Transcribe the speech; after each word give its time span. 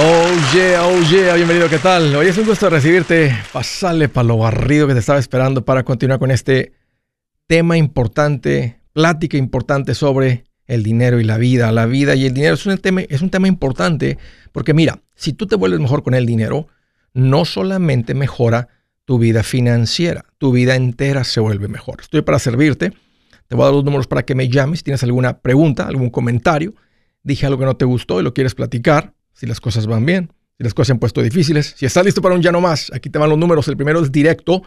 Oh 0.00 0.30
yeah, 0.54 0.86
oh 0.86 1.34
bienvenido, 1.34 1.68
¿qué 1.68 1.78
tal? 1.78 2.14
Hoy 2.14 2.28
es 2.28 2.38
un 2.38 2.46
gusto 2.46 2.70
recibirte. 2.70 3.36
Pasale 3.52 4.08
para 4.08 4.28
lo 4.28 4.38
barrido 4.38 4.86
que 4.86 4.92
te 4.92 5.00
estaba 5.00 5.18
esperando 5.18 5.64
para 5.64 5.82
continuar 5.82 6.20
con 6.20 6.30
este 6.30 6.72
tema 7.48 7.76
importante, 7.76 8.80
plática 8.92 9.36
importante 9.36 9.96
sobre 9.96 10.44
el 10.66 10.84
dinero 10.84 11.18
y 11.18 11.24
la 11.24 11.36
vida. 11.36 11.72
La 11.72 11.86
vida 11.86 12.14
y 12.14 12.26
el 12.26 12.32
dinero 12.32 12.54
es 12.54 12.64
un 12.64 12.78
tema, 12.78 13.00
es 13.00 13.22
un 13.22 13.30
tema 13.30 13.48
importante 13.48 14.18
porque 14.52 14.72
mira, 14.72 15.02
si 15.16 15.32
tú 15.32 15.48
te 15.48 15.56
vuelves 15.56 15.80
mejor 15.80 16.04
con 16.04 16.14
el 16.14 16.26
dinero, 16.26 16.68
no 17.12 17.44
solamente 17.44 18.14
mejora 18.14 18.68
tu 19.04 19.18
vida 19.18 19.42
financiera, 19.42 20.26
tu 20.38 20.52
vida 20.52 20.76
entera 20.76 21.24
se 21.24 21.40
vuelve 21.40 21.66
mejor. 21.66 22.02
Estoy 22.02 22.22
para 22.22 22.38
servirte. 22.38 22.92
Te 23.48 23.56
voy 23.56 23.64
a 23.64 23.66
dar 23.66 23.74
los 23.74 23.84
números 23.84 24.06
para 24.06 24.24
que 24.24 24.36
me 24.36 24.48
llames. 24.48 24.78
Si 24.78 24.84
tienes 24.84 25.02
alguna 25.02 25.40
pregunta, 25.40 25.88
algún 25.88 26.10
comentario, 26.10 26.74
dije 27.24 27.46
algo 27.46 27.58
que 27.58 27.64
no 27.64 27.76
te 27.76 27.84
gustó 27.84 28.20
y 28.20 28.22
lo 28.22 28.32
quieres 28.32 28.54
platicar, 28.54 29.14
si 29.38 29.46
las 29.46 29.60
cosas 29.60 29.86
van 29.86 30.04
bien, 30.04 30.32
si 30.56 30.64
las 30.64 30.74
cosas 30.74 30.88
se 30.88 30.92
han 30.94 30.98
puesto 30.98 31.22
difíciles. 31.22 31.74
Si 31.76 31.86
estás 31.86 32.04
listo 32.04 32.20
para 32.20 32.34
un 32.34 32.42
ya 32.42 32.50
no 32.50 32.60
más, 32.60 32.90
aquí 32.92 33.08
te 33.08 33.20
van 33.20 33.30
los 33.30 33.38
números. 33.38 33.68
El 33.68 33.76
primero 33.76 34.00
es 34.02 34.10
directo 34.10 34.62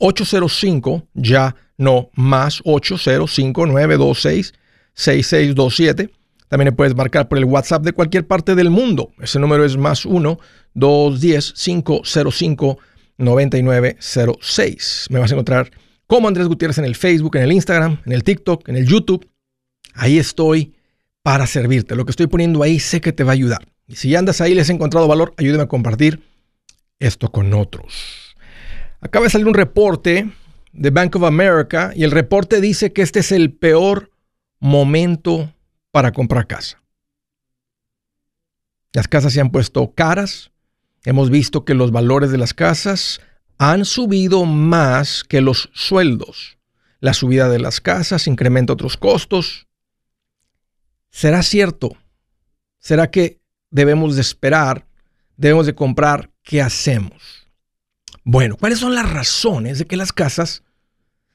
805 0.00 1.06
ya 1.14 1.54
no 1.76 2.10
más 2.14 2.60
805 2.64 3.66
926 3.66 4.54
6627. 4.94 6.10
También 6.48 6.74
puedes 6.74 6.96
marcar 6.96 7.28
por 7.28 7.38
el 7.38 7.44
WhatsApp 7.44 7.84
de 7.84 7.92
cualquier 7.92 8.26
parte 8.26 8.56
del 8.56 8.70
mundo. 8.70 9.12
Ese 9.20 9.38
número 9.38 9.64
es 9.64 9.76
más 9.76 10.04
1 10.04 10.40
210 10.74 11.52
505 11.52 12.78
9906. 13.18 15.06
Me 15.10 15.20
vas 15.20 15.30
a 15.30 15.34
encontrar 15.34 15.70
como 16.08 16.26
Andrés 16.26 16.48
Gutiérrez 16.48 16.78
en 16.78 16.86
el 16.86 16.96
Facebook, 16.96 17.36
en 17.36 17.42
el 17.42 17.52
Instagram, 17.52 18.00
en 18.04 18.12
el 18.12 18.24
TikTok, 18.24 18.68
en 18.68 18.76
el 18.76 18.88
YouTube. 18.88 19.30
Ahí 19.94 20.18
estoy 20.18 20.74
para 21.22 21.46
servirte. 21.46 21.94
Lo 21.94 22.04
que 22.04 22.10
estoy 22.10 22.26
poniendo 22.26 22.64
ahí 22.64 22.80
sé 22.80 23.00
que 23.00 23.12
te 23.12 23.22
va 23.22 23.30
a 23.30 23.34
ayudar. 23.34 23.68
Y 23.88 23.96
si 23.96 24.14
andas 24.14 24.42
ahí 24.42 24.54
les 24.54 24.66
has 24.66 24.74
encontrado 24.74 25.08
valor, 25.08 25.34
ayúdame 25.38 25.64
a 25.64 25.68
compartir 25.68 26.22
esto 26.98 27.32
con 27.32 27.54
otros. 27.54 28.36
Acaba 29.00 29.24
de 29.24 29.30
salir 29.30 29.46
un 29.46 29.54
reporte 29.54 30.30
de 30.72 30.90
Bank 30.90 31.16
of 31.16 31.24
America 31.24 31.92
y 31.94 32.04
el 32.04 32.10
reporte 32.10 32.60
dice 32.60 32.92
que 32.92 33.00
este 33.00 33.20
es 33.20 33.32
el 33.32 33.52
peor 33.52 34.10
momento 34.60 35.54
para 35.90 36.12
comprar 36.12 36.46
casa. 36.46 36.82
Las 38.92 39.08
casas 39.08 39.32
se 39.32 39.40
han 39.40 39.50
puesto 39.50 39.94
caras. 39.94 40.50
Hemos 41.04 41.30
visto 41.30 41.64
que 41.64 41.74
los 41.74 41.90
valores 41.90 42.30
de 42.30 42.38
las 42.38 42.52
casas 42.52 43.20
han 43.56 43.86
subido 43.86 44.44
más 44.44 45.24
que 45.24 45.40
los 45.40 45.70
sueldos. 45.72 46.58
La 47.00 47.14
subida 47.14 47.48
de 47.48 47.58
las 47.58 47.80
casas 47.80 48.26
incrementa 48.26 48.74
otros 48.74 48.96
costos. 48.96 49.66
¿Será 51.10 51.42
cierto? 51.42 51.96
¿Será 52.78 53.10
que 53.10 53.37
debemos 53.70 54.16
de 54.16 54.22
esperar? 54.22 54.86
¿Debemos 55.36 55.66
de 55.66 55.74
comprar? 55.74 56.30
¿Qué 56.42 56.60
hacemos? 56.60 57.48
Bueno, 58.24 58.56
¿cuáles 58.56 58.78
son 58.78 58.94
las 58.94 59.10
razones 59.10 59.78
de 59.78 59.86
que 59.86 59.96
las 59.96 60.12
casas 60.12 60.62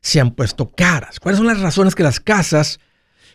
se 0.01 0.19
han 0.19 0.31
puesto 0.31 0.69
caras? 0.69 1.19
¿Cuáles 1.19 1.37
son 1.37 1.47
las 1.47 1.59
razones 1.59 1.95
que 1.95 2.03
las 2.03 2.19
casas, 2.19 2.79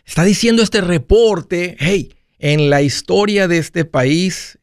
está 0.05 0.23
diciendo 0.23 0.63
este 0.63 0.81
reporte, 0.81 1.75
hey, 1.79 2.15
en 2.37 2.69
la 2.69 2.81
historia 2.81 3.47
de 3.47 3.57
este 3.57 3.85
país, 3.85 4.59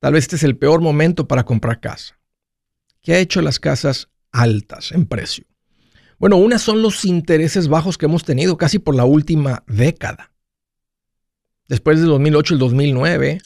tal 0.00 0.14
vez 0.14 0.24
este 0.24 0.36
es 0.36 0.42
el 0.42 0.56
peor 0.56 0.80
momento 0.80 1.28
para 1.28 1.44
comprar 1.44 1.80
casa? 1.80 2.18
¿Qué 3.00 3.14
ha 3.14 3.18
hecho 3.18 3.40
las 3.40 3.58
casas 3.58 4.08
altas 4.32 4.92
en 4.92 5.06
precio? 5.06 5.46
Bueno, 6.18 6.36
una 6.36 6.58
son 6.58 6.82
los 6.82 7.06
intereses 7.06 7.68
bajos 7.68 7.96
que 7.96 8.04
hemos 8.04 8.24
tenido 8.24 8.58
casi 8.58 8.78
por 8.78 8.94
la 8.94 9.06
última 9.06 9.64
década. 9.66 10.32
Después 11.66 12.00
del 12.00 12.08
2008 12.08 12.52
y 12.52 12.56
el 12.56 12.58
2009, 12.58 13.40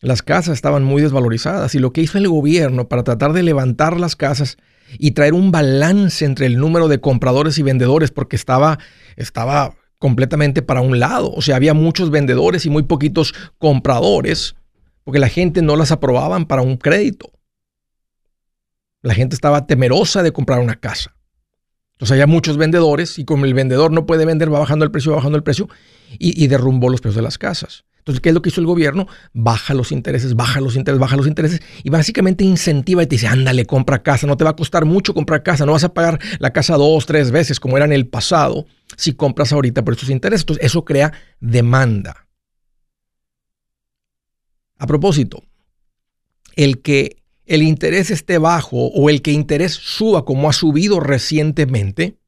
las 0.00 0.22
casas 0.22 0.54
estaban 0.54 0.84
muy 0.84 1.02
desvalorizadas 1.02 1.74
y 1.74 1.78
lo 1.78 1.92
que 1.92 2.02
hizo 2.02 2.18
el 2.18 2.28
gobierno 2.28 2.88
para 2.88 3.02
tratar 3.02 3.32
de 3.32 3.42
levantar 3.42 3.98
las 3.98 4.16
casas 4.16 4.58
y 4.98 5.12
traer 5.12 5.34
un 5.34 5.50
balance 5.50 6.24
entre 6.24 6.46
el 6.46 6.58
número 6.58 6.88
de 6.88 7.00
compradores 7.00 7.58
y 7.58 7.62
vendedores 7.62 8.10
porque 8.10 8.36
estaba, 8.36 8.78
estaba 9.16 9.74
completamente 9.98 10.62
para 10.62 10.80
un 10.80 11.00
lado. 11.00 11.32
O 11.32 11.42
sea, 11.42 11.56
había 11.56 11.74
muchos 11.74 12.10
vendedores 12.10 12.66
y 12.66 12.70
muy 12.70 12.82
poquitos 12.84 13.34
compradores 13.58 14.54
porque 15.02 15.18
la 15.18 15.28
gente 15.28 15.62
no 15.62 15.76
las 15.76 15.92
aprobaban 15.92 16.46
para 16.46 16.62
un 16.62 16.76
crédito. 16.76 17.32
La 19.02 19.14
gente 19.14 19.34
estaba 19.34 19.66
temerosa 19.66 20.22
de 20.22 20.32
comprar 20.32 20.60
una 20.60 20.76
casa. 20.76 21.15
Entonces 21.96 22.12
había 22.12 22.26
muchos 22.26 22.58
vendedores 22.58 23.18
y 23.18 23.24
como 23.24 23.46
el 23.46 23.54
vendedor 23.54 23.90
no 23.90 24.04
puede 24.04 24.26
vender, 24.26 24.52
va 24.52 24.58
bajando 24.58 24.84
el 24.84 24.90
precio, 24.90 25.12
va 25.12 25.16
bajando 25.16 25.38
el 25.38 25.42
precio 25.42 25.66
y, 26.18 26.46
derrumbó 26.46 26.90
los 26.90 27.00
precios 27.00 27.16
de 27.16 27.22
las 27.22 27.38
casas. 27.38 27.84
Entonces, 28.00 28.20
¿qué 28.20 28.28
es 28.28 28.34
lo 28.34 28.42
que 28.42 28.50
hizo 28.50 28.60
el 28.60 28.66
gobierno? 28.66 29.08
Baja 29.32 29.72
los 29.72 29.92
intereses, 29.92 30.34
baja 30.34 30.60
los 30.60 30.76
intereses, 30.76 31.00
baja 31.00 31.16
los 31.16 31.26
intereses 31.26 31.62
y 31.82 31.88
básicamente 31.88 32.44
incentiva 32.44 33.02
y 33.02 33.06
te 33.06 33.14
dice, 33.14 33.28
ándale, 33.28 33.64
compra 33.64 34.02
casa, 34.02 34.26
no 34.26 34.36
te 34.36 34.44
va 34.44 34.50
a 34.50 34.56
costar 34.56 34.84
mucho 34.84 35.14
comprar 35.14 35.42
casa, 35.42 35.64
no 35.64 35.72
vas 35.72 35.84
a 35.84 35.94
pagar 35.94 36.20
la 36.38 36.52
casa 36.52 36.76
dos, 36.76 37.06
tres 37.06 37.30
veces 37.30 37.58
como 37.58 37.78
era 37.78 37.86
en 37.86 37.92
el 37.92 38.06
pasado 38.06 38.66
si 38.98 39.14
compras 39.14 39.54
ahorita 39.54 39.82
por 39.82 39.94
estos 39.94 40.10
intereses. 40.10 40.42
Entonces, 40.42 40.66
eso 40.66 40.84
crea 40.84 41.14
demanda. 41.40 42.26
A 44.76 44.86
propósito, 44.86 45.42
el 46.56 46.82
que 46.82 47.22
el 47.46 47.62
interés 47.62 48.10
esté 48.10 48.38
bajo 48.38 48.88
o 48.88 49.08
el 49.08 49.22
que 49.22 49.32
interés 49.32 49.72
suba 49.72 50.24
como 50.24 50.50
ha 50.50 50.52
subido 50.52 51.00
recientemente, 51.00 52.18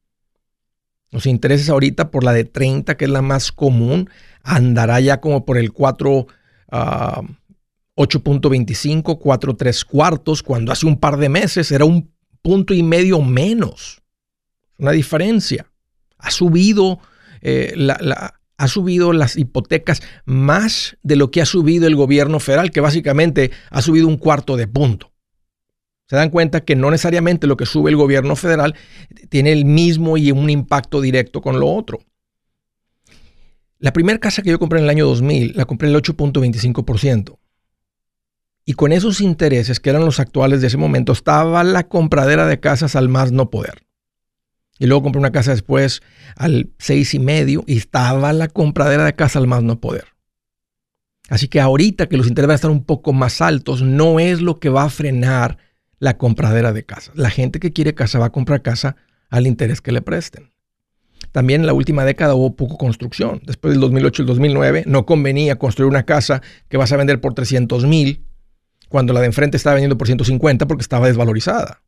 los 1.11 1.25
intereses 1.25 1.69
ahorita 1.69 2.11
por 2.11 2.23
la 2.23 2.33
de 2.33 2.45
30, 2.45 2.95
que 2.95 3.05
es 3.05 3.11
la 3.11 3.21
más 3.21 3.51
común, 3.51 4.09
andará 4.43 4.99
ya 4.99 5.19
como 5.19 5.45
por 5.45 5.57
el 5.57 5.73
4, 5.73 6.27
8.25, 6.71 9.19
4, 9.19 9.55
3 9.55 9.85
cuartos, 9.85 10.43
cuando 10.43 10.71
hace 10.71 10.85
un 10.85 10.99
par 10.99 11.17
de 11.17 11.29
meses 11.29 11.71
era 11.71 11.85
un 11.85 12.11
punto 12.41 12.73
y 12.73 12.83
medio 12.83 13.21
menos. 13.21 14.01
Una 14.77 14.91
diferencia. 14.91 15.65
Ha 16.17 16.31
subido, 16.31 16.99
eh, 17.41 17.73
ha 18.59 18.67
subido 18.67 19.11
las 19.13 19.35
hipotecas 19.37 20.01
más 20.25 20.97
de 21.01 21.15
lo 21.15 21.31
que 21.31 21.41
ha 21.41 21.45
subido 21.47 21.87
el 21.87 21.95
gobierno 21.95 22.39
federal, 22.39 22.69
que 22.69 22.81
básicamente 22.81 23.49
ha 23.71 23.81
subido 23.81 24.07
un 24.07 24.17
cuarto 24.17 24.55
de 24.55 24.67
punto 24.67 25.09
se 26.09 26.15
dan 26.15 26.31
cuenta 26.31 26.61
que 26.61 26.75
no 26.75 26.89
necesariamente 26.89 27.45
lo 27.45 27.55
que 27.55 27.67
sube 27.67 27.91
el 27.91 27.95
gobierno 27.95 28.35
federal 28.35 28.73
tiene 29.29 29.51
el 29.51 29.63
mismo 29.63 30.17
y 30.17 30.31
un 30.31 30.49
impacto 30.49 31.01
directo 31.01 31.39
con 31.39 31.59
lo 31.59 31.67
otro. 31.67 31.99
La 33.77 33.93
primera 33.93 34.17
casa 34.17 34.41
que 34.41 34.49
yo 34.49 34.57
compré 34.57 34.79
en 34.79 34.85
el 34.85 34.89
año 34.89 35.05
2000 35.05 35.53
la 35.55 35.65
compré 35.65 35.87
el 35.87 35.95
8.25%. 35.95 37.37
Y 38.65 38.73
con 38.73 38.91
esos 38.91 39.21
intereses, 39.21 39.79
que 39.79 39.91
eran 39.91 40.03
los 40.03 40.19
actuales 40.19 40.61
de 40.61 40.67
ese 40.67 40.77
momento, 40.77 41.11
estaba 41.11 41.63
la 41.63 41.87
compradera 41.87 42.47
de 42.47 42.59
casas 42.59 42.95
al 42.95 43.07
más 43.07 43.31
no 43.31 43.51
poder. 43.51 43.83
Y 44.79 44.87
luego 44.87 45.03
compré 45.03 45.19
una 45.19 45.31
casa 45.31 45.51
después 45.51 46.01
al 46.35 46.71
6,5 46.79 47.65
y 47.67 47.77
estaba 47.77 48.33
la 48.33 48.47
compradera 48.47 49.05
de 49.05 49.13
casa 49.13 49.37
al 49.37 49.47
más 49.47 49.61
no 49.61 49.79
poder. 49.79 50.05
Así 51.29 51.47
que 51.47 51.61
ahorita 51.61 52.07
que 52.07 52.17
los 52.17 52.27
intereses 52.27 52.47
van 52.47 52.53
a 52.53 52.55
estar 52.55 52.71
un 52.71 52.83
poco 52.83 53.13
más 53.13 53.41
altos, 53.41 53.83
no 53.83 54.19
es 54.19 54.41
lo 54.41 54.59
que 54.59 54.69
va 54.69 54.83
a 54.83 54.89
frenar 54.89 55.57
la 55.99 56.17
compradera 56.17 56.73
de 56.73 56.85
casa. 56.85 57.11
La 57.13 57.29
gente 57.29 57.59
que 57.59 57.73
quiere 57.73 57.93
casa 57.93 58.19
va 58.19 58.27
a 58.27 58.31
comprar 58.31 58.61
casa 58.61 58.95
al 59.29 59.45
interés 59.45 59.81
que 59.81 59.91
le 59.91 60.01
presten. 60.01 60.51
También 61.31 61.61
en 61.61 61.67
la 61.67 61.73
última 61.73 62.05
década 62.05 62.33
hubo 62.33 62.55
poco 62.55 62.77
construcción. 62.77 63.41
Después 63.45 63.73
del 63.73 63.81
2008 63.81 64.21
y 64.21 64.23
el 64.23 64.27
2009 64.27 64.83
no 64.87 65.05
convenía 65.05 65.59
construir 65.59 65.89
una 65.89 66.03
casa 66.03 66.41
que 66.69 66.77
vas 66.77 66.91
a 66.91 66.97
vender 66.97 67.21
por 67.21 67.33
300 67.33 67.85
mil 67.85 68.25
cuando 68.87 69.13
la 69.13 69.19
de 69.19 69.27
enfrente 69.27 69.57
estaba 69.57 69.75
vendiendo 69.75 69.97
por 69.97 70.07
150 70.07 70.67
porque 70.67 70.81
estaba 70.81 71.07
desvalorizada. 71.07 71.81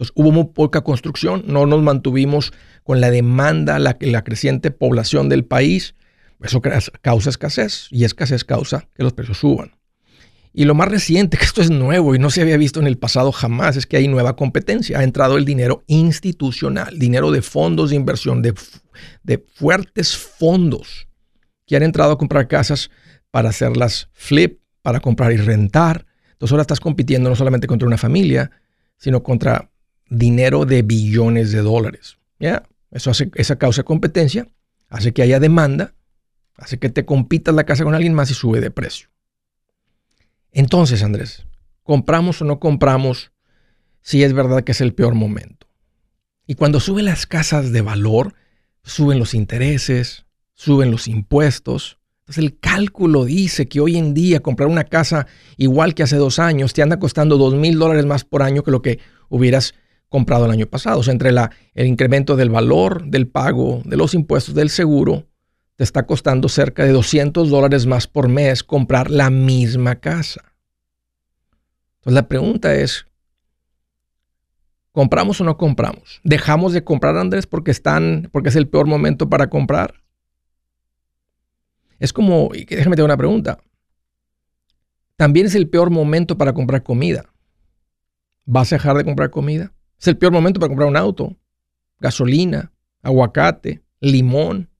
Entonces 0.00 0.14
hubo 0.16 0.32
muy 0.32 0.44
poca 0.54 0.80
construcción, 0.80 1.44
no 1.46 1.66
nos 1.66 1.82
mantuvimos 1.82 2.54
con 2.84 3.02
la 3.02 3.10
demanda, 3.10 3.78
la, 3.78 3.98
creciente 4.24 4.70
población 4.70 5.28
del 5.28 5.44
país. 5.44 5.94
Eso 6.40 6.62
causa 7.02 7.28
escasez 7.28 7.86
y 7.90 8.04
escasez 8.04 8.42
causa 8.44 8.88
que 8.94 9.02
los 9.02 9.12
precios 9.12 9.36
suban. 9.36 9.72
Y 10.54 10.64
lo 10.64 10.74
más 10.74 10.88
reciente, 10.88 11.36
que 11.38 11.44
esto 11.44 11.60
es 11.60 11.68
nuevo 11.68 12.14
y 12.14 12.18
no 12.18 12.30
se 12.30 12.40
había 12.40 12.56
visto 12.56 12.80
en 12.80 12.86
el 12.86 12.96
pasado 12.96 13.30
jamás, 13.30 13.76
es 13.76 13.84
que 13.84 13.98
hay 13.98 14.08
nueva 14.08 14.36
competencia. 14.36 15.00
Ha 15.00 15.04
entrado 15.04 15.36
el 15.36 15.44
dinero 15.44 15.84
institucional, 15.86 16.98
dinero 16.98 17.30
de 17.30 17.42
fondos 17.42 17.90
de 17.90 17.96
inversión, 17.96 18.40
de, 18.40 18.54
de 19.22 19.44
fuertes 19.52 20.16
fondos 20.16 21.08
que 21.66 21.76
han 21.76 21.82
entrado 21.82 22.12
a 22.12 22.18
comprar 22.18 22.48
casas 22.48 22.90
para 23.30 23.50
hacerlas 23.50 24.08
flip, 24.14 24.62
para 24.80 25.00
comprar 25.00 25.30
y 25.32 25.36
rentar. 25.36 26.06
Entonces 26.32 26.52
ahora 26.52 26.62
estás 26.62 26.80
compitiendo 26.80 27.28
no 27.28 27.36
solamente 27.36 27.66
contra 27.66 27.86
una 27.86 27.98
familia, 27.98 28.50
sino 28.96 29.22
contra 29.22 29.70
dinero 30.10 30.66
de 30.66 30.82
billones 30.82 31.52
de 31.52 31.62
dólares. 31.62 32.18
¿Ya? 32.38 32.64
Eso 32.90 33.10
hace, 33.10 33.30
esa 33.34 33.56
causa 33.56 33.84
competencia, 33.84 34.46
hace 34.88 35.12
que 35.12 35.22
haya 35.22 35.40
demanda, 35.40 35.94
hace 36.56 36.78
que 36.78 36.90
te 36.90 37.04
compitas 37.06 37.54
la 37.54 37.64
casa 37.64 37.84
con 37.84 37.94
alguien 37.94 38.12
más 38.12 38.30
y 38.30 38.34
sube 38.34 38.60
de 38.60 38.70
precio. 38.70 39.08
Entonces, 40.52 41.02
Andrés, 41.02 41.46
¿compramos 41.82 42.42
o 42.42 42.44
no 42.44 42.58
compramos 42.58 43.32
si 44.02 44.24
es 44.24 44.32
verdad 44.32 44.64
que 44.64 44.72
es 44.72 44.80
el 44.80 44.92
peor 44.92 45.14
momento? 45.14 45.68
Y 46.46 46.56
cuando 46.56 46.80
suben 46.80 47.04
las 47.04 47.26
casas 47.26 47.70
de 47.70 47.80
valor, 47.80 48.34
suben 48.82 49.20
los 49.20 49.34
intereses, 49.34 50.26
suben 50.54 50.90
los 50.90 51.06
impuestos. 51.06 51.98
Entonces 52.22 52.44
el 52.44 52.58
cálculo 52.58 53.24
dice 53.24 53.68
que 53.68 53.80
hoy 53.80 53.96
en 53.96 54.14
día 54.14 54.40
comprar 54.40 54.68
una 54.68 54.84
casa 54.84 55.26
igual 55.56 55.94
que 55.94 56.02
hace 56.02 56.16
dos 56.16 56.38
años 56.38 56.72
te 56.72 56.82
anda 56.82 56.98
costando 56.98 57.38
dos 57.38 57.54
mil 57.54 57.78
dólares 57.78 58.04
más 58.04 58.24
por 58.24 58.42
año 58.42 58.62
que 58.62 58.70
lo 58.70 58.82
que 58.82 58.98
hubieras 59.28 59.74
comprado 60.10 60.44
el 60.44 60.50
año 60.50 60.66
pasado. 60.66 60.98
O 60.98 61.02
sea, 61.02 61.12
entre 61.12 61.32
la, 61.32 61.50
el 61.74 61.86
incremento 61.86 62.36
del 62.36 62.50
valor 62.50 63.06
del 63.06 63.26
pago, 63.26 63.80
de 63.86 63.96
los 63.96 64.12
impuestos, 64.12 64.54
del 64.54 64.68
seguro, 64.68 65.26
te 65.76 65.84
está 65.84 66.04
costando 66.04 66.50
cerca 66.50 66.84
de 66.84 66.92
200 66.92 67.48
dólares 67.48 67.86
más 67.86 68.06
por 68.06 68.28
mes 68.28 68.62
comprar 68.62 69.10
la 69.10 69.30
misma 69.30 69.96
casa. 69.96 70.52
Entonces 72.00 72.14
la 72.14 72.28
pregunta 72.28 72.74
es, 72.74 73.06
¿compramos 74.92 75.40
o 75.40 75.44
no 75.44 75.56
compramos? 75.56 76.20
¿Dejamos 76.24 76.74
de 76.74 76.84
comprar, 76.84 77.16
Andrés, 77.16 77.46
porque, 77.46 77.70
están, 77.70 78.28
porque 78.32 78.50
es 78.50 78.56
el 78.56 78.68
peor 78.68 78.86
momento 78.86 79.30
para 79.30 79.48
comprar? 79.48 80.02
Es 81.98 82.12
como, 82.12 82.50
déjame 82.68 82.96
te 82.96 83.02
una 83.02 83.16
pregunta. 83.16 83.58
También 85.16 85.46
es 85.46 85.54
el 85.54 85.68
peor 85.68 85.90
momento 85.90 86.36
para 86.36 86.52
comprar 86.52 86.82
comida. 86.82 87.32
¿Vas 88.44 88.72
a 88.72 88.76
dejar 88.76 88.96
de 88.96 89.04
comprar 89.04 89.30
comida? 89.30 89.72
Es 90.00 90.08
el 90.08 90.16
peor 90.16 90.32
momento 90.32 90.58
para 90.58 90.68
comprar 90.68 90.88
un 90.88 90.96
auto, 90.96 91.36
gasolina, 91.98 92.72
aguacate, 93.02 93.82
limón. 94.00 94.70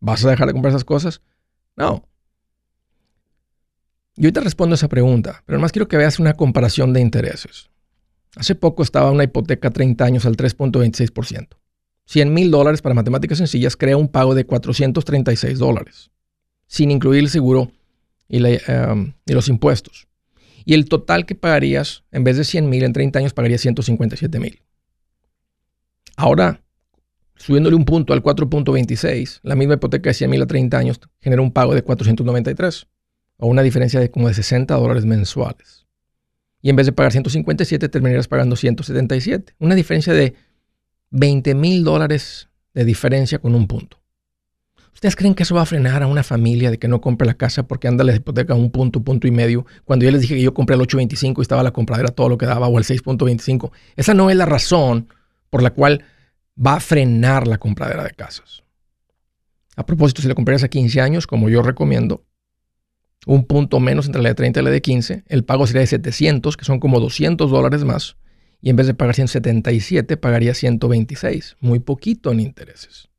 ¿Vas 0.00 0.24
a 0.24 0.30
dejar 0.30 0.48
de 0.48 0.52
comprar 0.52 0.72
esas 0.72 0.84
cosas? 0.84 1.22
No. 1.76 2.08
Yo 4.16 4.32
te 4.32 4.40
respondo 4.40 4.74
esa 4.74 4.88
pregunta, 4.88 5.42
pero 5.46 5.56
además 5.56 5.72
quiero 5.72 5.88
que 5.88 5.96
veas 5.96 6.18
una 6.18 6.34
comparación 6.34 6.92
de 6.92 7.00
intereses. 7.00 7.70
Hace 8.36 8.54
poco 8.54 8.82
estaba 8.82 9.10
una 9.10 9.24
hipoteca 9.24 9.70
30 9.70 10.04
años 10.04 10.26
al 10.26 10.36
3.26%. 10.36 11.48
100 12.06 12.34
mil 12.34 12.50
dólares 12.50 12.82
para 12.82 12.94
matemáticas 12.94 13.38
sencillas 13.38 13.76
crea 13.76 13.96
un 13.96 14.08
pago 14.08 14.34
de 14.34 14.44
436 14.44 15.58
dólares 15.58 16.10
sin 16.72 16.90
incluir 16.90 17.24
el 17.24 17.28
seguro 17.28 17.70
um, 18.30 19.12
y, 19.26 19.32
los 19.34 19.48
impuestos. 19.48 20.08
Y 20.64 20.74
el 20.74 20.86
total 20.88 21.26
que 21.26 21.34
pagarías, 21.34 22.04
en 22.12 22.24
vez 22.24 22.36
de 22.36 22.44
100 22.44 22.68
mil 22.68 22.82
en 22.84 22.92
30 22.92 23.18
años, 23.18 23.32
pagarías 23.32 23.60
157 23.60 24.38
mil. 24.38 24.62
Ahora, 26.16 26.62
subiéndole 27.36 27.76
un 27.76 27.84
punto 27.84 28.12
al 28.12 28.22
4.26, 28.22 29.40
la 29.42 29.56
misma 29.56 29.74
hipoteca 29.74 30.10
de 30.10 30.14
100 30.14 30.30
mil 30.30 30.42
a 30.42 30.46
30 30.46 30.78
años 30.78 31.00
genera 31.20 31.42
un 31.42 31.52
pago 31.52 31.74
de 31.74 31.82
493, 31.82 32.86
o 33.38 33.46
una 33.48 33.62
diferencia 33.62 33.98
de 33.98 34.10
como 34.10 34.28
de 34.28 34.34
60 34.34 34.74
dólares 34.74 35.04
mensuales. 35.04 35.86
Y 36.60 36.70
en 36.70 36.76
vez 36.76 36.86
de 36.86 36.92
pagar 36.92 37.10
157, 37.10 37.88
terminarías 37.88 38.28
pagando 38.28 38.54
177. 38.54 39.54
Una 39.58 39.74
diferencia 39.74 40.12
de 40.12 40.34
20 41.10 41.54
mil 41.56 41.82
dólares 41.82 42.48
de 42.72 42.84
diferencia 42.84 43.40
con 43.40 43.54
un 43.54 43.66
punto. 43.66 44.01
¿Ustedes 44.92 45.16
creen 45.16 45.34
que 45.34 45.42
eso 45.42 45.54
va 45.54 45.62
a 45.62 45.66
frenar 45.66 46.02
a 46.02 46.06
una 46.06 46.22
familia 46.22 46.70
de 46.70 46.78
que 46.78 46.86
no 46.86 47.00
compre 47.00 47.26
la 47.26 47.34
casa 47.34 47.64
porque 47.64 47.88
anda 47.88 48.04
la 48.04 48.14
hipoteca 48.14 48.54
un 48.54 48.70
punto, 48.70 49.02
punto 49.02 49.26
y 49.26 49.30
medio? 49.30 49.66
Cuando 49.84 50.04
yo 50.04 50.10
les 50.10 50.20
dije 50.20 50.36
que 50.36 50.42
yo 50.42 50.54
compré 50.54 50.76
el 50.76 50.82
8.25 50.82 51.38
y 51.38 51.42
estaba 51.42 51.62
la 51.62 51.72
compradera 51.72 52.10
todo 52.10 52.28
lo 52.28 52.38
que 52.38 52.46
daba 52.46 52.68
o 52.68 52.78
el 52.78 52.84
6.25. 52.84 53.72
Esa 53.96 54.14
no 54.14 54.30
es 54.30 54.36
la 54.36 54.46
razón 54.46 55.08
por 55.50 55.62
la 55.62 55.70
cual 55.70 56.04
va 56.56 56.74
a 56.74 56.80
frenar 56.80 57.48
la 57.48 57.58
compradera 57.58 58.04
de 58.04 58.10
casas. 58.10 58.62
A 59.76 59.86
propósito, 59.86 60.22
si 60.22 60.28
la 60.28 60.34
comprarías 60.34 60.64
a 60.64 60.68
15 60.68 61.00
años, 61.00 61.26
como 61.26 61.48
yo 61.48 61.62
recomiendo, 61.62 62.24
un 63.26 63.46
punto 63.46 63.80
menos 63.80 64.06
entre 64.06 64.22
la 64.22 64.30
de 64.30 64.34
30 64.34 64.60
y 64.60 64.62
la 64.62 64.70
de 64.70 64.82
15, 64.82 65.24
el 65.28 65.44
pago 65.44 65.66
sería 65.66 65.80
de 65.80 65.86
700, 65.86 66.56
que 66.56 66.64
son 66.64 66.78
como 66.80 67.00
200 67.00 67.50
dólares 67.50 67.84
más, 67.84 68.16
y 68.60 68.70
en 68.70 68.76
vez 68.76 68.86
de 68.86 68.94
pagar 68.94 69.14
177, 69.14 70.16
pagaría 70.16 70.54
126, 70.54 71.56
muy 71.60 71.78
poquito 71.78 72.30
en 72.32 72.40
intereses. 72.40 73.11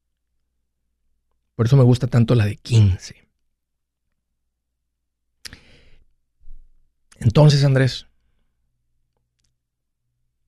Por 1.55 1.65
eso 1.65 1.77
me 1.77 1.83
gusta 1.83 2.07
tanto 2.07 2.35
la 2.35 2.45
de 2.45 2.55
15. 2.55 3.15
Entonces, 7.19 7.63
Andrés, 7.63 8.07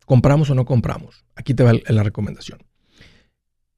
¿compramos 0.06 0.50
o 0.50 0.56
no 0.56 0.66
compramos? 0.66 1.26
Aquí 1.36 1.54
te 1.54 1.64
va 1.64 1.74
la 1.74 2.04
recomendación. 2.04 2.60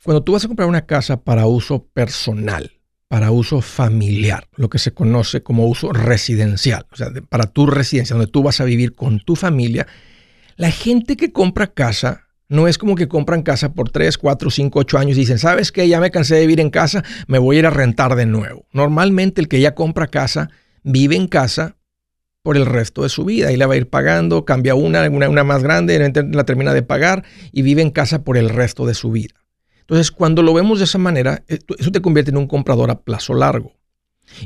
Cuando 0.04 0.24
tú 0.24 0.34
vas 0.34 0.46
a 0.46 0.48
comprar 0.48 0.70
una 0.70 0.86
casa 0.86 1.22
para 1.22 1.48
uso 1.48 1.86
personal, 1.88 2.72
para 3.08 3.32
uso 3.32 3.62
familiar, 3.62 4.48
lo 4.56 4.70
que 4.70 4.80
se 4.80 4.94
conoce 4.94 5.44
como 5.44 5.68
uso 5.68 5.92
residencial, 5.92 6.86
o 6.92 6.96
sea, 6.96 7.10
para 7.30 7.48
tu 7.48 7.68
residencia, 7.68 8.16
donde 8.16 8.32
tú 8.32 8.42
vas 8.42 8.62
a 8.62 8.66
vivir 8.66 8.96
con 8.96 9.20
tu 9.20 9.36
familia, 9.36 9.86
la 10.56 10.72
gente 10.72 11.18
que 11.18 11.32
compra 11.32 11.68
casa 11.68 12.27
no 12.50 12.68
es 12.68 12.78
como 12.78 12.96
que 12.96 13.08
compran 13.08 13.44
casa 13.44 13.74
por 13.74 13.90
3, 13.90 14.18
4, 14.18 14.50
5, 14.50 14.80
8 14.80 14.98
años 14.98 15.18
y 15.18 15.22
dicen, 15.22 15.40
¿sabes 15.40 15.72
qué? 15.72 15.88
Ya 15.88 16.00
me 16.00 16.12
cansé 16.12 16.36
de 16.36 16.42
vivir 16.42 16.60
en 16.60 16.70
casa, 16.70 17.04
me 17.28 17.40
voy 17.40 17.58
a 17.58 17.60
ir 17.60 17.66
a 17.66 17.72
rentar 17.72 18.16
de 18.16 18.26
nuevo. 18.26 18.66
Normalmente 18.72 19.42
el 19.42 19.48
que 19.48 19.60
ya 19.60 19.76
compra 19.76 20.08
casa 20.08 20.50
vive 20.84 21.16
en 21.16 21.28
casa 21.28 21.76
por 22.42 22.56
el 22.56 22.66
resto 22.66 23.04
de 23.04 23.10
su 23.10 23.26
vida 23.26 23.52
y 23.52 23.58
le 23.58 23.66
va 23.66 23.74
a 23.74 23.78
ir 23.78 23.90
pagando, 23.90 24.46
cambia 24.46 24.74
una, 24.74 25.10
una, 25.10 25.44
más 25.44 25.64
grande, 25.64 26.00
la 26.32 26.46
termina 26.46 26.74
de 26.74 26.82
pagar 26.82 27.26
y 27.52 27.62
vive 27.62 27.82
en 27.82 27.92
casa 27.92 28.24
por 28.24 28.38
el 28.38 28.48
resto 28.48 28.86
de 28.86 28.94
su 28.94 29.12
vida. 29.12 29.36
Entonces, 29.82 30.12
cuando 30.12 30.42
lo 30.42 30.54
vemos 30.54 30.80
de 30.80 30.86
esa 30.86 30.98
manera, 30.98 31.44
eso 31.48 31.92
te 31.92 32.02
convierte 32.02 32.32
en 32.32 32.38
un 32.38 32.48
comprador 32.48 32.90
a 32.90 33.02
plazo 33.02 33.34
largo. 33.34 33.74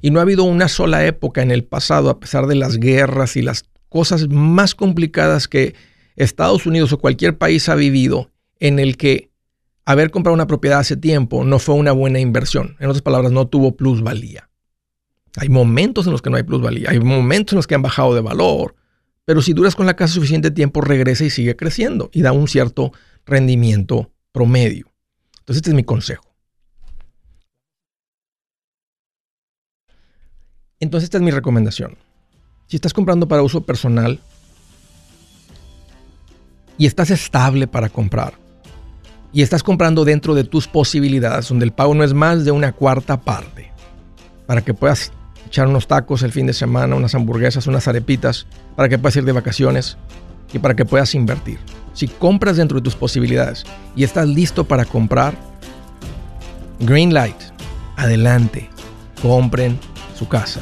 Y 0.02 0.10
no 0.10 0.20
ha 0.20 0.24
habido 0.24 0.44
una 0.44 0.68
sola 0.68 1.06
época 1.06 1.42
en 1.42 1.52
el 1.52 1.64
pasado, 1.64 2.10
a 2.10 2.20
pesar 2.20 2.48
de 2.48 2.56
las 2.56 2.78
guerras 2.78 3.38
y 3.38 3.42
las 3.42 3.66
cosas 3.90 4.28
más 4.30 4.74
complicadas 4.74 5.48
que 5.48 5.76
Estados 6.24 6.66
Unidos 6.66 6.94
o 6.94 7.00
cualquier 7.00 7.38
país 7.38 7.68
ha 7.70 7.76
vivido 7.76 8.32
en 8.60 8.80
el 8.80 8.98
que 8.98 9.32
haber 9.86 10.12
comprado 10.12 10.34
una 10.34 10.48
propiedad 10.48 10.80
hace 10.80 10.96
tiempo 10.96 11.44
no 11.44 11.60
fue 11.60 11.76
una 11.76 11.92
buena 11.92 12.20
inversión. 12.20 12.76
En 12.80 12.88
otras 12.90 13.02
palabras, 13.02 13.32
no 13.32 13.48
tuvo 13.48 13.76
plusvalía. 13.76 14.50
Hay 15.38 15.50
momentos 15.50 16.06
en 16.06 16.12
los 16.12 16.22
que 16.22 16.30
no 16.30 16.38
hay 16.38 16.44
plusvalía, 16.44 16.90
hay 16.90 17.00
momentos 17.00 17.54
en 17.54 17.58
los 17.58 17.68
que 17.68 17.76
han 17.76 17.82
bajado 17.82 18.14
de 18.14 18.22
valor, 18.22 18.76
pero 19.26 19.42
si 19.42 19.54
duras 19.54 19.76
con 19.76 19.86
la 19.86 19.96
casa 19.96 20.14
suficiente 20.14 20.52
tiempo, 20.52 20.82
regresa 20.82 21.24
y 21.24 21.30
sigue 21.30 21.56
creciendo 21.56 22.10
y 22.12 22.22
da 22.22 22.34
un 22.34 22.48
cierto 22.48 22.92
rendimiento 23.26 24.12
promedio. 24.32 24.88
Entonces, 25.40 25.58
este 25.58 25.70
es 25.70 25.76
mi 25.76 25.84
consejo. 25.84 26.24
Entonces, 30.80 31.06
esta 31.06 31.18
es 31.18 31.24
mi 31.24 31.32
recomendación. 31.32 31.98
Si 32.68 32.76
estás 32.76 32.94
comprando 32.94 33.28
para 33.28 33.44
uso 33.44 33.66
personal, 33.66 34.20
y 36.82 36.88
estás 36.88 37.12
estable 37.12 37.68
para 37.68 37.90
comprar. 37.90 38.34
Y 39.32 39.44
estás 39.44 39.62
comprando 39.62 40.04
dentro 40.04 40.34
de 40.34 40.44
tus 40.44 40.68
posibilidades, 40.68 41.48
donde 41.48 41.64
el 41.64 41.74
pago 41.74 41.94
no 41.94 42.04
es 42.04 42.16
más 42.16 42.44
de 42.44 42.50
una 42.50 42.72
cuarta 42.72 43.22
parte. 43.22 43.72
Para 44.48 44.64
que 44.64 44.74
puedas 44.74 45.12
echar 45.46 45.68
unos 45.68 45.86
tacos 45.86 46.24
el 46.24 46.32
fin 46.32 46.48
de 46.48 46.54
semana, 46.54 46.96
unas 46.96 47.14
hamburguesas, 47.14 47.68
unas 47.68 47.88
arepitas, 47.88 48.48
para 48.76 48.90
que 48.90 48.98
puedas 48.98 49.16
ir 49.16 49.26
de 49.26 49.32
vacaciones 49.32 50.00
y 50.54 50.58
para 50.58 50.76
que 50.76 50.84
puedas 50.84 51.14
invertir. 51.14 51.60
Si 51.94 52.08
compras 52.08 52.58
dentro 52.58 52.80
de 52.80 52.84
tus 52.84 52.96
posibilidades 52.96 53.64
y 53.96 54.04
estás 54.04 54.28
listo 54.28 54.64
para 54.64 54.84
comprar, 54.84 55.36
Green 56.80 57.14
Light, 57.14 57.38
adelante, 57.96 58.72
compren 59.22 59.78
su 60.18 60.28
casa. 60.28 60.62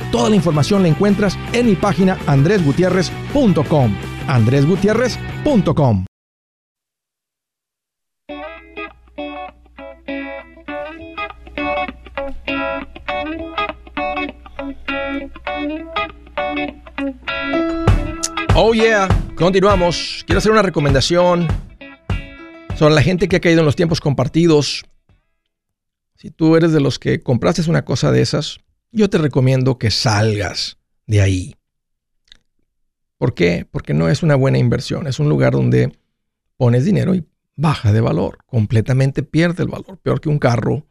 Toda 0.11 0.29
la 0.29 0.35
información 0.35 0.81
la 0.83 0.89
encuentras 0.89 1.37
en 1.53 1.67
mi 1.67 1.75
página 1.75 2.17
andresgutierrez.com. 2.27 3.95
andresgutierrez.com. 4.27 6.05
Oh 18.53 18.73
yeah, 18.73 19.07
continuamos. 19.35 20.23
Quiero 20.27 20.39
hacer 20.39 20.51
una 20.51 20.61
recomendación 20.61 21.47
sobre 22.75 22.93
la 22.93 23.01
gente 23.01 23.29
que 23.29 23.37
ha 23.37 23.39
caído 23.39 23.61
en 23.61 23.65
los 23.65 23.77
tiempos 23.77 24.01
compartidos. 24.01 24.83
Si 26.15 26.31
tú 26.31 26.57
eres 26.57 26.73
de 26.73 26.81
los 26.81 26.99
que 26.99 27.21
compraste 27.21 27.67
una 27.69 27.85
cosa 27.85 28.11
de 28.11 28.21
esas, 28.21 28.59
yo 28.91 29.09
te 29.09 29.17
recomiendo 29.17 29.77
que 29.77 29.91
salgas 29.91 30.77
de 31.07 31.21
ahí. 31.21 31.55
¿Por 33.17 33.33
qué? 33.33 33.67
Porque 33.69 33.93
no 33.93 34.09
es 34.09 34.23
una 34.23 34.35
buena 34.35 34.57
inversión. 34.57 35.07
Es 35.07 35.19
un 35.19 35.29
lugar 35.29 35.53
donde 35.53 35.97
pones 36.57 36.85
dinero 36.85 37.13
y 37.13 37.25
baja 37.55 37.93
de 37.93 38.01
valor. 38.01 38.39
Completamente 38.45 39.23
pierde 39.23 39.63
el 39.63 39.69
valor. 39.69 39.99
Peor 39.99 40.19
que 40.19 40.29
un 40.29 40.39
carro, 40.39 40.87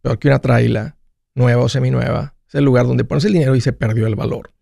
peor 0.00 0.18
que 0.18 0.28
una 0.28 0.38
traila, 0.38 0.96
nueva 1.34 1.62
o 1.62 1.68
seminueva. 1.68 2.34
Es 2.48 2.54
el 2.54 2.64
lugar 2.64 2.86
donde 2.86 3.04
pones 3.04 3.24
el 3.26 3.34
dinero 3.34 3.54
y 3.54 3.60
se 3.60 3.72
perdió 3.72 4.06
el 4.06 4.14
valor. 4.14 4.52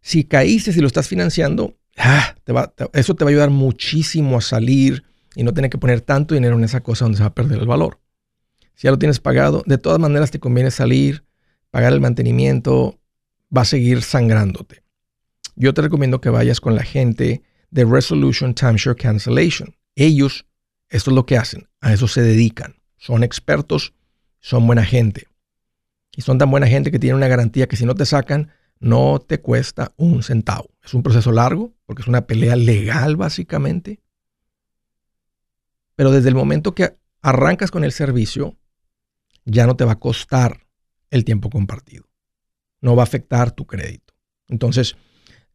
Si 0.00 0.24
caíste, 0.24 0.72
si 0.72 0.80
lo 0.80 0.86
estás 0.86 1.08
financiando, 1.08 1.76
ah, 1.98 2.34
eso 2.94 3.14
te 3.14 3.24
va 3.24 3.28
a 3.28 3.32
ayudar 3.32 3.50
muchísimo 3.50 4.38
a 4.38 4.40
salir 4.40 5.04
y 5.34 5.42
no 5.42 5.52
tener 5.52 5.70
que 5.70 5.78
poner 5.78 6.00
tanto 6.00 6.34
dinero 6.34 6.56
en 6.56 6.64
esa 6.64 6.80
cosa 6.80 7.04
donde 7.04 7.18
se 7.18 7.24
va 7.24 7.28
a 7.28 7.34
perder 7.34 7.58
el 7.58 7.66
valor. 7.66 8.00
Si 8.74 8.86
ya 8.86 8.90
lo 8.90 8.98
tienes 8.98 9.20
pagado, 9.20 9.62
de 9.66 9.76
todas 9.76 9.98
maneras 9.98 10.30
te 10.30 10.40
conviene 10.40 10.70
salir, 10.70 11.25
pagar 11.76 11.92
el 11.92 12.00
mantenimiento, 12.00 12.98
va 13.54 13.60
a 13.60 13.66
seguir 13.66 14.00
sangrándote. 14.00 14.82
Yo 15.56 15.74
te 15.74 15.82
recomiendo 15.82 16.22
que 16.22 16.30
vayas 16.30 16.58
con 16.58 16.74
la 16.74 16.84
gente 16.84 17.42
de 17.70 17.84
Resolution 17.84 18.54
Timeshare 18.54 18.96
Cancellation. 18.96 19.76
Ellos, 19.94 20.46
esto 20.88 21.10
es 21.10 21.14
lo 21.14 21.26
que 21.26 21.36
hacen, 21.36 21.68
a 21.82 21.92
eso 21.92 22.08
se 22.08 22.22
dedican. 22.22 22.76
Son 22.96 23.22
expertos, 23.22 23.92
son 24.40 24.66
buena 24.66 24.86
gente. 24.86 25.26
Y 26.16 26.22
son 26.22 26.38
tan 26.38 26.50
buena 26.50 26.66
gente 26.66 26.90
que 26.90 26.98
tienen 26.98 27.18
una 27.18 27.28
garantía 27.28 27.66
que 27.66 27.76
si 27.76 27.84
no 27.84 27.94
te 27.94 28.06
sacan, 28.06 28.52
no 28.80 29.18
te 29.18 29.42
cuesta 29.42 29.92
un 29.98 30.22
centavo. 30.22 30.70
Es 30.82 30.94
un 30.94 31.02
proceso 31.02 31.30
largo, 31.30 31.74
porque 31.84 32.00
es 32.00 32.08
una 32.08 32.26
pelea 32.26 32.56
legal 32.56 33.16
básicamente. 33.16 34.00
Pero 35.94 36.10
desde 36.10 36.30
el 36.30 36.36
momento 36.36 36.74
que 36.74 36.96
arrancas 37.20 37.70
con 37.70 37.84
el 37.84 37.92
servicio, 37.92 38.56
ya 39.44 39.66
no 39.66 39.76
te 39.76 39.84
va 39.84 39.92
a 39.92 40.00
costar 40.00 40.65
el 41.10 41.24
tiempo 41.24 41.50
compartido. 41.50 42.04
No 42.80 42.96
va 42.96 43.02
a 43.02 43.04
afectar 43.04 43.52
tu 43.52 43.66
crédito. 43.66 44.14
Entonces, 44.48 44.96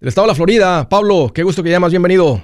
Del 0.00 0.08
estado 0.08 0.26
de 0.26 0.32
la 0.32 0.34
Florida, 0.34 0.88
Pablo, 0.88 1.30
qué 1.34 1.42
gusto 1.42 1.62
que 1.62 1.70
llamas. 1.70 1.90
Bienvenido. 1.90 2.42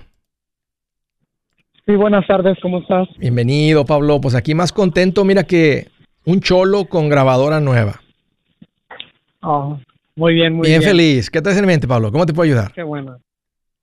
Sí, 1.87 1.95
buenas 1.97 2.27
tardes, 2.27 2.57
¿cómo 2.63 2.81
estás? 2.81 3.09
Bienvenido, 3.19 3.85
Pablo. 3.85 4.21
Pues 4.21 4.35
aquí 4.35 4.55
más 4.55 4.73
contento. 4.73 5.25
Mira 5.25 5.45
que 5.45 5.89
un 6.25 6.41
cholo 6.41 6.87
con 6.87 7.09
grabadora 7.09 7.61
nueva. 7.61 8.01
Oh, 9.43 9.79
muy 10.17 10.35
bien, 10.35 10.55
muy 10.55 10.67
bien. 10.67 10.81
Bien 10.81 10.91
feliz. 10.91 11.31
¿Qué 11.31 11.43
te 11.43 11.51
hace 11.51 11.59
en 11.59 11.67
mente, 11.67 11.87
Pablo? 11.87 12.11
¿Cómo 12.11 12.25
te 12.25 12.33
puedo 12.33 12.45
ayudar? 12.45 12.73
Qué 12.73 12.83
bueno. 12.83 13.19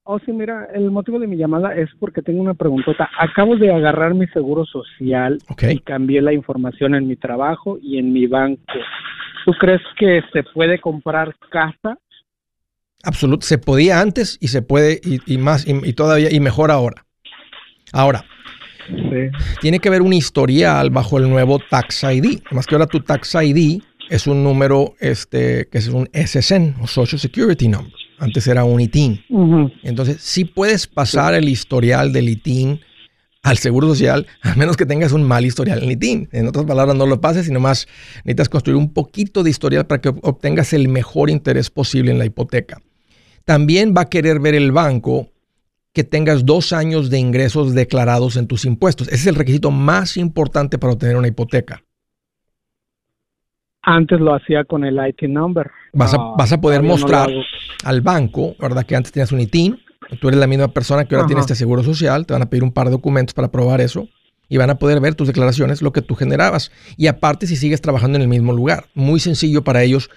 Oh, 0.04 0.18
sí, 0.18 0.32
mira, 0.32 0.66
el 0.74 0.90
motivo 0.90 1.20
de 1.20 1.28
mi 1.28 1.36
llamada 1.36 1.76
es 1.76 1.88
porque 2.00 2.22
tengo 2.22 2.40
una 2.40 2.54
preguntota. 2.54 3.08
Acabo 3.18 3.56
de 3.56 3.72
agarrar 3.72 4.14
mi 4.14 4.26
seguro 4.28 4.64
social 4.64 5.38
y 5.70 5.78
cambié 5.78 6.20
la 6.20 6.32
información 6.32 6.96
en 6.96 7.06
mi 7.06 7.14
trabajo 7.14 7.78
y 7.80 7.98
en 7.98 8.12
mi 8.12 8.26
banco. 8.26 8.62
¿Tú 9.44 9.52
crees 9.60 9.80
que 9.96 10.20
se 10.32 10.42
puede 10.42 10.80
comprar 10.80 11.36
casa? 11.50 11.98
Absolutamente. 13.04 13.46
Se 13.46 13.58
podía 13.58 14.00
antes 14.00 14.38
y 14.40 14.48
se 14.48 14.62
puede 14.62 15.00
y, 15.04 15.38
más 15.38 15.66
y, 15.68 15.92
todavía 15.92 16.32
y 16.32 16.40
mejor 16.40 16.72
ahora. 16.72 17.04
Ahora, 17.92 18.24
tiene 19.60 19.78
que 19.78 19.88
haber 19.88 20.02
un 20.02 20.12
historial 20.12 20.90
bajo 20.90 21.18
el 21.18 21.30
nuevo 21.30 21.60
Tax 21.60 22.02
ID. 22.02 22.40
Más 22.50 22.66
que 22.66 22.74
ahora 22.74 22.86
tu 22.88 23.00
Tax 23.00 23.36
ID 23.36 23.80
es 24.10 24.26
un 24.26 24.42
número 24.42 24.94
este, 24.98 25.68
que 25.70 25.78
es 25.78 25.88
un 25.88 26.08
SSN 26.12 26.82
o 26.82 26.88
Social 26.88 27.20
Security 27.20 27.68
Number. 27.68 28.01
Antes 28.22 28.46
era 28.46 28.62
un 28.62 28.80
ITIN. 28.80 29.20
Entonces, 29.82 30.18
sí 30.20 30.44
puedes 30.44 30.86
pasar 30.86 31.34
el 31.34 31.48
historial 31.48 32.12
del 32.12 32.28
ITIN 32.28 32.78
al 33.42 33.58
Seguro 33.58 33.88
Social, 33.88 34.28
a 34.42 34.54
menos 34.54 34.76
que 34.76 34.86
tengas 34.86 35.10
un 35.10 35.24
mal 35.24 35.44
historial 35.44 35.82
en 35.82 35.90
ITIN. 35.90 36.28
En 36.30 36.46
otras 36.46 36.64
palabras, 36.64 36.94
no 36.94 37.04
lo 37.04 37.20
pases, 37.20 37.46
sino 37.46 37.58
más 37.58 37.88
necesitas 38.18 38.48
construir 38.48 38.76
un 38.76 38.92
poquito 38.92 39.42
de 39.42 39.50
historial 39.50 39.86
para 39.88 40.00
que 40.00 40.10
obtengas 40.10 40.72
el 40.72 40.86
mejor 40.86 41.30
interés 41.30 41.68
posible 41.68 42.12
en 42.12 42.18
la 42.20 42.24
hipoteca. 42.24 42.80
También 43.44 43.92
va 43.92 44.02
a 44.02 44.08
querer 44.08 44.38
ver 44.38 44.54
el 44.54 44.70
banco 44.70 45.32
que 45.92 46.04
tengas 46.04 46.46
dos 46.46 46.72
años 46.72 47.10
de 47.10 47.18
ingresos 47.18 47.74
declarados 47.74 48.36
en 48.36 48.46
tus 48.46 48.64
impuestos. 48.64 49.08
Ese 49.08 49.16
es 49.16 49.26
el 49.26 49.34
requisito 49.34 49.72
más 49.72 50.16
importante 50.16 50.78
para 50.78 50.92
obtener 50.92 51.16
una 51.16 51.26
hipoteca. 51.26 51.82
Antes 53.82 54.20
lo 54.20 54.34
hacía 54.34 54.64
con 54.64 54.84
el 54.84 54.98
IT 55.06 55.22
number. 55.28 55.70
Vas 55.92 56.14
a, 56.14 56.18
vas 56.38 56.52
a 56.52 56.60
poder 56.60 56.82
mostrar 56.82 57.28
al 57.84 58.00
banco, 58.00 58.54
¿verdad? 58.58 58.86
Que 58.86 58.94
antes 58.94 59.12
tenías 59.12 59.32
un 59.32 59.40
ITIN, 59.40 59.78
tú 60.20 60.28
eres 60.28 60.38
la 60.38 60.46
misma 60.46 60.68
persona 60.68 61.04
que 61.04 61.14
ahora 61.14 61.26
tiene 61.26 61.40
este 61.40 61.54
seguro 61.54 61.82
social, 61.82 62.26
te 62.26 62.32
van 62.32 62.42
a 62.42 62.50
pedir 62.50 62.62
un 62.62 62.72
par 62.72 62.86
de 62.86 62.92
documentos 62.92 63.34
para 63.34 63.50
probar 63.50 63.80
eso 63.80 64.08
y 64.48 64.56
van 64.56 64.70
a 64.70 64.76
poder 64.76 65.00
ver 65.00 65.14
tus 65.14 65.26
declaraciones, 65.26 65.82
lo 65.82 65.92
que 65.92 66.02
tú 66.02 66.14
generabas. 66.14 66.70
Y 66.96 67.06
aparte, 67.06 67.46
si 67.46 67.56
sigues 67.56 67.80
trabajando 67.80 68.16
en 68.16 68.22
el 68.22 68.28
mismo 68.28 68.52
lugar, 68.52 68.84
muy 68.94 69.18
sencillo 69.18 69.64
para 69.64 69.82
ellos 69.82 70.10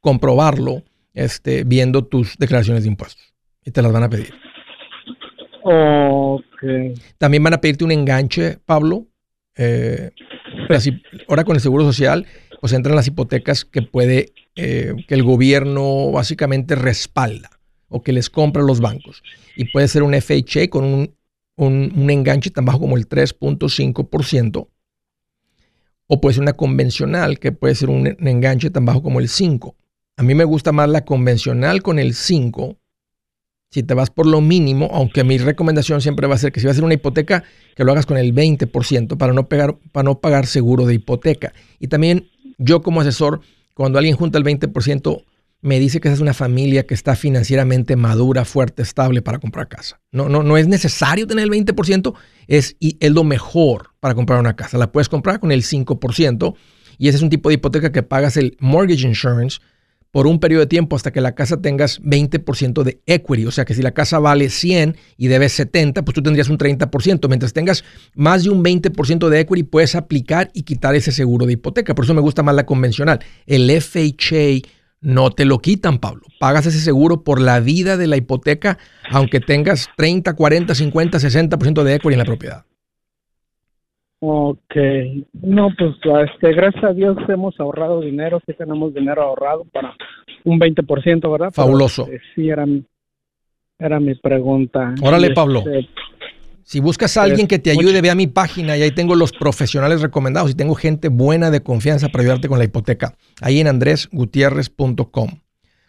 comprobarlo 0.00 0.82
este, 1.12 1.64
viendo 1.64 2.04
tus 2.04 2.38
declaraciones 2.38 2.84
de 2.84 2.88
impuestos. 2.88 3.34
Y 3.64 3.72
te 3.72 3.82
las 3.82 3.92
van 3.92 4.04
a 4.04 4.08
pedir. 4.08 4.32
Okay. 5.62 6.94
También 7.18 7.42
van 7.42 7.54
a 7.54 7.60
pedirte 7.60 7.84
un 7.84 7.92
enganche, 7.92 8.58
Pablo. 8.64 9.06
Eh, 9.56 10.10
ahora 11.28 11.44
con 11.44 11.56
el 11.56 11.60
seguro 11.60 11.84
social 11.84 12.24
pues 12.60 12.72
entran 12.74 12.94
las 12.94 13.06
hipotecas 13.06 13.64
que 13.64 13.82
puede, 13.82 14.34
eh, 14.54 14.94
que 15.08 15.14
el 15.14 15.22
gobierno 15.22 16.10
básicamente 16.12 16.74
respalda 16.74 17.50
o 17.88 18.02
que 18.02 18.12
les 18.12 18.28
compra 18.30 18.62
a 18.62 18.66
los 18.66 18.80
bancos. 18.80 19.22
Y 19.56 19.64
puede 19.66 19.88
ser 19.88 20.02
un 20.02 20.14
FHA 20.14 20.68
con 20.68 20.84
un, 20.84 21.14
un, 21.56 22.10
enganche 22.10 22.50
tan 22.50 22.64
bajo 22.64 22.80
como 22.80 22.96
el 22.96 23.08
3.5%, 23.08 24.68
o 26.06 26.20
puede 26.20 26.34
ser 26.34 26.42
una 26.42 26.54
convencional 26.54 27.38
que 27.38 27.52
puede 27.52 27.74
ser 27.74 27.88
un, 27.90 28.06
enganche 28.06 28.70
tan 28.70 28.84
bajo 28.84 29.02
como 29.02 29.20
el 29.20 29.28
5%. 29.28 29.74
A 30.16 30.22
mí 30.22 30.34
me 30.34 30.44
gusta 30.44 30.72
más 30.72 30.88
la 30.88 31.04
convencional 31.04 31.82
con 31.82 31.98
el 31.98 32.14
5. 32.14 32.76
Si 33.70 33.82
te 33.82 33.94
vas 33.94 34.10
por 34.10 34.26
lo 34.26 34.40
mínimo, 34.40 34.90
aunque 34.92 35.24
mi 35.24 35.38
recomendación 35.38 36.02
siempre 36.02 36.26
va 36.26 36.34
a 36.34 36.38
ser 36.38 36.52
que 36.52 36.60
si 36.60 36.66
vas 36.66 36.72
a 36.72 36.74
hacer 36.74 36.84
una 36.84 36.94
hipoteca, 36.94 37.44
que 37.74 37.84
lo 37.84 37.92
hagas 37.92 38.04
con 38.04 38.18
el 38.18 38.34
20% 38.34 39.16
para 39.16 39.32
no, 39.32 39.48
pegar, 39.48 39.78
para 39.92 40.04
no 40.04 40.20
pagar 40.20 40.46
seguro 40.46 40.84
de 40.84 40.94
hipoteca. 40.94 41.54
Y 41.78 41.86
también 41.86 42.28
yo 42.60 42.82
como 42.82 43.00
asesor, 43.00 43.40
cuando 43.74 43.98
alguien 43.98 44.16
junta 44.16 44.38
el 44.38 44.44
20%, 44.44 45.24
me 45.62 45.78
dice 45.78 46.00
que 46.00 46.08
esa 46.08 46.14
es 46.14 46.20
una 46.20 46.34
familia 46.34 46.86
que 46.86 46.94
está 46.94 47.16
financieramente 47.16 47.96
madura, 47.96 48.44
fuerte, 48.44 48.82
estable 48.82 49.22
para 49.22 49.38
comprar 49.38 49.68
casa. 49.68 50.00
No, 50.12 50.28
no, 50.28 50.42
no 50.42 50.56
es 50.56 50.68
necesario 50.68 51.26
tener 51.26 51.44
el 51.44 51.50
20%, 51.50 52.14
es, 52.46 52.76
es 52.80 53.10
lo 53.10 53.24
mejor 53.24 53.90
para 54.00 54.14
comprar 54.14 54.40
una 54.40 54.56
casa. 54.56 54.78
La 54.78 54.92
puedes 54.92 55.08
comprar 55.08 55.40
con 55.40 55.52
el 55.52 55.62
5% 55.62 56.54
y 56.98 57.08
ese 57.08 57.16
es 57.16 57.22
un 57.22 57.30
tipo 57.30 57.48
de 57.48 57.56
hipoteca 57.56 57.92
que 57.92 58.02
pagas 58.02 58.36
el 58.36 58.56
mortgage 58.60 59.06
insurance 59.06 59.60
por 60.10 60.26
un 60.26 60.40
periodo 60.40 60.60
de 60.60 60.66
tiempo 60.66 60.96
hasta 60.96 61.12
que 61.12 61.20
la 61.20 61.34
casa 61.34 61.60
tengas 61.60 62.00
20% 62.02 62.82
de 62.82 63.00
equity. 63.06 63.46
O 63.46 63.50
sea 63.50 63.64
que 63.64 63.74
si 63.74 63.82
la 63.82 63.92
casa 63.92 64.18
vale 64.18 64.50
100 64.50 64.96
y 65.16 65.28
debes 65.28 65.52
70, 65.52 66.04
pues 66.04 66.14
tú 66.14 66.22
tendrías 66.22 66.48
un 66.48 66.58
30%. 66.58 67.28
Mientras 67.28 67.52
tengas 67.52 67.84
más 68.14 68.44
de 68.44 68.50
un 68.50 68.64
20% 68.64 69.28
de 69.28 69.40
equity, 69.40 69.62
puedes 69.62 69.94
aplicar 69.94 70.50
y 70.52 70.62
quitar 70.62 70.94
ese 70.94 71.12
seguro 71.12 71.46
de 71.46 71.54
hipoteca. 71.54 71.94
Por 71.94 72.04
eso 72.04 72.14
me 72.14 72.20
gusta 72.20 72.42
más 72.42 72.54
la 72.54 72.66
convencional. 72.66 73.20
El 73.46 73.70
FHA 73.70 74.68
no 75.00 75.30
te 75.30 75.44
lo 75.44 75.60
quitan, 75.60 75.98
Pablo. 75.98 76.22
Pagas 76.38 76.66
ese 76.66 76.80
seguro 76.80 77.22
por 77.24 77.40
la 77.40 77.60
vida 77.60 77.96
de 77.96 78.06
la 78.06 78.16
hipoteca, 78.16 78.78
aunque 79.10 79.40
tengas 79.40 79.88
30, 79.96 80.34
40, 80.34 80.74
50, 80.74 81.18
60% 81.18 81.82
de 81.82 81.94
equity 81.94 82.14
en 82.14 82.18
la 82.18 82.24
propiedad. 82.24 82.69
Ok, 84.22 84.76
no, 85.32 85.70
pues 85.78 85.96
este, 86.30 86.52
gracias 86.52 86.84
a 86.84 86.92
Dios 86.92 87.16
hemos 87.28 87.58
ahorrado 87.58 88.02
dinero, 88.02 88.40
sí 88.44 88.52
tenemos 88.52 88.92
dinero 88.92 89.22
ahorrado 89.22 89.64
para 89.72 89.94
un 90.44 90.60
20%, 90.60 91.32
¿verdad? 91.32 91.50
Fabuloso. 91.50 92.02
Este, 92.02 92.20
sí, 92.34 92.48
era 92.50 92.66
mi, 92.66 92.84
era 93.78 93.98
mi 93.98 94.14
pregunta. 94.14 94.94
Órale, 95.02 95.30
Pablo. 95.30 95.60
Este, 95.60 95.88
si 96.62 96.80
buscas 96.80 97.16
a 97.16 97.22
alguien 97.22 97.48
que 97.48 97.58
te 97.58 97.70
ayude, 97.70 98.00
ve 98.00 98.10
a 98.10 98.14
mi 98.14 98.26
página 98.26 98.76
y 98.76 98.82
ahí 98.82 98.92
tengo 98.92 99.16
los 99.16 99.32
profesionales 99.32 100.02
recomendados 100.02 100.50
y 100.50 100.54
tengo 100.54 100.74
gente 100.74 101.08
buena 101.08 101.50
de 101.50 101.62
confianza 101.62 102.10
para 102.10 102.22
ayudarte 102.22 102.46
con 102.46 102.58
la 102.58 102.64
hipoteca. 102.64 103.16
Ahí 103.40 103.58
en 103.58 103.66
andresgutierrez.com. 103.66 105.30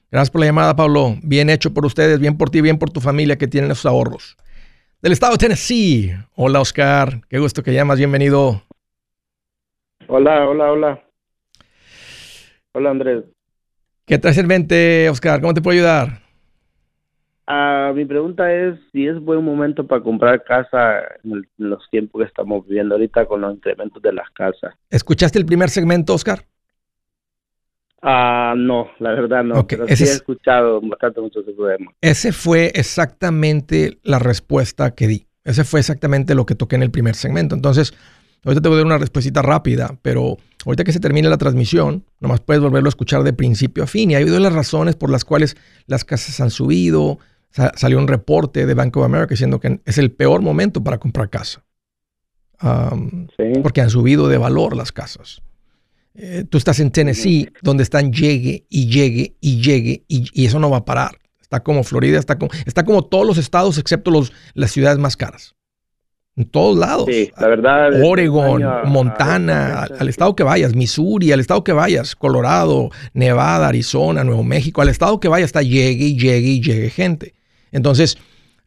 Gracias 0.10 0.32
por 0.32 0.42
la 0.42 0.48
llamada, 0.48 0.76
Pablo. 0.76 1.18
Bien 1.22 1.50
hecho 1.50 1.74
por 1.74 1.86
ustedes, 1.86 2.20
bien 2.20 2.38
por 2.38 2.50
ti, 2.50 2.62
bien 2.62 2.80
por 2.80 2.90
tu 2.90 3.00
familia 3.00 3.38
que 3.38 3.48
tienen 3.48 3.70
esos 3.72 3.86
ahorros. 3.86 4.38
Del 5.02 5.14
estado 5.14 5.32
de 5.32 5.40
Tennessee. 5.40 6.12
Hola, 6.36 6.62
Oscar. 6.62 7.22
Qué 7.28 7.40
gusto 7.40 7.64
que 7.64 7.74
llamas. 7.74 7.98
Bienvenido. 7.98 8.62
Hola, 10.06 10.48
hola, 10.48 10.72
hola. 10.72 11.04
Hola, 12.74 12.92
Andrés. 12.92 13.24
¿Qué 14.06 14.20
traes 14.20 14.38
el 14.38 14.46
20, 14.46 15.10
Oscar? 15.10 15.42
¿Cómo 15.42 15.56
te 15.56 15.62
puedo 15.62 15.76
ayudar? 15.76 16.20
Ah, 17.48 17.92
mi 17.96 18.06
pregunta 18.06 18.54
es 18.54 18.80
si 18.92 19.08
es 19.08 19.20
buen 19.20 19.44
momento 19.44 19.88
para 19.88 20.04
comprar 20.04 20.44
casa 20.44 21.02
en, 21.24 21.48
los 21.58 21.90
tiempos 21.90 22.22
que 22.22 22.28
estamos 22.28 22.68
viviendo 22.68 22.94
ahorita 22.94 23.26
con 23.26 23.42
los 23.42 23.56
incrementos 23.56 24.04
de 24.04 24.14
las 24.14 24.30
casas. 24.30 24.76
¿Escuchaste 24.92 25.40
el 25.40 25.48
primer 25.48 25.70
segmento, 25.70 26.14
Oscar? 26.14 26.46
Ah, 28.02 28.56
no, 28.58 28.88
la 29.00 29.12
verdad 29.12 29.44
no. 29.44 29.68
pero 29.68 29.88
sí 29.88 30.04
he 30.04 30.08
escuchado 30.08 30.82
bastante 30.82 31.22
mucho 31.22 31.42
ese 31.42 31.52
problema. 31.52 31.92
Ese 32.02 32.32
fue 32.32 32.72
exactamente 32.74 34.00
la 34.04 34.18
respuesta 34.18 34.96
que 34.96 35.08
di. 35.08 35.28
Ese 35.44 35.64
fue 35.64 35.80
exactamente 35.80 36.34
lo 36.36 36.46
que 36.46 36.56
toqué 36.56 36.76
en 36.76 36.84
el 36.84 36.92
primer 36.92 37.16
segmento. 37.16 37.54
Entonces, 37.54 37.94
ahorita 38.44 38.62
te 38.62 38.70
voy 38.70 38.76
a 38.76 38.80
dar 38.80 38.86
una 38.88 38.98
respuesta 38.98 39.42
rápida, 39.42 39.98
pero 40.02 40.38
ahorita 40.66 40.84
que 40.84 40.92
se 40.92 41.00
termine 41.00 41.30
la 41.30 41.38
transmisión, 41.38 42.04
nomás 42.20 42.42
puedes 42.42 42.62
volverlo 42.62 42.88
a 42.88 42.90
escuchar 42.90 43.24
de 43.24 43.34
principio 43.34 43.84
a 43.84 43.88
fin. 43.88 44.12
Y 44.12 44.16
ha 44.16 44.18
habido 44.18 44.40
las 44.40 44.54
razones 44.54 44.96
por 44.96 45.12
las 45.12 45.24
cuales 45.24 45.56
las 45.86 46.04
casas 46.04 46.40
han 46.40 46.50
subido, 46.50 47.20
salió 47.76 48.00
un 48.00 48.08
reporte 48.08 48.66
de 48.66 48.74
Bank 48.74 48.98
of 48.98 49.06
America 49.06 49.30
diciendo 49.30 49.60
que 49.60 49.80
es 49.86 49.98
el 49.98 50.12
peor 50.12 50.42
momento 50.42 50.84
para 50.84 50.98
comprar 50.98 51.30
casa. 51.30 51.64
Porque 53.62 53.82
han 53.82 53.90
subido 53.90 54.28
de 54.28 54.38
valor 54.38 54.76
las 54.76 54.92
casas. 54.92 55.42
Eh, 56.14 56.44
tú 56.50 56.58
estás 56.58 56.80
en 56.80 56.92
Tennessee, 56.92 57.50
donde 57.62 57.84
están 57.84 58.12
llegue 58.12 58.66
y 58.70 58.88
llegue 58.88 59.36
y 59.40 59.62
llegue, 59.62 60.04
y, 60.08 60.46
eso 60.46 60.60
no 60.60 60.70
va 60.70 60.78
a 60.78 60.86
parar. 60.86 61.18
Está 61.42 61.62
como 61.62 61.84
Florida, 61.84 62.20
está 62.20 62.38
como, 62.38 62.52
está 62.66 62.84
como 62.84 63.04
todos 63.04 63.26
los 63.26 63.38
estados, 63.38 63.78
excepto 63.78 64.12
los, 64.12 64.34
las 64.54 64.72
ciudades 64.72 64.98
más 64.98 65.16
caras. 65.16 65.56
En 66.38 66.46
todos 66.46 66.78
lados. 66.78 67.08
Sí, 67.10 67.30
la 67.38 67.48
verdad. 67.48 68.04
Oregon, 68.04 68.64
Montana, 68.86 69.84
al 69.84 70.08
estado 70.08 70.36
que 70.36 70.44
vayas, 70.44 70.76
Missouri, 70.76 71.32
al 71.32 71.42
estado 71.42 71.64
que 71.64 71.74
vayas, 71.74 72.16
Colorado, 72.16 72.90
Nevada, 73.14 73.68
Arizona, 73.68 74.24
Nuevo 74.24 74.44
México, 74.44 74.82
al 74.82 74.90
estado 74.90 75.20
que 75.20 75.28
vayas 75.28 75.48
está 75.48 75.62
llegue 75.62 76.06
y 76.06 76.18
llegue 76.18 76.48
y 76.48 76.62
llegue 76.62 76.90
gente. 76.90 77.36
Entonces, 77.72 78.18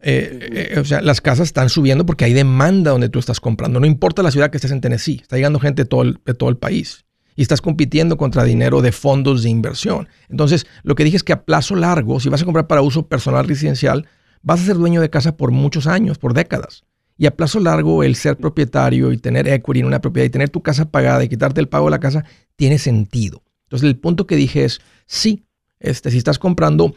eh, 0.01 0.71
eh, 0.75 0.79
o 0.79 0.85
sea, 0.85 1.01
las 1.01 1.23
casas 1.23 1.49
están 1.49 1.71
subiendo 1.71 2.05
porque 2.05 2.27
hay 2.27 2.35
demanda 2.35 2.91
donde 2.91 3.09
tú 3.09 3.19
estás 3.19 3.41
comprando. 3.41 3.81
No 3.81 3.87
importa 3.87 4.23
la 4.23 4.31
ciudad 4.31 4.51
que 4.51 4.59
estés 4.59 4.71
en 4.71 4.83
Tennessee, 4.83 5.21
está 5.23 5.37
llegando 5.37 5.59
gente 5.59 5.85
de 5.85 5.89
todo 5.89 6.03
el, 6.03 6.21
de 6.25 6.35
todo 6.35 6.51
el 6.51 6.59
país 6.59 7.05
y 7.37 7.43
estás 7.43 7.61
compitiendo 7.61 8.17
contra 8.17 8.45
dinero 8.45 8.83
de 8.83 8.93
fondos 8.93 9.43
de 9.43 9.51
inversión. 9.51 10.09
Entonces, 10.29 10.67
lo 10.83 10.95
que 10.95 11.05
dije 11.05 11.17
es 11.17 11.25
que 11.25 11.33
a 11.33 11.45
plazo 11.45 11.77
largo, 11.77 12.21
si 12.21 12.29
vas 12.29 12.43
a 12.43 12.45
comprar 12.45 12.67
para 12.67 12.83
uso 12.83 13.07
personal 13.07 13.47
residencial, 13.47 14.07
vas 14.43 14.61
a 14.61 14.65
ser 14.65 14.77
dueño 14.77 15.01
de 15.01 15.11
casa 15.11 15.37
por 15.37 15.51
muchos 15.51 15.87
años, 15.87 16.19
por 16.19 16.35
décadas. 16.35 16.85
Y 17.17 17.27
a 17.27 17.37
plazo 17.37 17.61
largo, 17.61 18.03
el 18.03 18.17
ser 18.17 18.37
propietario 18.37 19.13
y 19.13 19.19
tener 19.19 19.49
equity 19.49 19.81
en 19.81 19.87
una 19.87 20.01
propiedad 20.01 20.27
y 20.27 20.31
tener 20.31 20.51
tu 20.51 20.63
casa 20.63 20.91
pagada 20.91 21.23
y 21.23 21.29
quitarte 21.29 21.61
el 21.61 21.69
pago 21.69 21.87
de 21.87 21.93
la 21.93 22.01
casa 22.01 22.25
tiene 22.57 22.79
sentido. 22.79 23.43
Entonces, 23.65 23.89
el 23.89 23.97
punto 23.99 24.27
que 24.27 24.37
dije 24.37 24.65
es, 24.65 24.81
sí, 25.07 25.45
este, 25.79 26.11
si 26.11 26.19
estás 26.19 26.39
comprando 26.39 26.95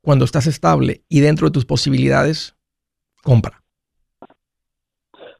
cuando 0.00 0.24
estás 0.24 0.46
estable 0.46 1.02
y 1.08 1.20
dentro 1.20 1.48
de 1.48 1.52
tus 1.52 1.64
posibilidades, 1.64 2.56
compra. 3.22 3.62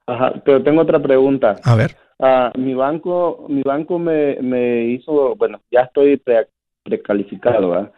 Ajá, 0.06 0.32
pero 0.44 0.62
tengo 0.62 0.82
otra 0.82 1.00
pregunta. 1.00 1.56
A 1.62 1.74
ver. 1.74 1.96
Ah, 2.18 2.52
mi 2.56 2.74
banco, 2.74 3.46
mi 3.48 3.62
banco 3.62 3.98
me, 3.98 4.36
me 4.42 4.86
hizo, 4.86 5.36
bueno, 5.36 5.60
ya 5.70 5.82
estoy 5.82 6.20
precalificado, 6.82 7.70
¿verdad? 7.70 7.92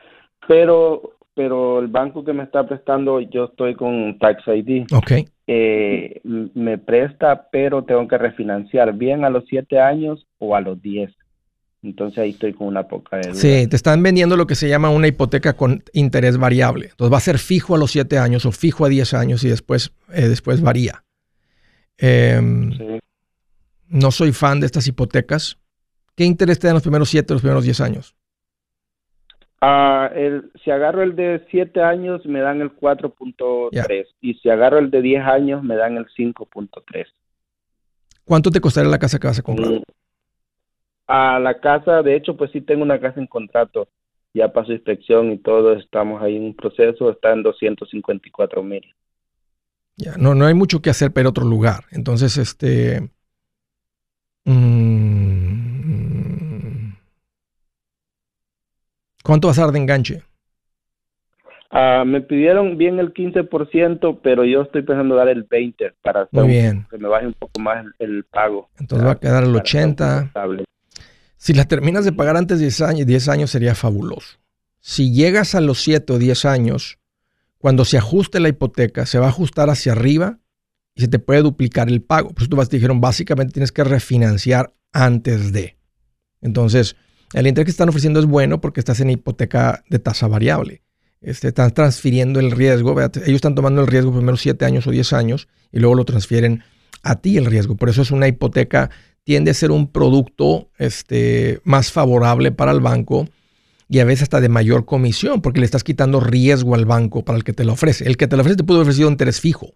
Pero, 0.46 1.16
pero 1.35 1.78
el 1.78 1.88
banco 1.88 2.24
que 2.24 2.33
me 2.33 2.42
está 2.42 2.66
prestando, 2.66 3.20
yo 3.20 3.44
estoy 3.44 3.74
con 3.74 4.18
Tax 4.18 4.42
ID. 4.46 4.87
Ok. 4.92 5.12
Eh, 5.46 6.20
me 6.22 6.78
presta, 6.78 7.48
pero 7.50 7.83
tengo 7.85 8.06
que 8.06 8.18
refinanciar 8.18 8.92
bien 8.92 9.24
a 9.24 9.30
los 9.30 9.44
siete 9.48 9.80
años 9.80 10.26
o 10.38 10.54
a 10.54 10.61
los 10.61 10.80
diez. 10.83 11.11
Entonces 11.83 12.18
ahí 12.18 12.30
estoy 12.30 12.52
con 12.52 12.66
una 12.66 12.87
poca 12.87 13.16
de 13.16 13.35
Sí, 13.35 13.66
te 13.66 13.74
están 13.74 14.02
vendiendo 14.02 14.37
lo 14.37 14.46
que 14.46 14.54
se 14.54 14.68
llama 14.68 14.90
una 14.90 15.06
hipoteca 15.06 15.54
con 15.54 15.83
interés 15.94 16.37
variable. 16.37 16.88
Entonces 16.90 17.12
va 17.12 17.16
a 17.16 17.22
ser 17.22 17.38
fijo 17.38 17.74
a 17.74 17.78
los 17.78 17.90
7 17.90 18.18
años 18.18 18.44
o 18.44 18.52
fijo 18.52 18.85
a 18.85 18.88
10 18.88 19.14
años 19.14 19.44
y 19.44 19.48
después, 19.48 19.92
eh, 20.12 20.28
después 20.28 20.61
varía. 20.61 21.04
Em, 21.96 22.70
no 23.90 24.11
soy 24.11 24.33
fan 24.33 24.61
de 24.61 24.66
estas 24.66 24.87
hipotecas. 24.87 25.59
¿Qué 26.16 26.24
interés 26.24 26.59
te 26.59 26.66
dan 26.66 26.74
los 26.74 26.83
primeros 26.83 27.11
7 27.11 27.33
o 27.33 27.35
los 27.35 27.42
primeros 27.42 27.64
10 27.64 27.81
años? 27.81 28.14
Ah, 29.61 30.11
el, 30.14 30.50
si 30.64 30.70
agarro 30.70 31.03
el 31.03 31.14
de 31.16 31.44
7 31.50 31.83
años 31.83 32.24
me 32.24 32.40
dan 32.40 32.62
el 32.62 32.74
4.3 32.74 34.07
y 34.22 34.35
si 34.35 34.48
agarro 34.48 34.79
el 34.79 34.90
de 34.90 35.03
10 35.03 35.22
años 35.22 35.62
me 35.62 35.76
dan 35.76 35.98
el 35.98 36.07
5.3. 36.07 37.07
¿Cuánto 38.24 38.50
te 38.50 38.61
costaría 38.61 38.90
la 38.90 38.98
casa 38.98 39.18
que 39.18 39.26
vas 39.26 39.38
a 39.38 39.42
comprar? 39.42 39.70
Mm, 39.70 39.83
a 41.09 41.38
la 41.40 41.61
casa, 41.61 42.03
de 42.03 42.16
hecho, 42.16 42.37
pues 42.37 42.53
sí 42.53 42.61
tengo 42.61 42.83
una 42.83 43.00
casa 43.00 43.20
en 43.20 43.26
contrato. 43.26 43.88
Ya 44.33 44.53
pasó 44.53 44.72
inspección 44.72 45.33
y 45.33 45.38
todo, 45.38 45.72
estamos 45.72 46.22
ahí 46.22 46.37
en 46.37 46.44
un 46.44 46.55
proceso, 46.55 47.11
está 47.11 47.33
en 47.33 47.42
254 47.42 48.62
mil. 48.62 48.85
Ya, 49.96 50.16
no, 50.16 50.35
no 50.35 50.46
hay 50.46 50.55
mucho 50.55 50.81
que 50.81 50.88
hacer 50.88 51.12
para 51.12 51.29
otro 51.29 51.44
lugar. 51.44 51.85
Entonces, 51.90 52.38
este... 52.38 53.11
Mm, 54.44 55.20
¿Cuánto 59.22 59.48
vas 59.48 59.59
a 59.59 59.62
dar 59.62 59.72
de 59.72 59.79
enganche? 59.79 60.22
Ah, 61.70 62.03
me 62.05 62.20
pidieron 62.20 62.76
bien 62.76 62.98
el 62.98 63.14
15%, 63.14 64.18
pero 64.22 64.44
yo 64.44 64.62
estoy 64.62 64.83
pensando 64.83 65.14
dar 65.14 65.29
el 65.29 65.48
20% 65.48 65.94
para 66.03 66.29
bien. 66.44 66.85
que 66.90 66.98
me 66.98 67.07
baje 67.07 67.29
un 67.29 67.35
poco 67.35 67.61
más 67.61 67.87
el, 68.00 68.24
pago. 68.24 68.68
Entonces 68.81 69.07
va 69.07 69.12
a 69.12 69.20
quedar 69.20 69.44
el 69.44 69.55
80%. 69.55 70.64
Si 71.37 71.55
la 71.55 71.66
terminas 71.66 72.05
de 72.05 72.12
pagar 72.12 72.37
antes 72.37 72.59
de 72.59 72.64
10 72.64 72.81
años, 72.83 73.07
10 73.07 73.29
años 73.29 73.50
sería 73.50 73.76
fabuloso. 73.76 74.38
Si 74.81 75.14
llegas 75.14 75.55
a 75.55 75.61
los 75.61 75.81
7 75.81 76.12
o 76.12 76.18
10 76.18 76.44
años, 76.44 76.98
cuando 77.59 77.85
se 77.85 77.98
ajuste 77.98 78.40
la 78.40 78.48
hipoteca, 78.48 79.07
se 79.07 79.20
va 79.20 79.26
a 79.26 79.31
ajustar 79.31 79.70
hacia 79.70 79.92
arriba 79.92 80.39
se 81.00 81.08
te 81.08 81.18
puede 81.18 81.42
duplicar 81.42 81.88
el 81.88 82.02
pago. 82.02 82.30
Por 82.30 82.42
eso 82.42 82.50
tú 82.50 82.56
te 82.66 82.76
dijeron, 82.76 83.00
básicamente 83.00 83.52
tienes 83.52 83.72
que 83.72 83.84
refinanciar 83.84 84.74
antes 84.92 85.52
de. 85.52 85.76
Entonces, 86.40 86.96
el 87.32 87.46
interés 87.46 87.66
que 87.66 87.70
están 87.70 87.88
ofreciendo 87.88 88.20
es 88.20 88.26
bueno 88.26 88.60
porque 88.60 88.80
estás 88.80 89.00
en 89.00 89.10
hipoteca 89.10 89.84
de 89.88 89.98
tasa 89.98 90.26
variable. 90.26 90.82
Este, 91.20 91.48
están 91.48 91.72
transfiriendo 91.72 92.40
el 92.40 92.50
riesgo. 92.50 92.98
Ellos 93.00 93.28
están 93.28 93.54
tomando 93.54 93.82
el 93.82 93.86
riesgo 93.86 94.12
primero 94.12 94.36
7 94.36 94.64
años 94.64 94.86
o 94.86 94.90
10 94.90 95.12
años 95.12 95.48
y 95.70 95.78
luego 95.78 95.94
lo 95.94 96.04
transfieren 96.04 96.62
a 97.02 97.20
ti 97.20 97.36
el 97.36 97.46
riesgo. 97.46 97.76
Por 97.76 97.88
eso 97.88 98.02
es 98.02 98.10
una 98.10 98.28
hipoteca 98.28 98.90
tiende 99.24 99.50
a 99.50 99.54
ser 99.54 99.70
un 99.70 99.86
producto 99.86 100.70
este, 100.78 101.60
más 101.64 101.92
favorable 101.92 102.52
para 102.52 102.72
el 102.72 102.80
banco 102.80 103.28
y 103.88 103.98
a 103.98 104.04
veces 104.04 104.22
hasta 104.24 104.40
de 104.40 104.48
mayor 104.48 104.84
comisión, 104.84 105.42
porque 105.42 105.60
le 105.60 105.66
estás 105.66 105.84
quitando 105.84 106.20
riesgo 106.20 106.74
al 106.74 106.86
banco 106.86 107.24
para 107.24 107.36
el 107.36 107.44
que 107.44 107.52
te 107.52 107.64
lo 107.64 107.72
ofrece. 107.72 108.06
El 108.06 108.16
que 108.16 108.28
te 108.28 108.36
lo 108.36 108.42
ofrece 108.42 108.56
te 108.56 108.64
pudo 108.64 108.82
ofrecer 108.82 109.04
un 109.04 109.12
interés 109.12 109.40
fijo. 109.40 109.74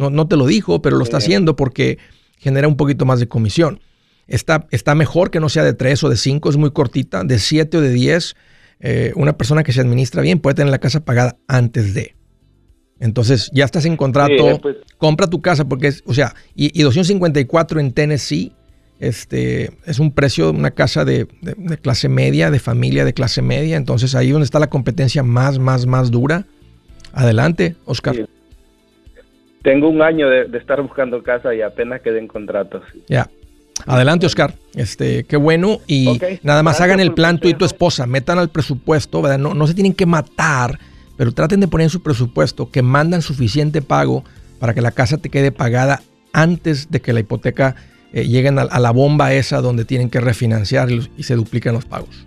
No, 0.00 0.10
no 0.10 0.26
te 0.26 0.36
lo 0.36 0.46
dijo, 0.46 0.82
pero 0.82 0.96
lo 0.96 1.04
está 1.04 1.18
haciendo 1.18 1.54
porque 1.56 1.98
genera 2.38 2.66
un 2.66 2.76
poquito 2.76 3.04
más 3.04 3.20
de 3.20 3.28
comisión. 3.28 3.80
Está, 4.26 4.66
está 4.70 4.94
mejor 4.94 5.30
que 5.30 5.40
no 5.40 5.48
sea 5.48 5.64
de 5.64 5.74
3 5.74 6.04
o 6.04 6.08
de 6.08 6.16
5, 6.16 6.50
es 6.50 6.56
muy 6.56 6.70
cortita, 6.70 7.22
de 7.22 7.38
7 7.38 7.76
o 7.76 7.80
de 7.80 7.90
10. 7.90 8.34
Eh, 8.80 9.12
una 9.14 9.36
persona 9.36 9.62
que 9.62 9.72
se 9.72 9.80
administra 9.80 10.22
bien 10.22 10.40
puede 10.40 10.54
tener 10.54 10.70
la 10.70 10.78
casa 10.78 11.04
pagada 11.04 11.36
antes 11.46 11.94
de. 11.94 12.16
Entonces, 12.98 13.50
ya 13.52 13.64
estás 13.64 13.84
en 13.84 13.96
contrato, 13.96 14.58
pues. 14.60 14.76
compra 14.98 15.26
tu 15.26 15.40
casa 15.40 15.64
porque 15.64 15.88
es, 15.88 16.02
o 16.06 16.14
sea, 16.14 16.34
y, 16.54 16.78
y 16.78 16.82
254 16.82 17.80
en 17.80 17.92
Tennessee 17.92 18.52
este, 19.00 19.78
es 19.86 19.98
un 19.98 20.12
precio 20.12 20.52
de 20.52 20.58
una 20.58 20.72
casa 20.72 21.06
de, 21.06 21.26
clase 21.80 22.10
media, 22.10 22.50
de 22.50 22.58
familia 22.58 23.06
de 23.06 23.14
clase 23.14 23.40
media. 23.40 23.78
Entonces 23.78 24.14
ahí 24.14 24.30
donde 24.30 24.44
está 24.44 24.60
la 24.60 24.68
competencia 24.68 25.22
más, 25.22 25.58
más, 25.58 25.86
más 25.86 26.10
dura. 26.10 26.46
Adelante, 27.12 27.76
Oscar. 27.86 28.28
Tengo 29.62 29.88
un 29.88 30.00
año 30.02 30.28
de, 30.28 30.46
estar 30.56 30.80
buscando 30.80 31.22
casa 31.22 31.54
y 31.54 31.60
apenas 31.60 32.00
quedé 32.00 32.18
en 32.18 32.28
contratos. 32.28 32.82
Ya. 33.08 33.28
Adelante, 33.86 34.26
Oscar. 34.26 34.54
Este, 34.74 35.24
qué 35.24 35.36
bueno. 35.36 35.80
Y 35.86 36.20
nada 36.42 36.62
más 36.62 36.80
hagan 36.80 37.00
el 37.00 37.12
plan 37.12 37.38
tú 37.38 37.48
y 37.48 37.54
tu 37.54 37.64
esposa. 37.64 38.06
Metan 38.06 38.38
al 38.38 38.48
presupuesto, 38.48 39.22
¿verdad? 39.22 39.38
No, 39.38 39.54
no 39.54 39.66
se 39.66 39.74
tienen 39.74 39.94
que 39.94 40.06
matar, 40.06 40.78
pero 41.16 41.32
traten 41.32 41.60
de 41.60 41.68
poner 41.68 41.84
en 41.84 41.90
su 41.90 42.02
presupuesto 42.02 42.70
que 42.70 42.82
mandan 42.82 43.22
suficiente 43.22 43.82
pago 43.82 44.24
para 44.58 44.74
que 44.74 44.80
la 44.80 44.92
casa 44.92 45.18
te 45.18 45.30
quede 45.30 45.52
pagada 45.52 46.02
antes 46.32 46.90
de 46.90 47.00
que 47.00 47.12
la 47.12 47.20
hipoteca 47.20 47.76
eh, 48.12 48.26
lleguen 48.26 48.58
a, 48.58 48.62
a, 48.62 48.80
la 48.80 48.90
bomba 48.90 49.32
esa 49.32 49.60
donde 49.60 49.84
tienen 49.84 50.10
que 50.10 50.20
refinanciar 50.20 50.90
y 50.90 51.22
se 51.22 51.34
duplican 51.34 51.74
los 51.74 51.84
pagos. 51.84 52.26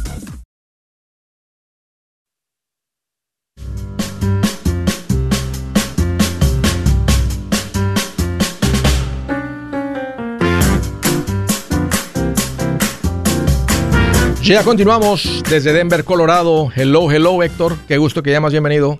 Ya 14.51 14.65
continuamos 14.65 15.41
desde 15.49 15.71
Denver, 15.71 16.03
Colorado. 16.03 16.67
Hello, 16.75 17.09
hello, 17.09 17.41
Héctor. 17.41 17.71
Qué 17.87 17.97
gusto 17.97 18.21
que 18.21 18.31
llamas. 18.31 18.51
Bienvenido. 18.51 18.99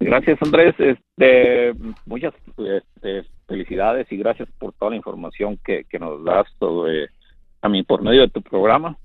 Gracias, 0.00 0.42
Andrés. 0.42 0.74
Este, 0.80 1.72
muchas 2.04 2.34
este, 2.58 3.22
felicidades 3.46 4.10
y 4.10 4.16
gracias 4.16 4.48
por 4.58 4.72
toda 4.72 4.90
la 4.90 4.96
información 4.96 5.56
que, 5.64 5.86
nos 6.00 6.24
das 6.24 6.48
sobre, 6.58 7.10
a 7.62 7.68
mí 7.68 7.84
por 7.84 8.02
medio 8.02 8.22
de 8.22 8.28
tu 8.28 8.42
programa. 8.42 8.98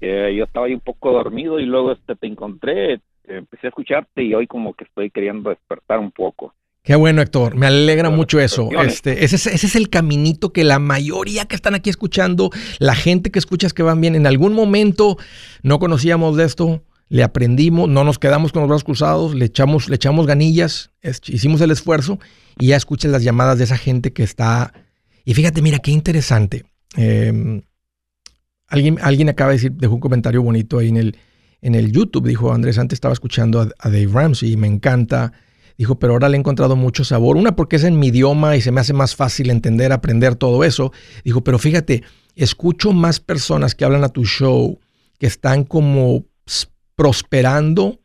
yo 0.00 0.44
estaba 0.44 0.64
ahí 0.64 0.72
un 0.72 0.80
poco 0.80 1.12
dormido 1.12 1.60
y 1.60 1.66
luego 1.66 1.92
este, 1.92 2.16
te 2.16 2.26
encontré, 2.26 3.02
empecé 3.24 3.66
a 3.66 3.68
escucharte 3.68 4.22
y 4.22 4.32
hoy 4.32 4.46
como 4.46 4.72
que 4.72 4.84
estoy 4.84 5.10
queriendo 5.10 5.50
despertar 5.50 5.98
un 5.98 6.10
poco. 6.10 6.54
Qué 6.82 6.94
bueno, 6.94 7.20
Héctor. 7.20 7.56
Me 7.56 7.66
alegra 7.66 8.08
mucho 8.08 8.40
eso. 8.40 8.70
Este, 8.82 9.24
ese, 9.24 9.36
es, 9.36 9.76
el 9.76 9.90
caminito 9.90 10.52
que 10.52 10.64
la 10.64 10.78
mayoría 10.78 11.44
que 11.44 11.54
están 11.54 11.74
aquí 11.74 11.90
escuchando, 11.90 12.50
la 12.78 12.94
gente 12.94 13.30
que 13.30 13.38
escuchas 13.38 13.74
que 13.74 13.82
van 13.82 14.00
bien, 14.00 14.14
en 14.14 14.26
algún 14.26 14.54
momento 14.54 15.18
no 15.62 15.78
conocíamos 15.78 16.36
de 16.36 16.44
esto, 16.44 16.82
le 17.10 17.22
aprendimos, 17.22 17.88
no 17.88 18.02
nos 18.04 18.18
quedamos 18.18 18.52
con 18.52 18.62
los 18.62 18.68
brazos 18.68 18.84
cruzados, 18.84 19.34
le 19.34 19.44
echamos, 19.44 19.90
le 19.90 19.96
echamos 19.96 20.26
ganillas, 20.26 20.90
hicimos 21.26 21.60
el 21.60 21.70
esfuerzo 21.70 22.18
y 22.58 22.68
ya 22.68 22.76
escuchas 22.76 23.10
las 23.10 23.22
llamadas 23.22 23.58
de 23.58 23.64
esa 23.64 23.76
gente 23.76 24.12
que 24.14 24.22
está. 24.22 24.72
Y 25.24 25.34
fíjate, 25.34 25.60
mira, 25.60 25.80
qué 25.80 25.90
interesante. 25.90 26.64
Em, 26.96 27.60
alguien, 28.68 28.98
alguien 29.02 29.28
acaba 29.28 29.50
de 29.50 29.56
decir, 29.56 29.72
dejó 29.72 29.94
un 29.94 30.00
comentario 30.00 30.42
bonito 30.42 30.78
ahí 30.78 30.88
en 30.88 30.96
el, 30.96 31.18
en 31.60 31.74
el 31.74 31.92
YouTube. 31.92 32.26
Dijo, 32.26 32.54
Andrés, 32.54 32.78
antes 32.78 32.96
estaba 32.96 33.12
escuchando 33.12 33.60
a, 33.60 33.68
a 33.78 33.90
Dave 33.90 34.08
Ramsey 34.10 34.52
y 34.52 34.56
me 34.56 34.66
encanta 34.66 35.34
Dijo, 35.80 35.98
pero 35.98 36.12
ahora 36.12 36.28
le 36.28 36.36
he 36.36 36.38
encontrado 36.38 36.76
mucho 36.76 37.04
sabor. 37.04 37.38
Una 37.38 37.56
porque 37.56 37.76
es 37.76 37.84
en 37.84 37.98
mi 37.98 38.08
idioma 38.08 38.54
y 38.54 38.60
se 38.60 38.70
me 38.70 38.82
hace 38.82 38.92
más 38.92 39.16
fácil 39.16 39.48
entender, 39.48 39.92
aprender 39.92 40.34
todo 40.34 40.62
eso. 40.62 40.92
Dijo, 41.24 41.42
pero 41.42 41.58
fíjate, 41.58 42.02
escucho 42.34 42.92
más 42.92 43.18
personas 43.18 43.74
que 43.74 43.86
hablan 43.86 44.04
a 44.04 44.10
tu 44.10 44.26
show 44.26 44.78
que 45.18 45.26
están 45.26 45.64
como 45.64 46.26
prosperando 46.96 47.98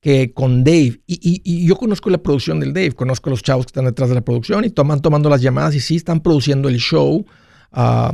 que 0.00 0.32
con 0.34 0.64
Dave. 0.64 1.00
Y, 1.06 1.64
yo 1.64 1.76
conozco 1.76 2.10
la 2.10 2.18
producción 2.18 2.58
del 2.58 2.72
Dave, 2.72 2.90
conozco 2.90 3.30
a 3.30 3.34
los 3.34 3.44
chavos 3.44 3.66
que 3.66 3.70
están 3.70 3.84
detrás 3.84 4.08
de 4.08 4.16
la 4.16 4.22
producción 4.22 4.64
y 4.64 4.70
toman 4.70 5.00
tomando 5.00 5.30
las 5.30 5.42
llamadas 5.42 5.76
y 5.76 5.80
sí 5.80 5.94
están 5.94 6.22
produciendo 6.22 6.68
el 6.68 6.78
show. 6.78 7.24
Ah, 7.70 8.12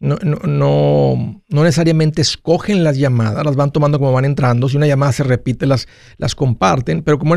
no, 0.00 0.16
no, 0.22 1.42
no, 1.48 1.62
necesariamente 1.64 2.22
escogen 2.22 2.84
las 2.84 2.98
llamadas, 2.98 3.44
las 3.44 3.56
van 3.56 3.72
tomando 3.72 3.98
como 3.98 4.12
van 4.12 4.24
entrando. 4.24 4.68
Si 4.68 4.76
una 4.76 4.86
llamada 4.86 5.12
se 5.12 5.24
repite, 5.24 5.66
las, 5.66 5.88
las 6.18 6.34
comparten, 6.34 7.02
pero 7.02 7.18
como 7.18 7.34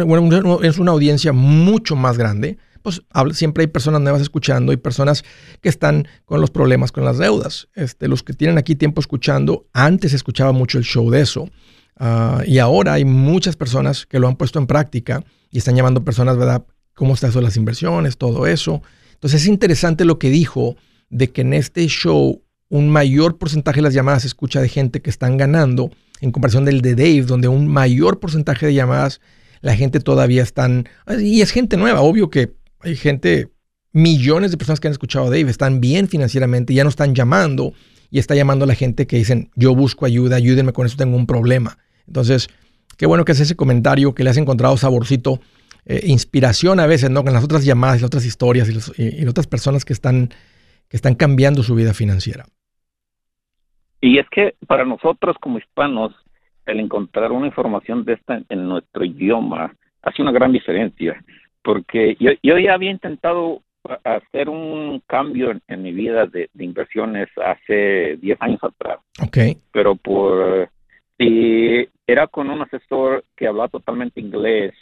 es 0.64 0.78
una 0.78 0.92
audiencia 0.92 1.34
mucho 1.34 1.96
más 1.96 2.18
grande, 2.18 2.58
pues 2.82 3.02
siempre 3.34 3.64
hay 3.64 3.68
personas 3.68 4.02
nuevas 4.02 4.22
escuchando 4.22 4.74
y 4.74 4.78
personas 4.78 5.24
que 5.62 5.70
están 5.70 6.08
con 6.26 6.42
los 6.42 6.52
problemas 6.52 6.92
con 6.92 7.06
las 7.06 7.18
deudas. 7.18 7.68
Este, 7.74 8.08
los 8.08 8.24
que 8.24 8.34
tienen 8.34 8.58
aquí 8.58 8.76
tiempo 8.76 9.02
escuchando, 9.02 9.68
antes 9.74 10.14
escuchaba 10.14 10.52
mucho 10.52 10.78
el 10.78 10.84
show 10.84 11.10
de 11.10 11.22
eso. 11.22 11.50
Ah, 11.98 12.44
y 12.46 12.60
ahora 12.60 12.94
hay 12.94 13.06
muchas 13.06 13.56
personas 13.56 14.06
que 14.06 14.20
lo 14.20 14.28
han 14.28 14.36
puesto 14.36 14.60
en 14.60 14.68
práctica 14.68 15.24
y 15.52 15.58
están 15.58 15.76
llamando 15.76 16.04
personas, 16.04 16.38
¿verdad? 16.38 16.64
¿Cómo 16.94 17.14
está 17.14 17.28
eso 17.28 17.40
de 17.40 17.46
las 17.46 17.58
inversiones? 17.58 18.18
Todo 18.18 18.48
eso. 18.48 18.82
Entonces 19.14 19.42
es 19.42 19.48
interesante 19.48 20.06
lo 20.06 20.18
que 20.18 20.30
dijo 20.30 20.76
de 21.10 21.32
que 21.32 21.42
en 21.42 21.54
este 21.54 21.86
show 21.88 22.42
un 22.72 22.90
mayor 22.90 23.38
porcentaje 23.38 23.80
de 23.80 23.82
las 23.84 23.94
llamadas 23.94 24.22
se 24.22 24.30
escucha 24.30 24.62
de 24.62 24.70
gente 24.70 25.02
que 25.02 25.10
están 25.10 25.36
ganando 25.36 25.92
en 26.22 26.32
comparación 26.32 26.64
del 26.64 26.82
de 26.82 26.96
Dave, 26.96 27.24
donde 27.24 27.50
un 27.50 27.68
mayor 27.68 28.20
porcentaje 28.20 28.66
de 28.66 28.74
llamadas 28.74 29.20
la 29.60 29.76
gente 29.76 30.00
todavía 30.00 30.42
están, 30.42 30.88
y 31.20 31.42
es 31.42 31.52
gente 31.52 31.76
nueva, 31.76 32.00
obvio 32.00 32.30
que 32.30 32.56
hay 32.80 32.96
gente, 32.96 33.50
millones 33.92 34.52
de 34.52 34.58
personas 34.58 34.80
que 34.80 34.88
han 34.88 34.94
escuchado 34.94 35.26
a 35.26 35.30
Dave 35.30 35.52
están 35.52 35.82
bien 35.82 36.08
financieramente, 36.08 36.74
ya 36.74 36.84
no 36.84 36.90
están 36.90 37.14
llamando 37.14 37.74
y 38.10 38.20
está 38.20 38.36
llamando 38.36 38.64
a 38.64 38.68
la 38.70 38.76
gente 38.76 39.06
que 39.06 39.18
dicen, 39.18 39.52
yo 39.56 39.76
busco 39.76 40.06
ayuda, 40.06 40.38
ayúdenme 40.38 40.72
con 40.72 40.86
eso, 40.86 40.96
tengo 40.96 41.18
un 41.18 41.28
problema. 41.28 41.78
Entonces, 42.08 42.48
qué 42.96 43.06
bueno 43.06 43.26
que 43.26 43.34
es 43.34 43.40
ese 43.42 43.58
comentario, 43.58 44.16
que 44.16 44.24
le 44.24 44.30
has 44.30 44.38
encontrado 44.38 44.78
saborcito, 44.78 45.42
eh, 45.86 46.04
inspiración 46.06 46.80
a 46.80 46.86
veces, 46.86 47.10
¿no? 47.10 47.26
Con 47.26 47.34
las 47.34 47.44
otras 47.44 47.66
llamadas 47.66 47.98
y 47.98 48.00
las 48.00 48.08
otras 48.08 48.26
historias 48.26 48.70
y, 48.98 49.22
y, 49.22 49.26
otras 49.28 49.48
personas 49.48 49.84
que 49.84 49.92
están, 49.92 50.30
que 50.88 50.96
están 50.96 51.16
cambiando 51.16 51.64
su 51.64 51.76
vida 51.76 51.94
financiera. 51.94 52.46
Y 54.02 54.18
es 54.18 54.28
que 54.30 54.56
para 54.68 54.84
nosotros 54.84 55.38
como 55.40 55.60
hispanos, 55.60 56.14
el 56.66 56.80
encontrar 56.80 57.32
una 57.32 57.48
información 57.48 58.04
de 58.04 58.14
esta 58.14 58.42
en 58.50 58.68
nuestro 58.68 59.06
idioma 59.06 59.74
hace 60.02 60.22
una 60.22 60.32
gran 60.32 60.52
diferencia, 60.52 61.24
porque 61.64 62.18
yo, 62.20 62.32
yo 62.42 62.58
ya 62.58 62.74
había 62.74 62.92
intentado 62.92 63.62
hacer 64.04 64.50
un 64.50 65.02
cambio 65.08 65.54
en, 65.68 65.82
mi 65.82 65.92
vida 65.92 66.26
de, 66.26 66.50
inversiones 66.60 67.30
hace 67.38 68.18
10 68.18 68.42
años 68.42 68.64
atrás. 68.64 69.00
Okay. 69.28 69.58
Pero 69.72 69.96
por 69.96 70.70
y 71.18 71.88
era 72.08 72.28
con 72.28 72.50
un 72.50 72.62
asesor 72.62 73.24
que 73.36 73.48
hablaba 73.48 73.68
totalmente 73.68 74.20
inglés 74.20 74.74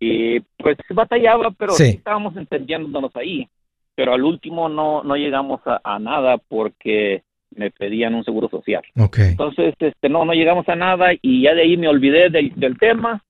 y 0.00 0.40
pues 0.40 0.78
batallaba, 0.90 1.50
pero 1.50 1.72
sí. 1.72 1.90
estábamos 1.90 2.36
entendiéndonos 2.36 3.14
ahí. 3.16 3.48
Pero 3.94 4.12
al 4.12 4.24
último 4.24 4.68
no 4.68 5.02
no 5.02 5.16
llegamos 5.16 5.60
a, 5.66 5.80
a 5.82 5.98
nada 5.98 6.38
porque 6.38 7.22
me 7.50 7.70
pedían 7.70 8.14
un 8.14 8.24
seguro 8.24 8.48
social. 8.48 8.82
Okay. 8.96 9.30
Entonces, 9.30 9.74
este, 9.78 10.08
no, 10.08 10.24
no 10.24 10.32
llegamos 10.32 10.68
a 10.68 10.76
nada 10.76 11.10
y 11.20 11.42
ya 11.42 11.54
de 11.54 11.62
ahí 11.62 11.76
me 11.76 11.88
olvidé 11.88 12.30
del, 12.30 12.52
del 12.56 12.78
tema. 12.78 13.22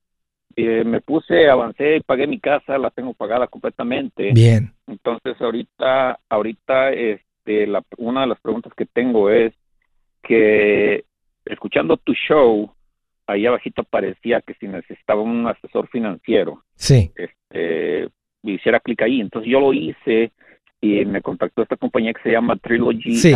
Eh, 0.57 0.85
me 0.85 1.00
puse, 1.02 1.48
avancé, 1.48 2.00
pagué 2.07 2.26
mi 2.26 2.40
casa, 2.40 2.79
la 2.79 2.90
tengo 2.90 3.12
pagada 3.12 3.46
completamente. 3.46 4.33
Bien. 4.33 4.72
Entonces, 4.87 5.40
ahorita, 5.40 6.18
ahorita, 6.29 6.92
este, 6.92 7.66
la, 7.66 7.83
una 7.98 8.22
de 8.22 8.26
las 8.29 8.40
preguntas 8.40 8.72
que 8.74 8.87
tengo 8.87 9.31
es 9.31 9.52
que 10.22 11.05
escuchando 11.44 11.96
tu 11.98 12.14
show, 12.14 12.72
ahí 13.26 13.46
abajito 13.46 13.85
parecía 13.85 14.40
que 14.40 14.55
si 14.55 14.66
necesitaba 14.66 15.20
un 15.20 15.46
asesor 15.46 15.88
financiero, 15.88 16.62
sí. 16.74 17.12
este, 17.16 18.09
hiciera 18.42 18.81
clic 18.81 19.02
ahí. 19.02 19.20
Entonces 19.20 19.50
yo 19.50 19.61
lo 19.61 19.72
hice 19.72 20.33
y 20.94 21.05
me 21.05 21.22
contactó 21.22 21.62
esta 21.62 21.77
compañía 21.77 22.12
que 22.12 22.22
se 22.22 22.31
llama 22.31 22.57
Trilogy 22.57 23.16
sí. 23.16 23.33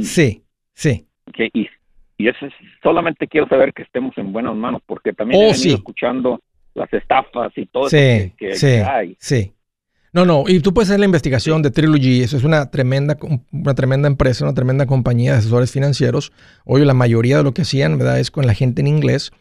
Sí, 0.00 0.42
sí. 0.74 1.06
y, 1.54 1.68
y 2.16 2.28
eso 2.28 2.46
es, 2.46 2.52
solamente 2.82 3.28
quiero 3.28 3.48
saber 3.48 3.72
que 3.72 3.82
estemos 3.82 4.16
en 4.18 4.32
buenas 4.32 4.54
manos, 4.56 4.82
porque 4.86 5.12
también 5.12 5.42
he 5.42 5.48
oh, 5.48 5.52
escuchando 5.52 6.40
las 6.74 6.92
estafas 6.92 7.52
y 7.56 7.66
todo 7.66 7.88
sí, 7.88 7.96
eso 7.96 8.34
que, 8.36 8.54
sí, 8.56 8.66
hay. 8.66 9.16
Sí. 9.20 9.52
No, 10.12 10.24
no, 10.24 10.44
y 10.48 10.60
tú 10.60 10.72
puedes 10.72 10.88
hacer 10.88 11.00
la 11.00 11.06
investigación 11.06 11.60
de 11.62 11.70
Trilogy, 11.70 12.22
eso 12.22 12.36
es 12.36 12.44
una 12.44 12.70
tremenda, 12.70 13.18
una 13.52 13.74
tremenda 13.74 14.08
empresa, 14.08 14.44
una 14.44 14.54
tremenda 14.54 14.86
compañía 14.86 15.32
de 15.32 15.38
asesores 15.38 15.70
financieros. 15.70 16.32
Hoy 16.64 16.84
la 16.84 16.94
mayoría 16.94 17.36
de 17.36 17.42
lo 17.42 17.52
que 17.52 17.62
hacían, 17.62 17.98
¿verdad? 17.98 18.18
Es 18.18 18.30
con 18.30 18.46
la 18.46 18.54
gente 18.54 18.80
en 18.80 18.86
inglés, 18.86 19.32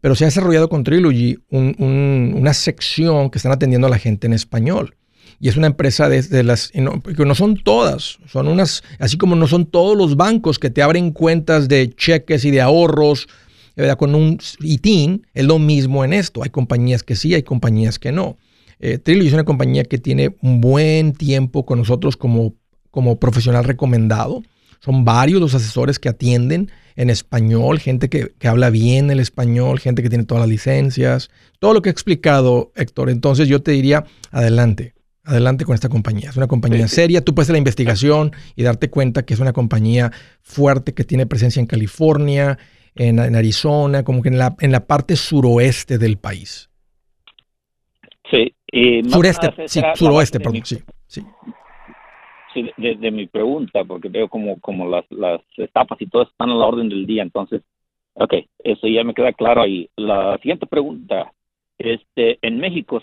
pero 0.00 0.16
se 0.16 0.24
ha 0.24 0.26
desarrollado 0.26 0.68
con 0.68 0.82
Trilogy 0.82 1.38
una 1.50 2.52
sección 2.52 3.30
que 3.30 3.38
están 3.38 3.52
atendiendo 3.52 3.86
a 3.86 3.90
la 3.90 3.98
gente 3.98 4.26
en 4.26 4.32
español. 4.32 4.96
Y 5.40 5.48
es 5.48 5.56
una 5.56 5.68
empresa 5.68 6.08
de, 6.08 6.42
las, 6.42 6.72
no, 6.74 7.00
no 7.16 7.34
son 7.34 7.56
todas, 7.62 8.18
son 8.26 8.48
unas, 8.48 8.82
así 8.98 9.16
como 9.16 9.36
no 9.36 9.46
son 9.46 9.66
todos 9.66 9.96
los 9.96 10.16
bancos 10.16 10.58
que 10.58 10.68
te 10.68 10.82
abren 10.82 11.12
cuentas 11.12 11.68
de 11.68 11.94
cheques 11.94 12.44
y 12.44 12.50
de 12.50 12.60
ahorros, 12.60 13.28
¿verdad? 13.76 13.96
con 13.96 14.16
un 14.16 14.40
ITIN, 14.60 15.26
es 15.34 15.44
lo 15.44 15.60
mismo 15.60 16.04
en 16.04 16.12
esto. 16.12 16.42
Hay 16.42 16.50
compañías 16.50 17.04
que 17.04 17.14
sí, 17.14 17.34
hay 17.34 17.44
compañías 17.44 18.00
que 18.00 18.10
no. 18.10 18.36
Eh, 18.80 18.98
Trilogy 18.98 19.28
es 19.28 19.34
una 19.34 19.44
compañía 19.44 19.84
que 19.84 19.98
tiene 19.98 20.36
un 20.42 20.60
buen 20.60 21.12
tiempo 21.12 21.64
con 21.64 21.78
nosotros 21.78 22.16
como, 22.16 22.54
como 22.90 23.20
profesional 23.20 23.62
recomendado. 23.62 24.42
Son 24.80 25.04
varios 25.04 25.40
los 25.40 25.54
asesores 25.54 26.00
que 26.00 26.08
atienden 26.08 26.70
en 26.96 27.10
español, 27.10 27.78
gente 27.78 28.08
que, 28.08 28.32
que, 28.38 28.48
habla 28.48 28.70
bien 28.70 29.10
el 29.10 29.20
español, 29.20 29.78
gente 29.78 30.02
que 30.02 30.08
tiene 30.08 30.24
todas 30.24 30.42
las 30.42 30.48
licencias, 30.48 31.30
todo 31.60 31.74
lo 31.74 31.82
que 31.82 31.90
he 31.90 31.92
explicado, 31.92 32.72
Héctor. 32.74 33.10
Entonces 33.10 33.46
yo 33.46 33.62
te 33.62 33.70
diría, 33.70 34.04
adelante, 34.32 34.94
adelante 35.28 35.64
con 35.64 35.74
esta 35.74 35.88
compañía. 35.88 36.30
Es 36.30 36.36
una 36.36 36.48
compañía 36.48 36.88
seria. 36.88 37.24
Tú 37.24 37.34
puedes 37.34 37.46
hacer 37.46 37.54
la 37.54 37.58
investigación 37.58 38.32
y 38.56 38.62
darte 38.62 38.90
cuenta 38.90 39.24
que 39.24 39.34
es 39.34 39.40
una 39.40 39.52
compañía 39.52 40.10
fuerte 40.40 40.94
que 40.94 41.04
tiene 41.04 41.26
presencia 41.26 41.60
en 41.60 41.66
California, 41.66 42.58
en, 42.94 43.18
Arizona, 43.36 44.02
como 44.02 44.22
que 44.22 44.30
en 44.30 44.38
la, 44.38 44.56
en 44.60 44.72
la 44.72 44.86
parte 44.86 45.16
suroeste 45.16 45.98
del 45.98 46.16
país. 46.18 46.70
Sí. 48.30 48.54
Sureste, 49.08 49.68
sí, 49.68 49.80
suroeste, 49.94 50.40
perdón, 50.40 50.64
sí. 50.64 50.78
sí. 51.06 51.22
Sí, 52.54 52.70
de, 52.76 53.10
mi 53.10 53.26
pregunta, 53.26 53.84
porque 53.84 54.08
veo 54.08 54.28
como, 54.28 54.58
como 54.60 54.88
las, 54.88 55.04
las 55.10 55.40
etapas 55.56 56.00
y 56.00 56.06
todo 56.06 56.22
están 56.22 56.50
a 56.50 56.54
la 56.54 56.66
orden 56.66 56.88
del 56.88 57.06
día, 57.06 57.22
entonces, 57.22 57.62
ok, 58.14 58.34
eso 58.64 58.88
ya 58.88 59.04
me 59.04 59.14
queda 59.14 59.32
claro 59.34 59.62
ahí. 59.62 59.88
La 59.96 60.38
siguiente 60.38 60.66
pregunta, 60.66 61.32
este, 61.78 62.38
en 62.42 62.58
México 62.58 63.02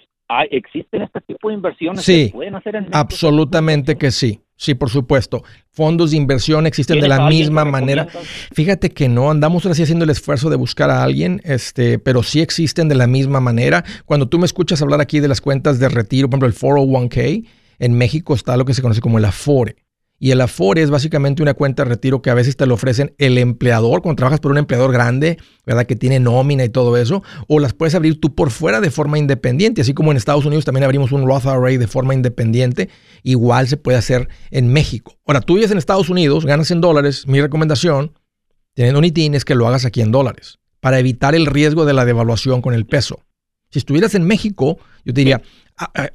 ¿Existen 0.52 1.04
este 1.04 1.22
tipo 1.22 1.50
de 1.50 1.56
inversiones 1.56 2.04
sí, 2.04 2.28
que 2.28 2.34
pueden 2.34 2.56
hacer 2.56 2.76
en 2.76 2.88
Absolutamente 2.92 3.98
que 3.98 4.12
sí. 4.12 4.42
Sí, 4.58 4.74
por 4.74 4.90
supuesto. 4.90 5.44
Fondos 5.70 6.12
de 6.12 6.18
inversión 6.18 6.66
existen 6.66 7.02
de 7.02 7.10
la 7.10 7.28
misma 7.28 7.66
manera. 7.66 8.08
Fíjate 8.54 8.90
que 8.90 9.10
no 9.10 9.30
andamos 9.30 9.66
ahora 9.66 9.76
sí 9.76 9.84
haciendo 9.84 10.06
el 10.06 10.12
esfuerzo 10.12 10.50
de 10.50 10.56
buscar 10.56 10.90
a 10.90 11.04
alguien, 11.04 11.42
este, 11.44 12.00
pero 12.00 12.24
sí 12.24 12.40
existen 12.40 12.88
de 12.88 12.96
la 12.96 13.06
misma 13.06 13.42
manera. 13.42 13.84
Cuando 14.06 14.30
tú 14.30 14.40
me 14.40 14.46
escuchas 14.46 14.82
hablar 14.82 15.02
aquí 15.02 15.20
de 15.20 15.28
las 15.28 15.42
cuentas 15.42 15.78
de 15.78 15.90
retiro, 15.90 16.30
por 16.30 16.40
ejemplo, 16.40 16.48
el 16.48 16.78
401k, 16.78 17.46
en 17.80 17.98
México 17.98 18.34
está 18.34 18.56
lo 18.56 18.64
que 18.64 18.74
se 18.74 18.82
conoce 18.82 19.02
como 19.02 19.18
el 19.18 19.26
Afore. 19.26 19.76
Y 20.18 20.32
el 20.32 20.40
Afore 20.40 20.82
es 20.82 20.90
básicamente 20.90 21.42
una 21.42 21.54
cuenta 21.54 21.84
de 21.84 21.90
retiro 21.90 22.22
que 22.22 22.30
a 22.30 22.34
veces 22.34 22.56
te 22.56 22.66
lo 22.66 22.76
ofrecen 22.76 23.14
el 23.18 23.38
empleador, 23.38 24.02
cuando 24.02 24.18
trabajas 24.18 24.40
por 24.40 24.52
un 24.52 24.58
empleador 24.58 24.94
grande, 24.94 25.38
¿verdad? 25.66 25.86
Que 25.86 25.96
tiene 25.98 26.20
nómina 26.20 26.64
y 26.64 26.70
todo 26.70 26.96
eso, 26.96 27.22
o 27.48 27.60
las 27.60 27.74
puedes 27.74 27.96
abrir 27.96 28.22
tú 28.22 28.34
por 28.34 28.50
fuera 28.50 28.80
de 28.80 28.92
forma 28.92 29.20
independiente, 29.20 29.82
así 29.82 29.94
como 29.94 30.12
en 30.12 30.18
Estados 30.18 30.46
Unidos 30.46 30.64
también 30.64 30.86
abrimos 30.86 31.12
un 31.12 31.28
Roth 31.28 31.46
IRA 31.46 31.78
de 31.78 31.88
forma 31.88 32.14
independiente, 32.14 32.90
igual 33.24 33.68
se 33.68 33.76
puede 33.78 33.98
hacer 33.98 34.30
en 34.52 34.72
México. 34.72 35.18
Ahora, 35.26 35.42
tú 35.42 35.56
vives 35.56 35.72
en 35.72 35.78
Estados 35.78 36.10
Unidos, 36.10 36.46
ganas 36.46 36.72
en 36.72 36.80
dólares, 36.80 37.28
mi 37.28 37.42
recomendación, 37.42 38.14
teniendo 38.74 39.00
un 39.00 39.06
ITIN, 39.06 39.36
es 39.36 39.44
que 39.44 39.56
lo 39.56 39.68
hagas 39.68 39.84
aquí 39.84 40.02
en 40.02 40.12
dólares, 40.12 40.60
para 40.80 40.98
evitar 40.98 41.36
el 41.36 41.46
riesgo 41.46 41.86
de 41.86 41.94
la 41.94 42.06
devaluación 42.06 42.62
con 42.62 42.74
el 42.74 42.86
peso. 42.86 43.20
Si 43.70 43.80
estuvieras 43.80 44.16
en 44.16 44.26
México, 44.26 44.78
yo 45.04 45.14
te 45.14 45.22
diría, 45.22 45.42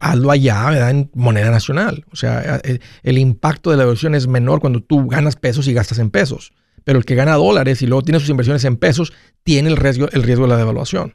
hazlo 0.00 0.30
allá, 0.30 0.70
¿verdad? 0.70 0.90
En 0.90 1.10
moneda 1.14 1.50
nacional. 1.50 2.04
O 2.12 2.16
sea, 2.16 2.60
el, 3.02 3.18
impacto 3.18 3.70
de 3.70 3.76
la 3.76 3.82
devaluación 3.82 4.14
es 4.14 4.26
menor 4.26 4.60
cuando 4.60 4.80
tú 4.80 5.06
ganas 5.08 5.36
pesos 5.36 5.68
y 5.68 5.74
gastas 5.74 5.98
en 5.98 6.10
pesos. 6.10 6.52
Pero 6.84 6.98
el 6.98 7.04
que 7.04 7.14
gana 7.14 7.34
dólares 7.34 7.82
y 7.82 7.86
luego 7.86 8.02
tiene 8.02 8.20
sus 8.20 8.30
inversiones 8.30 8.64
en 8.64 8.76
pesos, 8.76 9.12
tiene 9.42 9.68
el 9.68 9.76
riesgo, 9.76 10.08
el 10.12 10.22
riesgo 10.22 10.44
de 10.44 10.50
la 10.50 10.56
devaluación. 10.56 11.14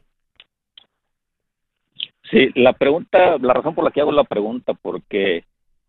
Sí, 2.30 2.50
la 2.54 2.72
pregunta, 2.72 3.38
la 3.38 3.54
razón 3.54 3.74
por 3.74 3.84
la 3.84 3.90
que 3.90 4.00
hago 4.00 4.12
la 4.12 4.24
pregunta, 4.24 4.74
porque 4.74 5.44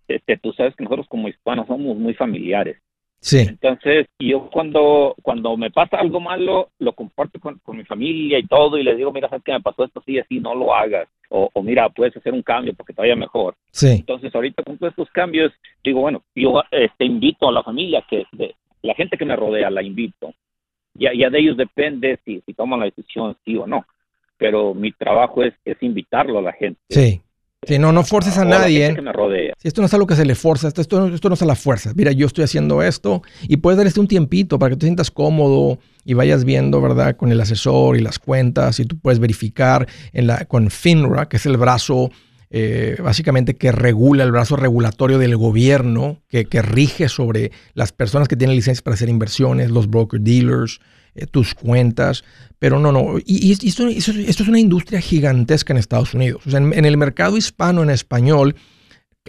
este, 0.08 0.38
tú 0.38 0.54
sabes 0.54 0.76
que 0.76 0.84
nosotros 0.84 1.08
como 1.08 1.28
hispanos 1.28 1.68
somos 1.68 1.98
muy 1.98 2.14
familiares. 2.14 2.78
Sí. 3.20 3.40
Entonces, 3.40 4.08
yo 4.20 4.50
cuando, 4.50 5.16
cuando 5.22 5.58
me 5.58 5.72
pasa 5.72 5.98
algo 5.98 6.20
malo, 6.20 6.70
lo 6.80 6.94
comparto 6.94 7.40
con, 7.40 7.60
mi 7.76 7.84
familia 7.84 8.40
y 8.40 8.48
todo, 8.48 8.78
y 8.78 8.84
les 8.84 8.98
digo, 8.98 9.12
mira, 9.12 9.30
sabes 9.30 9.44
que 9.44 9.52
me 9.52 9.62
pasó 9.62 9.84
esto 9.84 10.00
así, 10.00 10.20
así, 10.20 10.40
no 10.40 10.56
lo 10.56 10.74
hagas. 10.74 11.08
O, 11.30 11.50
mira, 11.62 11.90
puedes 11.90 12.16
hacer 12.16 12.34
un 12.34 12.42
cambio 12.42 12.74
porque 12.74 12.94
te 12.94 13.02
vaya 13.02 13.16
mejor. 13.16 13.56
Sí. 13.72 13.98
Entonces, 14.00 14.34
ahorita 14.34 14.64
con 14.64 14.78
todos 14.78 14.92
estos 14.92 15.10
cambios, 15.10 15.52
digo, 15.84 16.02
bueno, 16.02 16.24
yo 16.36 16.64
este, 16.72 17.06
invito 17.06 17.50
a 17.50 17.52
la 17.52 17.64
familia, 17.64 18.06
que 18.10 18.26
de, 18.32 18.56
la 18.82 18.94
gente 18.94 19.18
que 19.18 19.26
me 19.26 19.36
rodea, 19.36 19.70
la 19.70 19.82
invito. 19.82 20.34
Ya, 20.94 21.12
ya 21.14 21.30
de 21.30 21.40
ellos 21.40 21.58
depende 21.58 22.20
si, 22.24 22.42
si 22.46 22.54
toman 22.54 22.80
la 22.80 22.86
decisión 22.86 23.36
sí 23.44 23.58
o 23.58 23.68
no. 23.68 23.86
Pero 24.38 24.74
mi 24.74 24.92
trabajo 24.92 25.44
es, 25.44 25.54
es 25.66 25.82
invitarlo 25.82 26.40
a 26.40 26.44
la 26.44 26.54
gente. 26.54 26.80
Sí. 26.90 27.22
Si 27.66 27.80
no, 27.80 27.92
no 27.92 28.04
forces 28.04 28.38
a 28.38 28.46
nadie. 28.46 28.94
Que 28.94 29.02
me 29.02 29.12
rodea. 29.12 29.54
Si 29.58 29.68
esto 29.68 29.82
no 29.82 29.88
es 29.88 29.94
algo 29.94 30.06
que 30.06 30.16
se 30.16 30.26
le 30.26 30.36
forza, 30.36 30.68
esto, 30.68 30.82
esto, 30.82 31.08
esto 31.08 31.30
no 31.30 31.36
es 31.36 31.42
a 31.42 31.46
la 31.46 31.56
fuerza. 31.56 31.92
Mira, 31.96 32.12
yo 32.12 32.28
estoy 32.28 32.44
haciendo 32.44 32.84
esto 32.84 33.24
y 33.48 33.58
puedes 33.58 33.78
darle 33.78 33.92
un 34.00 34.08
tiempito 34.08 34.60
para 34.60 34.72
que 34.72 34.78
te 34.78 34.86
sientas 34.86 35.10
cómodo 35.10 35.80
y 36.06 36.14
vayas 36.14 36.46
viendo, 36.46 36.80
¿verdad? 36.82 37.16
Con 37.16 37.32
el 37.32 37.42
asesor 37.42 37.98
y 37.98 38.02
las 38.02 38.20
cuentas 38.20 38.80
y 38.80 38.86
tú 38.86 39.00
puedes 39.00 39.20
verificar 39.20 39.88
en 40.14 40.28
la, 40.28 40.46
con 40.46 40.70
FINRA, 40.70 41.28
que 41.28 41.38
es 41.38 41.46
el 41.48 41.58
brazo 41.58 42.12
eh, 42.50 42.98
básicamente 43.04 43.56
que 43.56 43.72
regula 43.72 44.24
el 44.24 44.32
brazo 44.32 44.56
regulatorio 44.56 45.18
del 45.18 45.36
gobierno, 45.36 46.22
que, 46.30 46.46
que, 46.46 46.62
rige 46.62 47.10
sobre 47.10 47.52
las 47.74 47.92
personas 47.92 48.30
que 48.30 48.38
tienen 48.38 48.56
licencias 48.56 48.82
para 48.82 48.94
hacer 48.94 49.10
inversiones, 49.10 49.70
los 49.70 49.90
broker 49.90 50.22
dealers, 50.22 50.80
eh, 50.80 50.84
tus 51.26 51.56
cuentas. 51.56 52.24
Pero 52.60 52.80
no, 52.80 52.92
no. 52.92 53.18
Y, 53.26 53.52
esto, 53.52 53.88
es 53.88 54.40
una 54.42 54.60
industria 54.60 55.02
gigantesca 55.02 55.74
en 55.74 55.78
Estados 55.78 56.14
Unidos. 56.14 56.44
O 56.46 56.52
sea, 56.52 56.60
en, 56.60 56.86
el 56.86 56.98
mercado 56.98 57.38
hispano, 57.38 57.84
en 57.84 57.90
español, 57.90 58.56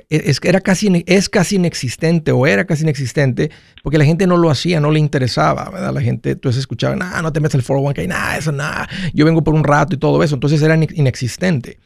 e, 0.09 0.31
es, 0.31 0.41
era 0.43 0.61
casi, 0.61 1.05
es 1.07 1.29
casi 1.29 1.57
inexistente 1.57 2.33
o 2.33 2.47
era 2.47 2.65
casi 2.65 2.83
inexistente 2.83 3.51
porque 3.83 3.99
la 3.99 4.05
gente 4.05 4.27
no 4.27 4.37
lo 4.37 4.51
hacía, 4.51 4.81
no 4.81 4.91
le 4.91 5.01
interesaba, 5.01 5.71
¿verdad? 5.71 5.93
La 5.93 6.01
gente, 6.01 6.33
entonces 6.33 6.61
escuchaba, 6.61 6.97
nah, 6.97 7.21
no 7.23 7.33
te 7.33 7.41
metas 7.41 7.57
el 7.57 7.65
401k, 7.65 8.07
nada, 8.09 8.39
eso, 8.39 8.53
nada, 8.53 8.89
yo 9.13 9.25
vengo 9.25 9.43
por 9.43 9.55
un 9.55 9.65
rato 9.65 9.95
y 9.95 9.99
todo 9.99 10.23
eso. 10.23 10.35
Entonces 10.35 10.63
era 10.63 10.77
inexistente. 10.77 11.79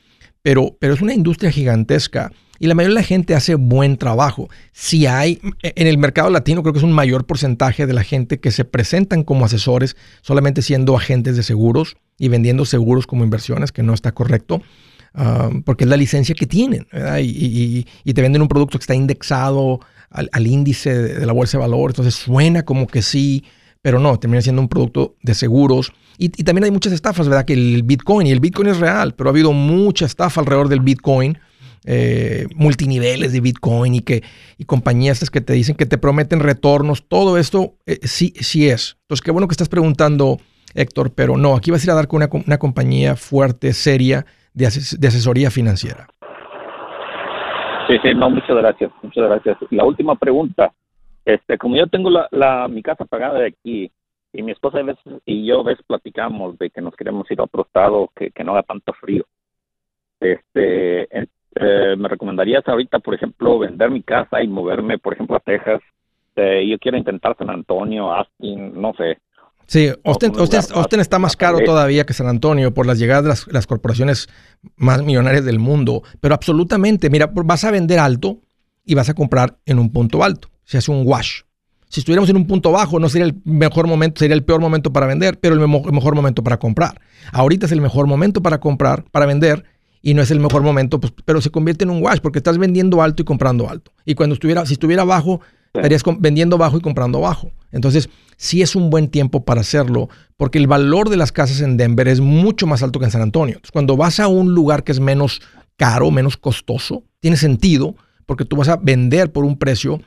Pero, 0.42 0.76
pero 0.80 0.94
es 0.94 1.00
una 1.00 1.14
industria 1.14 1.52
gigantesca 1.52 2.32
y 2.62 2.68
la 2.68 2.76
mayoría 2.76 2.94
de 2.94 3.00
la 3.00 3.06
gente 3.06 3.34
hace 3.34 3.56
buen 3.56 3.96
trabajo. 3.96 4.48
Si 4.70 5.06
hay, 5.06 5.40
en 5.64 5.88
el 5.88 5.98
mercado 5.98 6.30
latino 6.30 6.62
creo 6.62 6.72
que 6.72 6.78
es 6.78 6.84
un 6.84 6.92
mayor 6.92 7.26
porcentaje 7.26 7.88
de 7.88 7.92
la 7.92 8.04
gente 8.04 8.38
que 8.38 8.52
se 8.52 8.64
presentan 8.64 9.24
como 9.24 9.44
asesores 9.44 9.96
solamente 10.20 10.62
siendo 10.62 10.96
agentes 10.96 11.36
de 11.36 11.42
seguros 11.42 11.96
y 12.20 12.28
vendiendo 12.28 12.64
seguros 12.64 13.08
como 13.08 13.24
inversiones, 13.24 13.72
que 13.72 13.82
no 13.82 13.92
está 13.92 14.12
correcto. 14.12 14.62
Ah, 15.12 15.50
porque 15.64 15.82
es 15.82 15.90
la 15.90 15.96
licencia 15.96 16.36
que 16.36 16.46
tienen 16.46 16.86
y, 17.20 17.84
te 18.14 18.22
venden 18.22 18.42
un 18.42 18.48
producto 18.48 18.78
que 18.78 18.84
está 18.84 18.94
indexado 18.94 19.80
al, 20.08 20.46
índice 20.46 20.96
de, 20.96 21.26
la 21.26 21.32
bolsa 21.32 21.58
de 21.58 21.62
valores, 21.62 21.94
entonces 21.94 22.14
suena 22.14 22.62
como 22.62 22.86
que 22.86 23.02
sí, 23.02 23.42
pero 23.82 23.98
no, 23.98 24.20
termina 24.20 24.40
siendo 24.40 24.62
un 24.62 24.68
producto 24.68 25.16
de 25.20 25.34
seguros. 25.34 25.92
Y, 26.16 26.26
y, 26.26 26.44
también 26.44 26.62
hay 26.62 26.70
muchas 26.70 26.92
estafas, 26.92 27.26
¿verdad? 27.26 27.44
Que 27.44 27.54
el 27.54 27.82
Bitcoin, 27.82 28.28
y 28.28 28.30
el 28.30 28.38
Bitcoin 28.38 28.68
es 28.68 28.78
real, 28.78 29.16
pero 29.16 29.30
ha 29.30 29.32
habido 29.32 29.52
mucha 29.52 30.06
estafa 30.06 30.40
alrededor 30.40 30.68
del 30.68 30.78
Bitcoin 30.78 31.36
eh, 31.84 32.46
multiniveles 32.54 33.32
de 33.32 33.40
Bitcoin 33.40 33.96
y 33.96 34.00
que 34.00 34.22
y 34.56 34.64
compañías 34.64 35.28
que 35.30 35.40
te 35.40 35.52
dicen 35.52 35.76
que 35.76 35.86
te 35.86 35.98
prometen 35.98 36.40
retornos, 36.40 37.08
todo 37.08 37.38
esto 37.38 37.74
eh, 37.86 37.98
sí, 38.02 38.32
sí 38.36 38.68
es. 38.68 38.98
Entonces, 39.02 39.22
qué 39.24 39.30
bueno 39.30 39.48
que 39.48 39.52
estás 39.52 39.68
preguntando, 39.68 40.38
Héctor, 40.74 41.12
pero 41.14 41.36
no, 41.36 41.56
aquí 41.56 41.70
vas 41.70 41.82
a 41.82 41.86
ir 41.86 41.90
a 41.90 41.94
dar 41.94 42.08
con 42.08 42.22
una, 42.46 42.58
compañía 42.58 43.16
fuerte, 43.16 43.72
seria, 43.72 44.24
de, 44.54 44.66
asesoría 44.66 45.50
financiera. 45.50 46.06
Sí, 47.88 47.96
sí, 48.02 48.14
no, 48.14 48.30
muchas 48.30 48.56
gracias, 48.56 48.92
muchas 49.02 49.24
gracias. 49.24 49.56
La 49.70 49.84
última 49.84 50.14
pregunta, 50.14 50.72
este, 51.24 51.58
como 51.58 51.76
yo 51.76 51.88
tengo 51.88 52.10
la, 52.10 52.28
la, 52.30 52.68
mi 52.68 52.82
casa 52.82 53.04
pagada 53.04 53.40
de 53.40 53.48
aquí 53.48 53.90
y 54.32 54.42
mi 54.42 54.52
esposa 54.52 54.78
y 55.26 55.46
yo 55.46 55.60
a 55.60 55.64
veces 55.64 55.84
platicamos 55.86 56.56
de 56.58 56.70
que 56.70 56.80
nos 56.80 56.94
queremos 56.94 57.30
ir 57.30 57.40
a 57.40 57.44
otro 57.44 57.62
estado 57.62 58.08
que, 58.14 58.30
que 58.30 58.44
no 58.44 58.52
haga 58.52 58.62
tanto 58.62 58.92
frío. 58.94 59.24
Este, 60.20 61.08
eh, 61.54 61.96
me 61.96 62.08
recomendarías 62.08 62.66
ahorita, 62.66 62.98
por 63.00 63.14
ejemplo, 63.14 63.58
vender 63.58 63.90
mi 63.90 64.02
casa 64.02 64.42
y 64.42 64.48
moverme, 64.48 64.98
por 64.98 65.14
ejemplo, 65.14 65.36
a 65.36 65.40
Texas. 65.40 65.80
Eh, 66.36 66.66
yo 66.68 66.78
quiero 66.78 66.96
intentar 66.96 67.36
San 67.36 67.50
Antonio, 67.50 68.12
Austin, 68.12 68.80
no 68.80 68.94
sé. 68.94 69.18
Sí, 69.66 69.90
Austin, 70.04 70.32
Austin, 70.38 71.00
está 71.00 71.18
más 71.18 71.36
caro 71.36 71.58
todavía 71.64 72.04
que 72.04 72.12
San 72.12 72.26
Antonio 72.26 72.74
por 72.74 72.86
las 72.86 72.98
llegadas 72.98 73.22
de 73.22 73.28
las, 73.28 73.46
las, 73.52 73.66
corporaciones 73.66 74.28
más 74.76 75.02
millonarias 75.02 75.44
del 75.44 75.58
mundo. 75.58 76.02
Pero 76.20 76.34
absolutamente, 76.34 77.10
mira, 77.10 77.30
vas 77.32 77.64
a 77.64 77.70
vender 77.70 77.98
alto 77.98 78.40
y 78.84 78.94
vas 78.94 79.08
a 79.08 79.14
comprar 79.14 79.58
en 79.64 79.78
un 79.78 79.92
punto 79.92 80.24
alto. 80.24 80.48
Se 80.64 80.78
hace 80.78 80.90
un 80.90 81.06
wash. 81.06 81.42
Si 81.92 82.00
estuviéramos 82.00 82.30
en 82.30 82.36
un 82.36 82.46
punto 82.46 82.72
bajo, 82.72 82.98
no 82.98 83.10
sería 83.10 83.26
el 83.26 83.42
mejor 83.44 83.86
momento, 83.86 84.20
sería 84.20 84.34
el 84.34 84.44
peor 84.44 84.62
momento 84.62 84.94
para 84.94 85.06
vender, 85.06 85.38
pero 85.38 85.54
el, 85.54 85.60
mejor 85.60 86.14
momento 86.14 86.42
para 86.42 86.58
comprar. 86.58 86.98
Ahorita 87.32 87.66
es 87.66 87.72
el 87.72 87.82
mejor 87.82 88.06
momento 88.06 88.40
para 88.40 88.60
comprar, 88.60 89.04
para 89.10 89.26
vender, 89.26 89.66
y 90.02 90.14
no 90.14 90.22
es 90.22 90.30
el 90.30 90.40
mejor 90.40 90.62
momento, 90.62 91.00
pues, 91.00 91.12
pero 91.24 91.40
se 91.40 91.50
convierte 91.50 91.84
en 91.84 91.90
un 91.90 92.02
wash 92.02 92.18
porque 92.18 92.38
estás 92.38 92.58
vendiendo 92.58 93.00
alto 93.00 93.22
y 93.22 93.24
comprando 93.24 93.70
alto. 93.70 93.92
Y 94.04 94.14
cuando 94.14 94.34
estuviera, 94.34 94.66
si 94.66 94.74
estuviera 94.74 95.04
bajo, 95.04 95.40
estarías 95.72 96.02
vendiendo 96.18 96.58
bajo 96.58 96.76
y 96.76 96.80
comprando 96.80 97.20
bajo. 97.20 97.52
Entonces, 97.70 98.10
sí 98.36 98.60
es 98.60 98.74
un 98.74 98.90
buen 98.90 99.08
tiempo 99.08 99.44
para 99.44 99.60
hacerlo 99.60 100.08
porque 100.36 100.58
el 100.58 100.66
valor 100.66 101.08
de 101.08 101.16
las 101.16 101.32
casas 101.32 101.60
en 101.60 101.76
Denver 101.76 102.08
es 102.08 102.20
mucho 102.20 102.66
más 102.66 102.82
alto 102.82 102.98
que 102.98 103.06
en 103.06 103.12
San 103.12 103.22
Antonio. 103.22 103.54
Entonces, 103.54 103.70
cuando 103.70 103.96
vas 103.96 104.20
a 104.20 104.28
un 104.28 104.54
lugar 104.54 104.84
que 104.84 104.92
es 104.92 105.00
menos 105.00 105.40
caro, 105.76 106.10
menos 106.10 106.36
costoso, 106.36 107.04
tiene 107.20 107.36
sentido 107.36 107.94
porque 108.26 108.44
tú 108.44 108.56
vas 108.56 108.68
a 108.68 108.76
vender 108.76 109.32
por 109.32 109.44
un 109.44 109.56
precio 109.56 110.00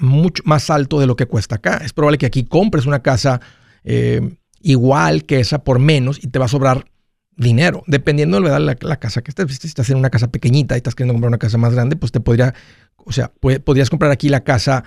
mucho 0.00 0.42
más 0.46 0.70
alto 0.70 0.98
de 0.98 1.06
lo 1.06 1.16
que 1.16 1.26
cuesta 1.26 1.56
acá. 1.56 1.80
Es 1.84 1.92
probable 1.92 2.18
que 2.18 2.26
aquí 2.26 2.44
compres 2.44 2.86
una 2.86 3.00
casa 3.00 3.40
eh, 3.84 4.36
igual 4.60 5.24
que 5.24 5.40
esa 5.40 5.62
por 5.62 5.78
menos 5.78 6.22
y 6.22 6.28
te 6.28 6.38
va 6.38 6.46
a 6.46 6.48
sobrar 6.48 6.86
dinero, 7.36 7.82
dependiendo 7.86 8.40
de 8.40 8.48
la, 8.48 8.76
la 8.80 8.96
casa 8.96 9.22
que 9.22 9.30
estés. 9.30 9.58
Si 9.58 9.66
estás 9.66 9.90
en 9.90 9.98
una 9.98 10.10
casa 10.10 10.30
pequeñita 10.30 10.74
y 10.74 10.78
estás 10.78 10.94
queriendo 10.94 11.14
comprar 11.14 11.28
una 11.28 11.38
casa 11.38 11.58
más 11.58 11.74
grande, 11.74 11.96
pues 11.96 12.12
te 12.12 12.20
podría, 12.20 12.54
o 12.96 13.12
sea, 13.12 13.30
podrías 13.40 13.90
comprar 13.90 14.10
aquí 14.10 14.28
la 14.28 14.42
casa 14.42 14.84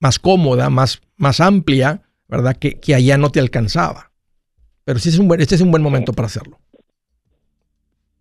más 0.00 0.18
cómoda, 0.18 0.70
más, 0.70 1.00
más 1.16 1.40
amplia, 1.40 2.02
¿verdad? 2.28 2.56
Que, 2.56 2.78
que 2.78 2.94
allá 2.94 3.18
no 3.18 3.30
te 3.30 3.40
alcanzaba. 3.40 4.10
Pero 4.84 4.98
sí 4.98 5.08
es 5.08 5.18
un 5.18 5.28
buen, 5.28 5.40
este 5.40 5.54
es 5.54 5.60
un 5.60 5.70
buen 5.70 5.82
momento 5.82 6.12
para 6.12 6.26
hacerlo. 6.26 6.58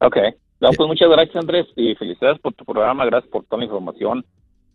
Ok. 0.01 0.17
pues 0.60 0.88
muchas 0.88 1.10
gracias 1.10 1.36
Andrés 1.36 1.67
y 1.75 1.95
felicidades 1.95 2.39
por 2.39 2.53
tu 2.53 2.63
programa, 2.63 3.05
gracias 3.05 3.29
por 3.32 3.43
toda 3.45 3.60
la 3.60 3.65
información, 3.65 4.25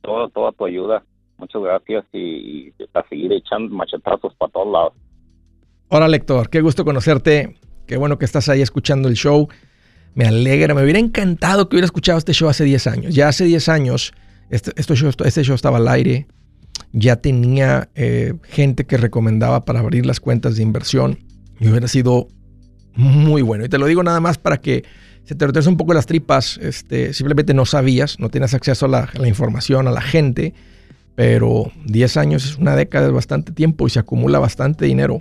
toda, 0.03 0.29
toda 0.29 0.53
tu 0.53 0.67
ayuda. 0.67 1.03
Muchas 1.39 1.63
gracias 1.63 2.05
y, 2.13 2.69
y 2.69 2.75
a 2.93 3.09
seguir 3.09 3.33
echando 3.33 3.75
machetazos 3.75 4.35
para 4.37 4.53
todos 4.53 4.73
lados. 4.73 4.93
Hola 5.89 6.09
lector, 6.09 6.49
qué 6.49 6.61
gusto 6.61 6.85
conocerte. 6.85 7.57
Qué 7.87 7.97
bueno 7.97 8.19
que 8.19 8.25
estás 8.25 8.49
ahí 8.49 8.63
escuchando 8.63 9.09
el 9.09 9.15
show. 9.15 9.49
Me 10.15 10.27
alegra, 10.27 10.75
me 10.75 10.83
hubiera 10.83 10.99
encantado 10.99 11.69
que 11.69 11.77
hubiera 11.77 11.87
escuchado 11.87 12.19
este 12.19 12.33
show 12.33 12.49
hace 12.49 12.65
10 12.65 12.87
años. 12.87 13.15
Ya 13.15 13.29
hace 13.29 13.45
10 13.45 13.69
años 13.69 14.15
este, 14.51 14.73
este, 14.77 14.95
show, 14.95 15.11
este 15.25 15.43
show 15.43 15.55
estaba 15.55 15.79
al 15.79 15.89
aire. 15.89 16.27
Ya 16.93 17.17
tenía 17.17 17.89
eh, 17.95 18.35
gente 18.45 18.85
que 18.85 18.97
recomendaba 18.97 19.65
para 19.65 19.81
abrir 19.81 20.07
las 20.07 20.21
cuentas 20.21 20.57
de 20.57 20.63
inversión. 20.63 21.19
Y 21.61 21.69
hubiera 21.69 21.89
sido 21.89 22.29
muy 22.95 23.43
bueno. 23.43 23.65
Y 23.65 23.69
te 23.69 23.79
lo 23.79 23.87
digo 23.87 24.03
nada 24.03 24.21
más 24.21 24.39
para 24.39 24.61
que 24.61 24.85
se 25.25 25.35
te 25.35 25.47
retrese 25.47 25.69
un 25.69 25.77
poco 25.77 25.93
las 25.93 26.07
tripas. 26.07 26.59
Este, 26.63 27.13
simplemente 27.13 27.53
no 27.53 27.67
sabías, 27.67 28.19
no 28.19 28.31
tienes 28.31 28.55
acceso 28.55 28.87
a 28.87 28.89
la, 28.89 28.99
a 29.01 29.19
la 29.19 29.29
información, 29.29 29.89
a 29.89 29.91
la 29.91 30.01
gente. 30.01 30.55
Pero 31.17 31.71
10 31.85 32.17
años 32.17 32.45
es 32.45 32.57
una 32.57 32.77
década, 32.77 33.07
es 33.09 33.13
bastante 33.13 33.53
tiempo 33.53 33.87
y 33.87 33.91
se 33.91 33.99
acumula 33.99 34.39
bastante 34.39 34.87
dinero 34.87 35.21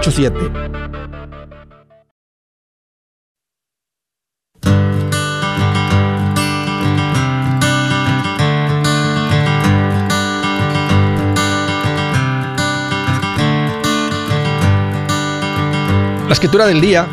La 16.27 16.33
escritura 16.33 16.65
del 16.65 16.81
día. 16.81 17.07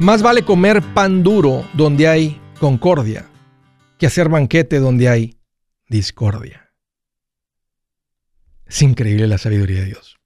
Más 0.00 0.22
vale 0.22 0.42
comer 0.42 0.80
pan 0.94 1.22
duro 1.22 1.68
donde 1.74 2.08
hay 2.08 2.40
concordia 2.58 3.28
que 3.98 4.06
hacer 4.06 4.30
banquete 4.30 4.78
donde 4.78 5.10
hay 5.10 5.36
discordia. 5.86 6.72
Es 8.64 8.80
increíble 8.80 9.26
la 9.26 9.36
sabiduría 9.36 9.80
de 9.80 9.86
Dios. 9.86 10.19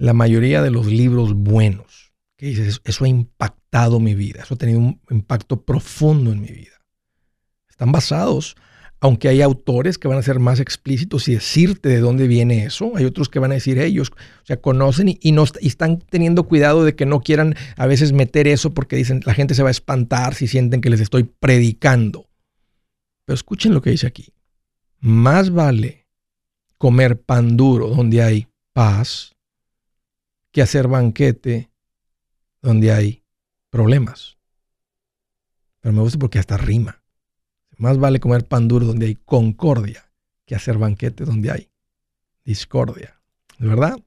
La 0.00 0.14
mayoría 0.14 0.62
de 0.62 0.70
los 0.70 0.86
libros 0.86 1.34
buenos 1.34 2.12
que 2.36 2.46
dices, 2.46 2.80
eso 2.84 3.04
ha 3.04 3.08
impactado 3.08 4.00
mi 4.00 4.14
vida, 4.14 4.42
eso 4.42 4.54
ha 4.54 4.58
tenido 4.58 4.78
un 4.78 5.00
impacto 5.10 5.62
profundo 5.62 6.32
en 6.32 6.40
mi 6.40 6.48
vida. 6.48 6.80
Están 7.68 7.92
basados 7.92 8.56
aunque 9.00 9.28
hay 9.28 9.40
autores 9.40 9.96
que 9.96 10.08
van 10.08 10.18
a 10.18 10.22
ser 10.22 10.38
más 10.38 10.60
explícitos 10.60 11.26
y 11.28 11.32
decirte 11.34 11.88
de 11.88 12.00
dónde 12.00 12.28
viene 12.28 12.64
eso, 12.66 12.92
hay 12.96 13.06
otros 13.06 13.30
que 13.30 13.38
van 13.38 13.50
a 13.50 13.54
decir 13.54 13.78
ellos, 13.78 14.10
o 14.10 14.46
sea, 14.46 14.60
conocen 14.60 15.18
y, 15.20 15.32
no, 15.32 15.44
están 15.60 15.98
teniendo 15.98 16.44
cuidado 16.44 16.84
de 16.84 16.94
que 16.94 17.06
no 17.06 17.20
quieran 17.20 17.54
a 17.76 17.86
veces 17.86 18.12
meter 18.12 18.46
eso 18.46 18.74
porque 18.74 18.96
dicen 18.96 19.22
la 19.24 19.32
gente 19.32 19.54
se 19.54 19.62
va 19.62 19.68
a 19.68 19.72
espantar 19.72 20.34
si 20.34 20.46
sienten 20.46 20.82
que 20.82 20.90
les 20.90 21.00
estoy 21.00 21.24
predicando. 21.24 22.28
Pero 23.24 23.34
escuchen 23.34 23.72
lo 23.72 23.80
que 23.80 23.90
dice 23.90 24.06
aquí. 24.06 24.34
Más 24.98 25.50
vale 25.50 26.06
comer 26.76 27.20
pan 27.22 27.56
duro 27.56 27.88
donde 27.88 28.22
hay 28.22 28.48
paz 28.74 29.34
que 30.52 30.62
hacer 30.62 30.88
banquete 30.88 31.70
donde 32.62 32.92
hay 32.92 33.22
problemas. 33.70 34.38
Pero 35.80 35.94
me 35.94 36.00
gusta 36.00 36.18
porque 36.18 36.38
hasta 36.38 36.56
rima. 36.56 37.02
Más 37.78 37.98
vale 37.98 38.20
comer 38.20 38.44
pan 38.44 38.68
duro 38.68 38.86
donde 38.86 39.06
hay 39.06 39.14
concordia 39.14 40.04
que 40.44 40.54
hacer 40.54 40.76
banquete 40.76 41.24
donde 41.24 41.50
hay 41.50 41.68
discordia. 42.44 43.20
¿De 43.58 43.68
verdad? 43.68 43.98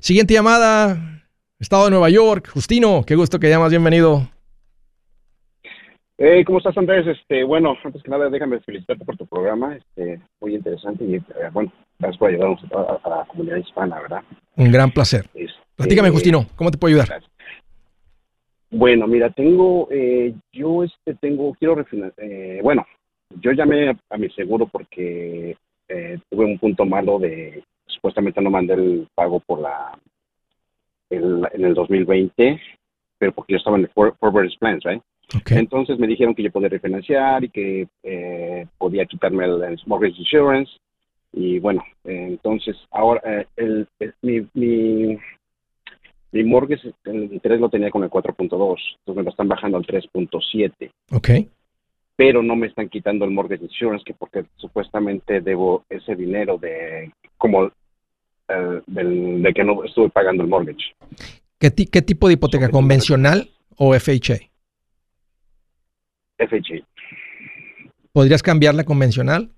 Siguiente 0.00 0.34
llamada. 0.34 1.22
Estado 1.58 1.84
de 1.84 1.90
Nueva 1.90 2.10
York. 2.10 2.48
Justino, 2.48 3.04
qué 3.06 3.14
gusto 3.14 3.38
que 3.38 3.48
llamas. 3.48 3.70
Bienvenido. 3.70 4.28
Hey, 6.16 6.44
¿cómo 6.44 6.58
estás, 6.58 6.76
Andrés? 6.78 7.06
Este, 7.06 7.42
bueno, 7.44 7.76
antes 7.82 8.02
que 8.02 8.10
nada, 8.10 8.28
déjame 8.28 8.60
felicitarte 8.60 9.04
por 9.04 9.16
tu 9.16 9.26
programa. 9.26 9.76
Este, 9.76 10.20
muy 10.40 10.54
interesante 10.54 11.04
y, 11.04 11.16
eh, 11.16 11.22
bueno, 11.52 11.72
gracias 11.98 12.18
por 12.18 12.30
ayudarnos 12.30 12.60
a, 12.72 13.08
la 13.08 13.24
comunidad 13.26 13.56
hispana, 13.56 14.00
¿verdad? 14.00 14.22
Un 14.56 14.70
gran 14.70 14.90
placer. 14.90 15.26
Este, 15.34 15.54
Platícame, 15.76 16.10
Justino, 16.10 16.46
¿cómo 16.56 16.70
te 16.70 16.78
puedo 16.78 16.94
ayudar? 16.94 17.22
Bueno, 18.70 19.06
mira, 19.06 19.30
tengo, 19.30 19.88
eh, 19.90 20.34
yo 20.52 20.82
este, 20.82 21.14
tengo, 21.14 21.54
quiero 21.54 21.76
refinanciar, 21.76 22.26
eh, 22.26 22.60
bueno, 22.62 22.84
yo 23.40 23.52
llamé 23.52 23.96
a, 24.10 24.16
mi 24.16 24.28
seguro 24.30 24.66
porque 24.66 25.56
eh, 25.88 26.18
tuve 26.28 26.44
un 26.44 26.58
punto 26.58 26.84
malo 26.84 27.18
de 27.18 27.62
supuestamente 27.86 28.40
no 28.40 28.50
mandé 28.50 28.74
el 28.74 29.08
pago 29.14 29.40
por 29.40 29.60
la 29.60 29.98
el, 31.10 31.46
en 31.52 31.64
el 31.64 31.74
2020, 31.74 32.60
pero 33.18 33.32
porque 33.32 33.52
yo 33.52 33.58
estaba 33.58 33.76
en 33.76 33.84
el 33.84 33.90
forward 33.90 34.50
plans, 34.58 34.84
right? 34.84 35.02
Entonces 35.50 35.98
me 35.98 36.06
dijeron 36.06 36.34
que 36.34 36.42
yo 36.42 36.50
podía 36.50 36.68
refinanciar 36.68 37.44
y 37.44 37.48
que 37.48 37.88
eh, 38.02 38.66
podía 38.78 39.06
quitarme 39.06 39.44
el, 39.44 39.80
mortgage 39.86 40.18
insurance, 40.18 40.72
Y 41.36 41.58
bueno, 41.58 41.84
entonces 42.04 42.76
ahora 42.92 43.20
eh, 43.24 43.46
el, 43.56 43.88
mi, 44.22 44.46
mi, 44.54 45.18
mi 46.30 46.44
mortgage, 46.44 46.92
el 47.04 47.32
interés 47.32 47.58
lo 47.58 47.68
tenía 47.68 47.90
con 47.90 48.04
el 48.04 48.10
4.2, 48.10 48.38
entonces 48.50 49.16
me 49.16 49.22
lo 49.22 49.30
están 49.30 49.48
bajando 49.48 49.78
al 49.78 49.84
3.7. 49.84 50.90
Ok. 51.10 51.28
Pero 52.16 52.40
no 52.42 52.54
me 52.54 52.68
están 52.68 52.88
quitando 52.88 53.24
el 53.24 53.32
mortgage 53.32 53.64
insurance, 53.64 54.04
que 54.04 54.14
porque 54.14 54.44
supuestamente 54.56 55.40
debo 55.40 55.84
ese 55.88 56.14
dinero 56.14 56.56
de 56.56 57.10
como 57.36 57.66
eh, 57.66 58.80
de 58.86 59.52
que 59.52 59.64
no 59.64 59.82
estuve 59.82 60.10
pagando 60.10 60.44
el 60.44 60.48
mortgage. 60.48 60.94
¿Qué, 61.58 61.72
qué 61.72 62.02
tipo 62.02 62.28
de 62.28 62.34
hipoteca? 62.34 62.68
¿Convencional 62.68 63.50
o 63.76 63.92
FHA? 63.98 64.36
FHA. 66.38 66.86
¿Podrías 68.12 68.42
cambiar 68.44 68.76
la 68.76 68.84
convencional? 68.84 69.50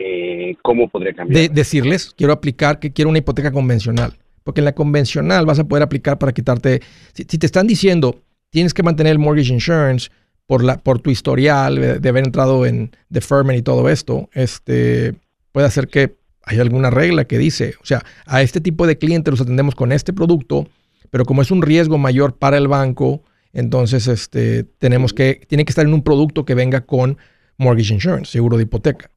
Eh, 0.00 0.56
¿Cómo 0.62 0.88
podría 0.88 1.12
cambiar? 1.12 1.50
decirles, 1.50 2.14
quiero 2.16 2.32
aplicar 2.32 2.78
que 2.78 2.92
quiero 2.92 3.08
una 3.08 3.18
hipoteca 3.18 3.50
convencional. 3.50 4.14
Porque 4.44 4.60
en 4.60 4.66
la 4.66 4.74
convencional 4.74 5.44
vas 5.44 5.58
a 5.58 5.64
poder 5.64 5.82
aplicar 5.82 6.18
para 6.18 6.32
quitarte. 6.32 6.80
Si, 7.12 7.24
te 7.24 7.44
están 7.44 7.66
diciendo, 7.66 8.22
tienes 8.50 8.72
que 8.72 8.82
mantener 8.82 9.12
el 9.12 9.18
mortgage 9.18 9.52
insurance 9.52 10.10
por, 10.46 10.62
la, 10.62 10.78
por 10.78 11.00
tu 11.00 11.10
historial 11.10 12.00
de, 12.00 12.08
haber 12.08 12.24
entrado 12.24 12.64
en 12.64 12.92
deferment 13.08 13.58
y 13.58 13.62
todo 13.62 13.88
esto, 13.88 14.30
este, 14.32 15.14
puede 15.52 15.66
hacer 15.66 15.88
que 15.88 16.16
hay 16.44 16.60
alguna 16.60 16.88
regla 16.88 17.26
que 17.26 17.36
dice, 17.36 17.74
o 17.82 17.84
sea, 17.84 18.02
a 18.24 18.40
este 18.40 18.60
tipo 18.62 18.86
de 18.86 18.96
clientes 18.96 19.30
los 19.30 19.40
atendemos 19.42 19.74
con 19.74 19.92
este 19.92 20.14
producto, 20.14 20.66
pero 21.10 21.26
como 21.26 21.42
es 21.42 21.50
un 21.50 21.60
riesgo 21.60 21.98
mayor 21.98 22.38
para 22.38 22.56
el 22.56 22.68
banco, 22.68 23.22
entonces 23.52 24.06
este, 24.06 24.64
tenemos 24.64 25.12
que, 25.12 25.42
tiene 25.46 25.66
que 25.66 25.72
estar 25.72 25.84
en 25.84 25.92
un 25.92 26.02
producto 26.02 26.46
que 26.46 26.54
venga 26.54 26.82
con 26.82 27.18
mortgage 27.58 27.92
insurance, 27.92 28.30
seguro 28.30 28.56
de 28.56 28.62
hipoteca. 28.62 29.10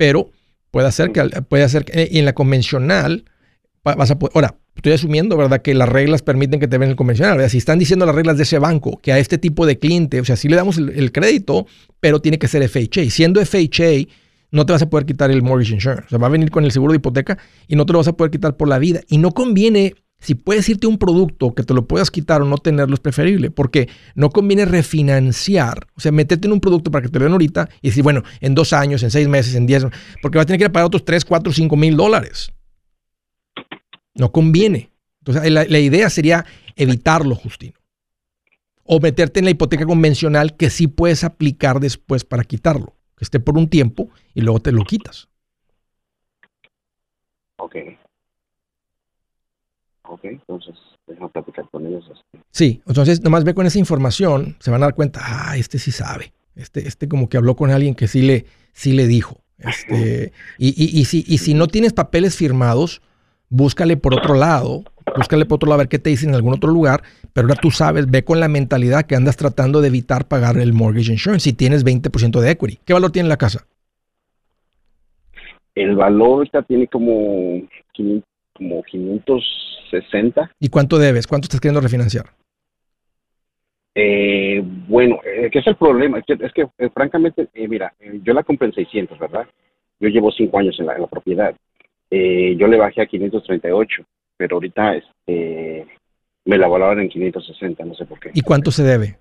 Pero 0.00 0.30
puede 0.70 0.90
ser 0.92 1.12
que, 1.12 1.22
puede 1.42 1.62
hacer 1.62 1.84
que, 1.84 2.08
y 2.10 2.20
en 2.20 2.24
la 2.24 2.32
convencional, 2.32 3.26
vas 3.84 4.10
a 4.10 4.18
poder, 4.18 4.32
ahora, 4.34 4.56
estoy 4.74 4.94
asumiendo, 4.94 5.36
¿verdad? 5.36 5.60
Que 5.60 5.74
las 5.74 5.90
reglas 5.90 6.22
permiten 6.22 6.58
que 6.58 6.68
te 6.68 6.78
ven 6.78 6.88
el 6.88 6.96
convencional, 6.96 7.36
¿verdad? 7.36 7.50
Si 7.50 7.58
están 7.58 7.78
diciendo 7.78 8.06
las 8.06 8.14
reglas 8.14 8.38
de 8.38 8.44
ese 8.44 8.58
banco, 8.58 8.98
que 9.02 9.12
a 9.12 9.18
este 9.18 9.36
tipo 9.36 9.66
de 9.66 9.78
cliente, 9.78 10.18
o 10.18 10.24
sea, 10.24 10.36
sí 10.36 10.48
le 10.48 10.56
damos 10.56 10.78
el, 10.78 10.88
el 10.88 11.12
crédito, 11.12 11.66
pero 12.00 12.22
tiene 12.22 12.38
que 12.38 12.48
ser 12.48 12.66
FHA. 12.66 13.10
Siendo 13.10 13.44
FHA, 13.44 14.08
no 14.52 14.64
te 14.64 14.72
vas 14.72 14.80
a 14.80 14.88
poder 14.88 15.04
quitar 15.04 15.30
el 15.30 15.42
mortgage 15.42 15.74
insurance. 15.74 16.06
O 16.06 16.08
sea, 16.08 16.18
va 16.18 16.28
a 16.28 16.30
venir 16.30 16.50
con 16.50 16.64
el 16.64 16.72
seguro 16.72 16.92
de 16.94 16.96
hipoteca 16.96 17.36
y 17.68 17.76
no 17.76 17.84
te 17.84 17.92
lo 17.92 17.98
vas 17.98 18.08
a 18.08 18.14
poder 18.14 18.30
quitar 18.30 18.56
por 18.56 18.68
la 18.68 18.78
vida. 18.78 19.02
Y 19.06 19.18
no 19.18 19.32
conviene, 19.32 19.96
si 20.20 20.34
puedes 20.34 20.68
irte 20.68 20.86
un 20.86 20.98
producto 20.98 21.54
que 21.54 21.62
te 21.62 21.74
lo 21.74 21.86
puedas 21.86 22.10
quitar 22.10 22.42
o 22.42 22.44
no 22.44 22.58
tenerlo 22.58 22.94
es 22.94 23.00
preferible, 23.00 23.50
porque 23.50 23.88
no 24.14 24.30
conviene 24.30 24.64
refinanciar. 24.64 25.86
O 25.94 26.00
sea, 26.00 26.12
meterte 26.12 26.46
en 26.46 26.52
un 26.52 26.60
producto 26.60 26.90
para 26.90 27.02
que 27.02 27.08
te 27.08 27.18
lo 27.18 27.24
den 27.24 27.32
ahorita 27.32 27.68
y 27.82 27.88
decir, 27.88 28.02
bueno, 28.02 28.22
en 28.40 28.54
dos 28.54 28.72
años, 28.72 29.02
en 29.02 29.10
seis 29.10 29.28
meses, 29.28 29.54
en 29.54 29.66
diez, 29.66 29.86
porque 30.22 30.38
vas 30.38 30.44
a 30.44 30.46
tener 30.46 30.60
que 30.60 30.70
pagar 30.70 30.86
otros 30.86 31.04
tres, 31.04 31.24
cuatro, 31.24 31.52
cinco 31.52 31.76
mil 31.76 31.96
dólares. 31.96 32.52
No 34.14 34.30
conviene. 34.30 34.92
Entonces, 35.20 35.50
la, 35.50 35.64
la 35.64 35.78
idea 35.78 36.10
sería 36.10 36.44
evitarlo, 36.76 37.34
Justino. 37.34 37.78
O 38.84 39.00
meterte 39.00 39.38
en 39.38 39.44
la 39.44 39.50
hipoteca 39.52 39.86
convencional 39.86 40.56
que 40.56 40.70
sí 40.70 40.86
puedes 40.86 41.24
aplicar 41.24 41.80
después 41.80 42.24
para 42.24 42.44
quitarlo 42.44 42.96
que 43.20 43.24
esté 43.24 43.38
por 43.38 43.58
un 43.58 43.68
tiempo 43.68 44.08
y 44.32 44.40
luego 44.40 44.60
te 44.60 44.72
lo 44.72 44.82
quitas. 44.82 45.28
Ok. 47.58 47.76
Ok, 50.10 50.24
entonces 50.24 50.74
déjame 51.06 51.28
platicar 51.28 51.68
con 51.70 51.86
ellos. 51.86 52.04
Sí, 52.50 52.82
entonces 52.84 53.22
nomás 53.22 53.44
ve 53.44 53.54
con 53.54 53.64
esa 53.64 53.78
información, 53.78 54.56
se 54.58 54.72
van 54.72 54.82
a 54.82 54.86
dar 54.86 54.94
cuenta, 54.96 55.20
ah, 55.22 55.56
este 55.56 55.78
sí 55.78 55.92
sabe. 55.92 56.32
Este, 56.56 56.86
este 56.88 57.08
como 57.08 57.28
que 57.28 57.36
habló 57.36 57.54
con 57.54 57.70
alguien 57.70 57.94
que 57.94 58.08
sí 58.08 58.22
le, 58.22 58.44
sí 58.72 58.92
le 58.92 59.06
dijo. 59.06 59.40
Este, 59.58 60.32
y, 60.58 60.68
y, 60.68 61.00
y, 61.00 61.04
si, 61.04 61.24
y 61.28 61.38
si 61.38 61.54
no 61.54 61.68
tienes 61.68 61.92
papeles 61.92 62.36
firmados, 62.36 63.02
búscale 63.50 63.96
por 63.96 64.14
otro 64.14 64.34
lado, 64.34 64.82
búscale 65.16 65.46
por 65.46 65.56
otro 65.56 65.68
lado 65.68 65.74
a 65.76 65.84
ver 65.84 65.88
qué 65.88 66.00
te 66.00 66.10
dicen 66.10 66.30
en 66.30 66.34
algún 66.34 66.54
otro 66.54 66.72
lugar, 66.72 67.02
pero 67.32 67.46
ahora 67.46 67.60
tú 67.60 67.70
sabes, 67.70 68.10
ve 68.10 68.24
con 68.24 68.40
la 68.40 68.48
mentalidad 68.48 69.04
que 69.04 69.14
andas 69.14 69.36
tratando 69.36 69.80
de 69.80 69.88
evitar 69.88 70.26
pagar 70.26 70.58
el 70.58 70.72
mortgage 70.72 71.12
insurance 71.12 71.44
si 71.44 71.52
tienes 71.52 71.84
20% 71.84 72.40
de 72.40 72.50
equity. 72.50 72.80
¿Qué 72.84 72.94
valor 72.94 73.12
tiene 73.12 73.28
la 73.28 73.36
casa? 73.36 73.64
El 75.76 75.94
valor 75.94 76.38
ahorita 76.38 76.62
tiene 76.62 76.88
como, 76.88 77.62
como 78.54 78.82
560. 79.90 80.52
¿Y 80.60 80.68
cuánto 80.68 80.98
debes? 80.98 81.26
¿Cuánto 81.26 81.46
estás 81.46 81.60
queriendo 81.60 81.80
refinanciar? 81.80 82.26
Eh, 83.94 84.62
bueno, 84.62 85.20
eh, 85.24 85.50
¿qué 85.52 85.58
es 85.58 85.66
el 85.66 85.76
problema? 85.76 86.18
Es 86.18 86.52
que, 86.52 86.68
eh, 86.78 86.90
francamente, 86.94 87.48
mira, 87.54 87.92
yo 88.22 88.32
la 88.32 88.42
compré 88.42 88.68
en 88.68 88.74
600, 88.74 89.18
¿verdad? 89.18 89.46
Yo 89.98 90.08
llevo 90.08 90.30
cinco 90.30 90.58
años 90.58 90.78
en 90.78 90.86
la, 90.86 90.94
en 90.94 91.02
la 91.02 91.06
propiedad. 91.06 91.54
yo 92.10 92.66
le 92.66 92.76
bajé 92.76 93.02
a 93.02 93.06
538 93.06 94.04
pero 94.40 94.56
ahorita 94.56 94.94
este, 94.94 95.86
me 96.46 96.56
la 96.56 96.66
valoraron 96.66 97.02
en 97.02 97.10
560, 97.10 97.84
no 97.84 97.94
sé 97.94 98.06
por 98.06 98.18
qué. 98.18 98.30
¿Y 98.32 98.40
cuánto 98.40 98.70
se 98.70 98.82
debe? 98.82 99.18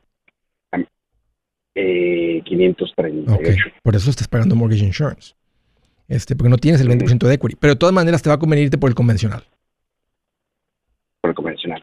Eh, 1.75 2.41
538. 2.45 3.63
Por 3.83 3.95
eso 3.97 4.09
estás 4.09 4.29
pagando 4.29 4.55
mortgage 4.55 4.85
insurance. 4.85 5.33
Este, 6.07 6.37
porque 6.37 6.49
no 6.49 6.57
tienes 6.57 6.79
el 6.79 6.87
20% 6.87 7.27
de 7.27 7.33
equity. 7.33 7.57
Pero 7.59 7.73
de 7.73 7.77
todas 7.77 7.93
maneras 7.93 8.21
te 8.21 8.29
va 8.29 8.35
a 8.35 8.39
convenirte 8.39 8.77
por 8.77 8.89
el 8.89 8.95
convencional. 8.95 9.43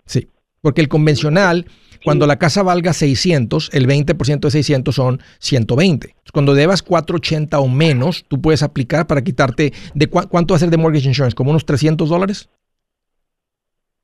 Sí. 0.07 0.29
Porque 0.61 0.81
el 0.81 0.89
convencional, 0.89 1.67
cuando 2.05 2.27
la 2.27 2.39
casa 2.39 2.63
valga 2.63 2.93
600, 2.93 3.71
el 3.73 3.87
20% 3.87 4.41
de 4.41 4.51
600 4.51 4.95
son 4.95 5.21
120. 5.39 6.17
Cuando 6.33 6.55
debas 6.55 6.83
480 6.83 7.61
o 7.61 7.69
menos, 7.69 8.25
tú 8.27 8.41
puedes 8.41 8.63
aplicar 8.63 9.07
para 9.07 9.23
quitarte 9.23 9.73
de 9.95 10.07
cuánto 10.09 10.55
va 10.55 10.57
a 10.57 10.61
ser 10.61 10.71
de 10.71 10.77
mortgage 10.77 11.09
insurance, 11.09 11.37
como 11.37 11.51
unos 11.51 11.67
300 11.67 12.09
dólares. 12.09 12.49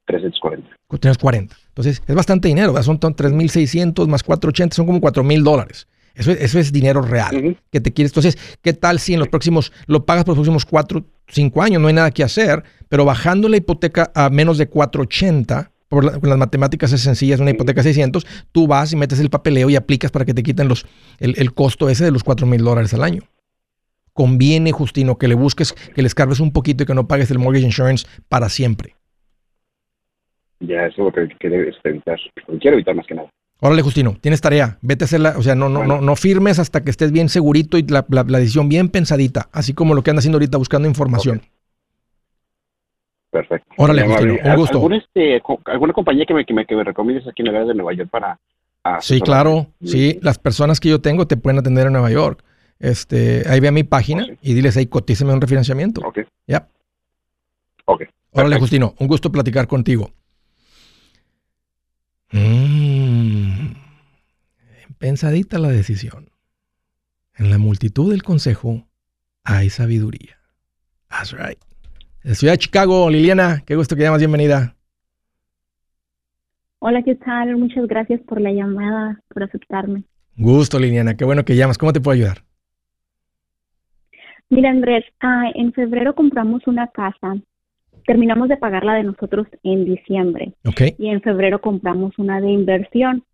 340. 0.07 0.69
Tienes 1.01 1.19
40. 1.19 1.57
Entonces, 1.69 2.03
es 2.07 2.15
bastante 2.15 2.49
dinero, 2.49 2.81
son 2.83 3.01
3.600 3.01 4.07
más 4.07 4.23
480, 4.23 4.77
son 4.77 4.87
como 4.87 5.01
4.000 5.01 5.43
dólares. 5.43 5.89
Eso, 6.15 6.31
eso 6.31 6.59
es 6.59 6.73
dinero 6.73 7.01
real 7.01 7.59
que 7.71 7.81
te 7.81 7.93
quieres. 7.93 8.13
Entonces, 8.13 8.39
¿qué 8.61 8.75
tal 8.75 8.99
si 8.99 9.15
en 9.15 9.21
los 9.21 9.29
próximos, 9.29 9.73
lo 9.87 10.05
pagas 10.05 10.25
por 10.25 10.33
los 10.33 10.41
próximos 10.41 10.67
4, 10.67 11.05
5 11.29 11.63
años? 11.63 11.81
No 11.81 11.89
hay 11.89 11.95
nada 11.95 12.11
que 12.11 12.23
hacer, 12.23 12.63
pero 12.89 13.05
bajando 13.05 13.49
la 13.49 13.57
hipoteca 13.57 14.13
a 14.15 14.29
menos 14.29 14.59
de 14.59 14.69
480, 14.69 15.72
por 15.93 16.27
las 16.27 16.39
matemáticas 16.39 16.91
es 16.95 17.03
sencillas, 17.03 17.39
una 17.39 17.51
hipoteca 17.51 17.83
600, 17.83 18.27
tú 18.51 18.67
vas 18.67 18.95
y 18.95 18.97
metes 18.97 19.21
el 19.21 19.29
papeleo 19.29 19.69
y 19.69 19.77
aplicas 19.77 20.11
para 20.11 20.25
que 20.25 20.33
te 20.33 20.43
quiten 20.43 20.67
los, 20.67 20.87
el, 21.19 21.35
el 21.37 21.53
costo 21.53 21.91
ese 21.91 22.03
de 22.03 22.11
los 22.11 22.25
4 22.25 22.47
mil 22.47 22.65
dólares 22.65 22.95
al 22.95 23.05
año. 23.05 23.25
Conviene, 24.15 24.73
Justino, 24.73 25.19
que 25.19 25.29
le 25.29 25.35
busques, 25.35 25.75
que 25.75 26.01
le 26.01 26.09
escarbes 26.09 26.41
un 26.41 26.51
poquito 26.51 26.83
y 26.83 26.87
que 26.87 26.95
no 26.95 27.07
pagues 27.07 27.31
el 27.31 27.39
mortgage 27.39 27.67
insurance 27.67 28.07
para 28.31 28.49
siempre. 28.49 28.95
Ya, 30.61 30.87
eso 30.87 31.07
es 31.09 31.15
lo 31.15 31.29
que, 31.39 31.49
debes 31.51 31.77
evitar. 31.85 32.19
quiero 32.59 32.77
evitar 32.77 32.95
más 32.95 33.07
que 33.07 33.15
nada. 33.15 33.29
Órale, 33.61 33.83
Justino, 33.83 34.17
tienes 34.19 34.41
tarea. 34.41 34.79
Vete 34.81 35.05
a 35.05 35.07
hacerla, 35.07 35.35
o 35.37 35.43
sea, 35.43 35.55
no, 35.55 35.69
no, 35.69 35.85
no, 35.85 36.01
no 36.01 36.17
firmes 36.17 36.59
hasta 36.59 36.83
que 36.83 36.91
estés 36.91 37.13
bien 37.13 37.29
segurito 37.29 37.77
y 37.77 37.83
la, 37.83 38.07
la, 38.09 38.39
decisión 38.39 38.71
bien 38.71 38.89
pensadita, 38.89 39.51
así 39.53 39.75
como 39.75 39.95
lo 39.95 40.03
que 40.03 40.09
andas 40.09 40.23
haciendo 40.23 40.37
ahorita 40.37 40.57
buscando 40.57 40.89
información. 40.89 41.43
Perfecto. 43.33 43.67
Órale, 43.79 44.07
Justino, 44.07 44.37
un 44.45 44.57
gusto. 44.57 44.91
Este, 44.93 45.43
¿Alguna 45.65 45.95
compañía 45.95 46.27
que 46.27 46.35
me, 46.35 46.45
que 46.45 46.53
me, 46.53 46.67
que 46.67 46.77
me 46.77 46.85
recomiendes 46.85 47.27
aquí 47.27 47.41
en 47.41 47.47
la 47.47 47.53
ciudad 47.53 47.67
de 47.69 47.75
Nueva 47.75 47.95
York 47.95 48.11
para... 48.11 48.39
Sí, 49.01 49.21
claro, 49.23 49.69
sí, 49.83 50.19
las 50.23 50.39
personas 50.39 50.81
que 50.81 50.91
yo 50.91 51.01
tengo 51.01 51.27
te 51.27 51.39
pueden 51.39 51.59
atender 51.59 51.87
en 51.87 51.95
Nueva 51.95 52.11
York. 52.11 52.45
Este, 52.79 53.45
ahí 53.49 53.61
ve 53.61 53.69
a 53.69 53.73
mi 53.73 53.85
página 53.85 54.27
y 54.43 54.53
diles 54.53 54.77
ahí, 54.77 54.87
cotíceme 54.87 55.33
un 55.33 55.41
refinanciamiento. 55.41 56.03
Ok. 56.03 56.19
Ya. 56.47 56.69
Ok. 57.87 58.03
Órale, 58.33 58.59
Justino, 58.59 58.95
un 58.99 59.07
gusto 59.07 59.33
platicar 59.33 59.67
contigo. 59.67 60.11
Mm. 62.33 63.73
Pensadita 64.99 65.59
la 65.59 65.69
decisión. 65.69 66.31
En 67.37 67.51
la 67.51 67.57
multitud 67.57 68.11
del 68.11 68.23
consejo 68.23 68.87
hay 69.43 69.71
sabiduría. 69.71 70.39
That's 71.09 71.33
right. 71.33 71.59
De 72.25 72.35
Ciudad 72.35 72.55
de 72.55 72.59
Chicago, 72.59 73.11
Liliana, 73.11 73.63
qué 73.67 73.75
gusto 73.77 73.97
que 73.97 74.03
llamas, 74.03 74.21
bienvenida. 74.21 74.77
Hola, 76.79 77.03
¿qué 77.03 77.15
tal? 77.15 77.57
Muchas 77.57 77.87
gracias 77.87 78.21
por 78.23 78.41
la 78.41 78.53
llamada, 78.53 79.21
por 79.29 79.45
aceptarme. 79.45 80.05
Gusto, 80.37 80.79
Liliana, 80.79 81.17
qué 81.17 81.25
bueno 81.25 81.45
que 81.45 81.57
llamas. 81.57 81.79
¿Cómo 81.79 81.93
te 81.93 82.01
puedo 82.01 82.15
ayudar? 82.15 82.39
Mira, 84.51 84.71
Andrés, 84.71 85.05
ah, 85.21 85.51
en 85.55 85.73
febrero 85.73 86.15
compramos 86.15 86.67
una 86.67 86.89
casa 86.89 87.35
terminamos 88.07 88.49
de 88.49 88.57
pagarla 88.57 88.95
de 88.95 89.05
nosotros 89.05 89.47
en 89.63 89.85
diciembre. 89.85 90.53
Y 90.99 91.09
en 91.09 91.21
febrero 91.21 91.61
compramos 91.61 92.19
una 92.19 92.41
de 92.41 92.51
inversión. 92.51 93.25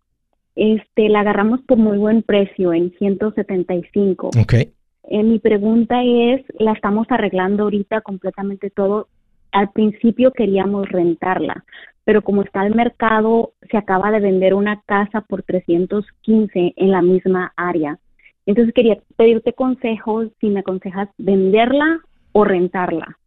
Este, 0.55 1.09
la 1.09 1.21
agarramos 1.21 1.61
por 1.61 1.77
muy 1.77 1.97
buen 1.97 2.21
precio, 2.21 2.73
en 2.73 2.91
175. 2.97 4.31
Okay. 4.41 4.73
Eh, 5.11 5.23
mi 5.23 5.39
pregunta 5.39 6.03
es, 6.03 6.45
la 6.59 6.73
estamos 6.73 7.07
arreglando 7.09 7.63
ahorita 7.63 8.01
completamente 8.01 8.69
todo. 8.69 9.07
Al 9.51 9.71
principio 9.71 10.31
queríamos 10.31 10.87
rentarla, 10.87 11.65
pero 12.03 12.21
como 12.21 12.43
está 12.43 12.63
el 12.67 12.75
mercado, 12.75 13.53
se 13.71 13.77
acaba 13.77 14.11
de 14.11 14.19
vender 14.19 14.53
una 14.53 14.83
casa 14.85 15.21
por 15.21 15.41
315 15.41 16.73
en 16.75 16.91
la 16.91 17.01
misma 17.01 17.53
área. 17.57 17.97
Entonces 18.45 18.71
quería 18.71 18.99
pedirte 19.17 19.53
consejos 19.53 20.27
si 20.39 20.49
me 20.49 20.59
aconsejas 20.59 21.09
venderla 21.17 22.01
o 22.31 22.45
rentarla. 22.45 23.17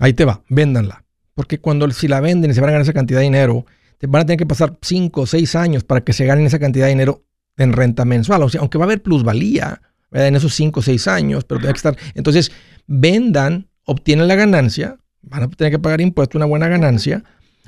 Ahí 0.00 0.12
te 0.12 0.24
va, 0.24 0.40
véndanla. 0.48 1.04
Porque 1.34 1.60
cuando 1.60 1.88
si 1.90 2.08
la 2.08 2.20
venden 2.20 2.50
y 2.50 2.54
se 2.54 2.60
van 2.60 2.70
a 2.70 2.72
ganar 2.72 2.82
esa 2.82 2.92
cantidad 2.92 3.20
de 3.20 3.24
dinero, 3.24 3.64
te 3.98 4.08
van 4.08 4.22
a 4.22 4.26
tener 4.26 4.38
que 4.38 4.46
pasar 4.46 4.76
5 4.82 5.20
o 5.20 5.26
6 5.26 5.54
años 5.54 5.84
para 5.84 6.00
que 6.00 6.12
se 6.12 6.26
ganen 6.26 6.46
esa 6.46 6.58
cantidad 6.58 6.86
de 6.86 6.92
dinero 6.92 7.22
en 7.56 7.72
renta 7.72 8.04
mensual. 8.04 8.42
O 8.42 8.48
sea, 8.48 8.60
aunque 8.60 8.76
va 8.76 8.84
a 8.84 8.88
haber 8.88 9.02
plusvalía 9.02 9.82
en 10.12 10.36
esos 10.36 10.54
5 10.54 10.80
o 10.80 10.82
6 10.82 11.08
años, 11.08 11.44
pero 11.44 11.60
tiene 11.60 11.72
que 11.72 11.78
estar. 11.78 11.96
Entonces, 12.14 12.52
vendan, 12.86 13.68
obtienen 13.84 14.28
la 14.28 14.34
ganancia, 14.34 14.98
van 15.22 15.44
a 15.44 15.50
tener 15.50 15.72
que 15.72 15.78
pagar 15.78 16.00
impuestos, 16.00 16.36
una 16.36 16.46
buena 16.46 16.68
ganancia, 16.68 17.24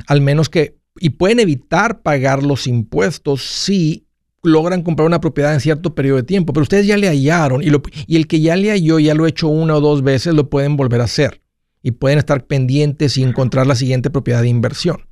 al 0.07 0.21
menos 0.21 0.49
que. 0.49 0.77
Y 1.01 1.11
pueden 1.11 1.41
evitar 1.41 2.03
pagar 2.03 2.43
los 2.43 2.67
impuestos 2.67 3.43
si 3.43 4.07
logran 4.43 4.83
comprar 4.83 5.07
una 5.07 5.21
propiedad 5.21 5.55
en 5.55 5.61
cierto 5.61 5.95
periodo 5.95 6.19
de 6.19 6.25
tiempo, 6.25 6.53
pero 6.53 6.63
ustedes 6.63 6.87
ya 6.87 6.97
le 6.97 7.09
hallaron 7.09 7.63
y, 7.63 7.69
y 8.07 8.17
el 8.17 8.27
que 8.27 8.41
ya 8.41 8.57
le 8.57 8.71
halló, 8.71 8.99
ya 8.99 9.15
lo 9.15 9.25
ha 9.25 9.29
hecho 9.29 9.49
una 9.49 9.77
o 9.77 9.81
dos 9.81 10.03
veces, 10.03 10.35
lo 10.35 10.51
pueden 10.51 10.77
volver 10.77 11.01
a 11.01 11.05
hacer 11.05 11.41
y 11.83 11.93
pueden 11.93 12.19
estar 12.19 12.47
pendientes 12.47 13.17
y 13.17 13.23
encontrar 13.23 13.67
la 13.67 13.75
siguiente 13.75 14.11
propiedad 14.11 14.43
de 14.43 14.49
inversión. 14.49 15.07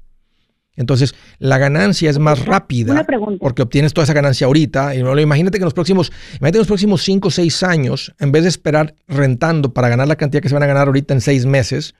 Entonces, 0.76 1.14
la 1.38 1.58
ganancia 1.58 2.08
es 2.08 2.18
más 2.18 2.44
rápida 2.44 3.06
porque 3.38 3.62
obtienes 3.62 3.92
toda 3.92 4.04
esa 4.04 4.14
ganancia 4.14 4.46
ahorita. 4.46 4.94
Y 4.94 5.00
imagínate 5.00 5.58
que 5.58 5.62
en 5.62 5.66
los 5.66 5.74
próximos, 5.74 6.12
imagínate 6.32 6.56
en 6.56 6.60
los 6.60 6.68
próximos 6.68 7.02
5 7.02 7.28
o 7.28 7.30
6 7.30 7.62
años, 7.64 8.14
en 8.18 8.32
vez 8.32 8.44
de 8.44 8.48
esperar 8.48 8.94
rentando 9.08 9.74
para 9.74 9.88
ganar 9.88 10.08
la 10.08 10.16
cantidad 10.16 10.42
que 10.42 10.48
se 10.48 10.54
van 10.54 10.62
a 10.62 10.66
ganar 10.66 10.86
ahorita 10.86 11.12
en 11.12 11.20
6 11.20 11.46
meses, 11.46 11.94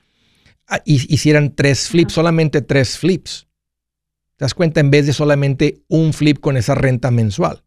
ah, 0.66 0.80
hicieran 0.84 1.54
tres 1.54 1.88
flips, 1.88 2.12
solamente 2.12 2.62
tres 2.62 2.96
flips. 2.96 3.48
¿Te 4.36 4.44
das 4.44 4.54
cuenta? 4.54 4.80
En 4.80 4.90
vez 4.90 5.06
de 5.06 5.12
solamente 5.12 5.82
un 5.88 6.12
flip 6.12 6.40
con 6.40 6.56
esa 6.56 6.74
renta 6.74 7.10
mensual. 7.10 7.62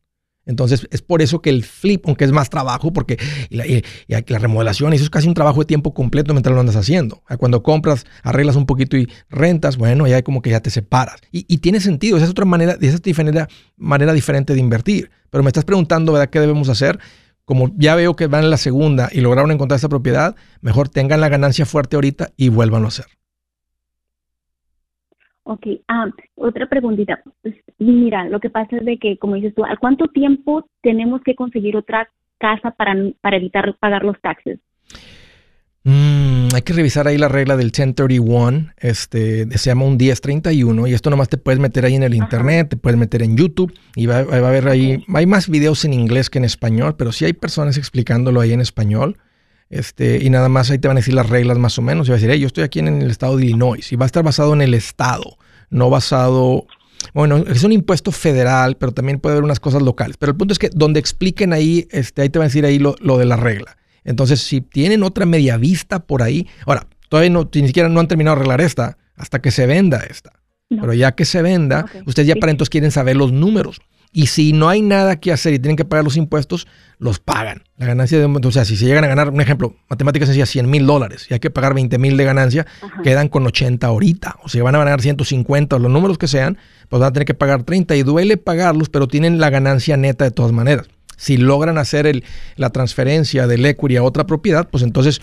Entonces 0.46 0.88
es 0.92 1.02
por 1.02 1.22
eso 1.22 1.42
que 1.42 1.50
el 1.50 1.64
flip, 1.64 2.04
aunque 2.06 2.26
es 2.26 2.32
más 2.32 2.50
trabajo, 2.50 2.92
porque 2.92 3.18
la, 3.50 3.64
la, 4.08 4.40
remodelación, 4.40 4.94
eso 4.94 5.04
es 5.04 5.10
casi 5.10 5.28
un 5.28 5.34
trabajo 5.34 5.62
de 5.62 5.66
tiempo 5.66 5.94
completo 5.94 6.34
mientras 6.34 6.54
lo 6.54 6.60
andas 6.60 6.76
haciendo. 6.76 7.24
Cuando 7.38 7.64
compras, 7.64 8.06
arreglas 8.24 8.56
un 8.56 8.66
poquito 8.66 8.98
y 8.98 9.10
rentas, 9.30 9.78
bueno, 9.78 10.08
ya 10.08 10.22
como 10.22 10.42
que 10.42 10.50
ya 10.50 10.60
te 10.60 10.70
separas. 10.70 11.22
Y, 11.32 11.58
tiene 11.58 11.80
sentido, 11.80 12.18
esa 12.18 12.26
es 12.26 12.32
otra 12.32 12.46
manera, 12.46 12.78
esa 12.82 12.96
es 12.96 13.02
diferente, 13.02 13.46
manera 13.78 14.12
diferente 14.14 14.54
de 14.54 14.60
invertir. 14.60 15.12
Pero 15.30 15.44
me 15.44 15.50
estás 15.50 15.66
preguntando, 15.66 16.12
¿verdad? 16.12 16.30
¿Qué 16.30 16.40
debemos 16.40 16.70
hacer? 16.70 17.00
Como 17.46 17.72
ya 17.78 17.96
veo 17.96 18.16
que 18.16 18.28
van 18.28 18.44
en 18.44 18.50
la 18.50 18.58
segunda 18.58 19.10
y 19.12 19.22
lograron 19.22 19.52
encontrar 19.52 19.78
esta 19.78 19.90
propiedad, 19.90 20.36
mejor 20.62 20.90
tengan 20.90 21.22
la 21.22 21.30
ganancia 21.30 21.66
fuerte 21.66 21.96
ahorita 21.96 22.32
y 22.38 22.50
vuélvanlo 22.50 22.88
a 22.88 22.90
hacer. 22.90 23.06
Ok, 25.44 25.68
ah, 25.88 26.08
otra 26.36 26.68
preguntita. 26.68 27.22
Pues, 27.42 27.56
mira, 27.78 28.28
lo 28.30 28.40
que 28.40 28.50
pasa 28.50 28.78
es 28.78 28.86
de 28.86 28.98
que, 28.98 29.18
como 29.18 29.36
dices 29.36 29.54
tú, 29.54 29.66
¿a 29.66 29.76
cuánto 29.78 30.08
tiempo 30.08 30.66
tenemos 30.82 31.22
que 31.22 31.36
conseguir 31.36 31.76
otra 31.76 32.10
casa 32.40 32.72
para, 32.72 32.96
para 33.22 33.38
evitar 33.38 33.76
pagar 33.80 34.04
los 34.04 34.20
taxes? 34.22 34.60
Mm, 35.86 36.48
hay 36.56 36.62
que 36.62 36.72
revisar 36.72 37.08
ahí 37.08 37.18
la 37.18 37.28
regla 37.28 37.58
del 37.58 37.72
1031, 37.78 38.72
este, 38.78 39.50
se 39.58 39.70
llama 39.70 39.84
un 39.84 39.98
1031 39.98 40.88
y 40.88 40.94
esto 40.94 41.10
nomás 41.10 41.28
te 41.28 41.38
puedes 41.38 41.60
meter 41.60 41.84
ahí 41.84 41.96
en 41.96 42.04
el 42.04 42.14
internet, 42.14 42.70
te 42.70 42.78
puedes 42.78 42.98
meter 42.98 43.22
en 43.22 43.36
YouTube 43.36 43.74
y 43.96 44.06
va, 44.06 44.24
va 44.24 44.38
a 44.38 44.50
haber 44.50 44.70
ahí, 44.70 45.04
hay 45.14 45.26
más 45.26 45.50
videos 45.50 45.84
en 45.84 45.94
inglés 45.94 46.30
que 46.30 46.38
en 46.38 46.46
español, 46.46 46.96
pero 46.98 47.12
sí 47.12 47.26
hay 47.26 47.34
personas 47.34 47.78
explicándolo 47.78 48.40
ahí 48.40 48.54
en 48.54 48.62
español. 48.62 49.18
Este, 49.70 50.24
y 50.24 50.30
nada 50.30 50.50
más 50.50 50.70
ahí 50.70 50.78
te 50.78 50.88
van 50.88 50.98
a 50.98 51.00
decir 51.00 51.14
las 51.14 51.30
reglas 51.30 51.58
más 51.58 51.78
o 51.78 51.82
menos. 51.82 52.08
Y 52.08 52.12
va 52.12 52.18
a 52.18 52.20
decir, 52.20 52.34
yo 52.36 52.48
estoy 52.48 52.64
aquí 52.64 52.80
en 52.80 53.02
el 53.02 53.10
estado 53.10 53.38
de 53.38 53.46
Illinois. 53.46 53.92
Y 53.92 53.96
va 53.96 54.06
a 54.06 54.08
estar 54.08 54.24
basado 54.24 54.54
en 54.54 54.62
el 54.62 54.74
estado, 54.74 55.38
no 55.70 55.90
basado. 55.90 56.68
Bueno, 57.14 57.38
es 57.38 57.64
un 57.64 57.72
impuesto 57.72 58.12
federal, 58.12 58.78
pero 58.78 58.92
también 58.92 59.20
puede 59.20 59.34
haber 59.34 59.44
unas 59.44 59.60
cosas 59.60 59.82
locales. 59.82 60.18
Pero 60.18 60.32
el 60.32 60.38
punto 60.38 60.54
es 60.54 60.60
que 60.60 60.70
donde 60.74 61.00
expliquen 61.00 61.54
ahí, 61.54 61.88
este, 61.92 62.22
ahí 62.22 62.30
te 62.30 62.40
van 62.40 62.46
a 62.46 62.50
decir 62.50 62.66
ahí 62.66 62.80
lo, 62.80 62.96
de 62.96 63.26
la 63.26 63.36
regla. 63.36 63.78
Entonces, 64.04 64.42
si 64.42 64.62
tienen 64.62 65.04
otra 65.04 65.26
media 65.26 65.58
vista 65.58 66.00
por 66.00 66.22
ahí, 66.22 66.48
ahora, 66.66 66.88
todavía 67.10 67.30
no, 67.30 67.50
ni 67.54 67.68
siquiera 67.68 67.90
no 67.90 68.00
han 68.00 68.08
terminado 68.08 68.36
de 68.36 68.42
arreglar 68.42 68.62
esta 68.62 68.98
hasta 69.16 69.42
que 69.42 69.52
se 69.52 69.66
venda 69.66 70.04
esta. 70.10 70.32
Pero 70.70 70.94
ya 70.94 71.14
que 71.14 71.26
se 71.26 71.42
venda, 71.42 71.86
ustedes 72.06 72.28
ya 72.28 72.36
para 72.36 72.52
entonces 72.52 72.70
quieren 72.70 72.92
saber 72.92 73.16
los 73.16 73.32
números. 73.32 73.80
Y 74.16 74.28
si 74.28 74.54
no 74.54 74.70
hay 74.70 74.84
nada 74.84 75.20
que 75.20 75.32
hacer 75.32 75.56
y 75.56 75.60
tienen 75.60 75.76
que 75.76 75.86
pagar 75.86 76.06
los 76.06 76.18
impuestos, 76.18 76.68
los 77.00 77.20
pagan. 77.20 77.64
La 77.78 77.88
ganancia 77.88 78.20
de 78.20 78.26
o 78.26 78.52
sea, 78.52 78.64
si 78.64 78.78
se 78.78 78.86
llegan 78.86 79.04
a 79.04 79.08
ganar, 79.08 79.30
un 79.30 79.42
ejemplo, 79.42 79.76
matemáticas 79.90 80.28
sencilla, 80.28 80.46
100 80.46 80.70
mil 80.70 80.86
dólares 80.86 81.26
y 81.30 81.34
hay 81.34 81.40
que 81.40 81.50
pagar 81.50 81.74
20 81.74 81.98
mil 81.98 82.16
de 82.16 82.24
ganancia, 82.24 82.68
quedan 83.04 83.28
con 83.28 83.46
80 83.46 83.86
ahorita. 83.88 84.38
O 84.44 84.50
sea, 84.50 84.62
van 84.62 84.76
a 84.76 84.78
ganar 84.78 85.02
150 85.02 85.76
o 85.76 85.80
los 85.80 85.92
números 85.92 86.20
que 86.20 86.28
sean, 86.28 86.60
pues 86.90 87.00
van 87.00 87.10
a 87.10 87.14
tener 87.14 87.26
que 87.26 87.34
pagar 87.34 87.64
30 87.64 87.96
y 87.96 88.04
duele 88.04 88.38
pagarlos, 88.38 88.90
pero 88.90 89.08
tienen 89.08 89.40
la 89.40 89.50
ganancia 89.50 89.98
neta 89.98 90.26
de 90.26 90.32
todas 90.32 90.52
maneras. 90.52 90.88
Si 91.18 91.38
logran 91.38 91.80
hacer 91.80 92.06
el, 92.06 92.24
la 92.56 92.70
transferencia 92.70 93.48
del 93.48 93.66
equity 93.66 93.98
a 93.98 94.04
otra 94.04 94.28
propiedad, 94.28 94.70
pues 94.70 94.84
entonces 94.84 95.22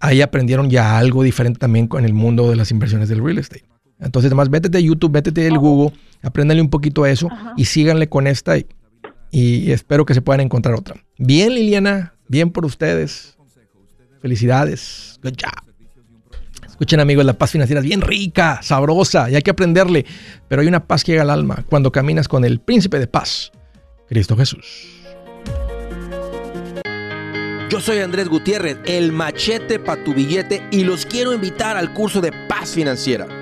ahí 0.00 0.22
aprendieron 0.22 0.70
ya 0.70 0.96
algo 0.96 1.22
diferente 1.22 1.58
también 1.58 1.86
con 1.86 2.06
el 2.06 2.14
mundo 2.14 2.48
de 2.48 2.56
las 2.56 2.70
inversiones 2.70 3.10
del 3.10 3.22
real 3.22 3.38
estate. 3.38 3.64
Entonces, 4.02 4.30
además, 4.30 4.50
métete 4.50 4.78
a 4.78 4.80
YouTube, 4.80 5.12
métete 5.12 5.46
al 5.46 5.58
Google, 5.58 5.96
apréndale 6.22 6.60
un 6.60 6.70
poquito 6.70 7.04
a 7.04 7.10
eso 7.10 7.28
y 7.56 7.64
síganle 7.64 8.08
con 8.08 8.26
esta 8.26 8.56
y, 8.58 9.70
espero 9.70 10.04
que 10.04 10.14
se 10.14 10.20
puedan 10.20 10.40
encontrar 10.40 10.74
otra. 10.74 10.96
Bien, 11.18 11.54
Liliana, 11.54 12.14
bien 12.28 12.50
por 12.50 12.66
ustedes. 12.66 13.36
Felicidades. 14.20 15.18
Good 15.22 15.34
job. 15.42 15.72
Escuchen 16.66 17.00
amigos, 17.00 17.24
la 17.24 17.34
paz 17.34 17.52
financiera 17.52 17.80
es 17.80 17.86
bien 17.86 18.00
rica, 18.00 18.60
sabrosa 18.62 19.30
y 19.30 19.36
hay 19.36 19.42
que 19.42 19.50
aprenderle, 19.50 20.04
pero 20.48 20.62
hay 20.62 20.68
una 20.68 20.84
paz 20.84 21.04
que 21.04 21.12
llega 21.12 21.22
al 21.22 21.30
alma 21.30 21.64
cuando 21.68 21.92
caminas 21.92 22.28
con 22.28 22.44
el 22.44 22.60
príncipe 22.60 22.98
de 22.98 23.06
paz, 23.06 23.52
Cristo 24.08 24.36
Jesús. 24.36 24.88
Yo 27.70 27.80
soy 27.80 27.98
Andrés 27.98 28.28
Gutiérrez, 28.28 28.78
el 28.84 29.12
machete 29.12 29.78
para 29.78 30.02
tu 30.02 30.12
billete 30.12 30.62
y 30.70 30.84
los 30.84 31.06
quiero 31.06 31.32
invitar 31.32 31.76
al 31.76 31.94
curso 31.94 32.20
de 32.20 32.32
paz 32.48 32.70
financiera. 32.70 33.41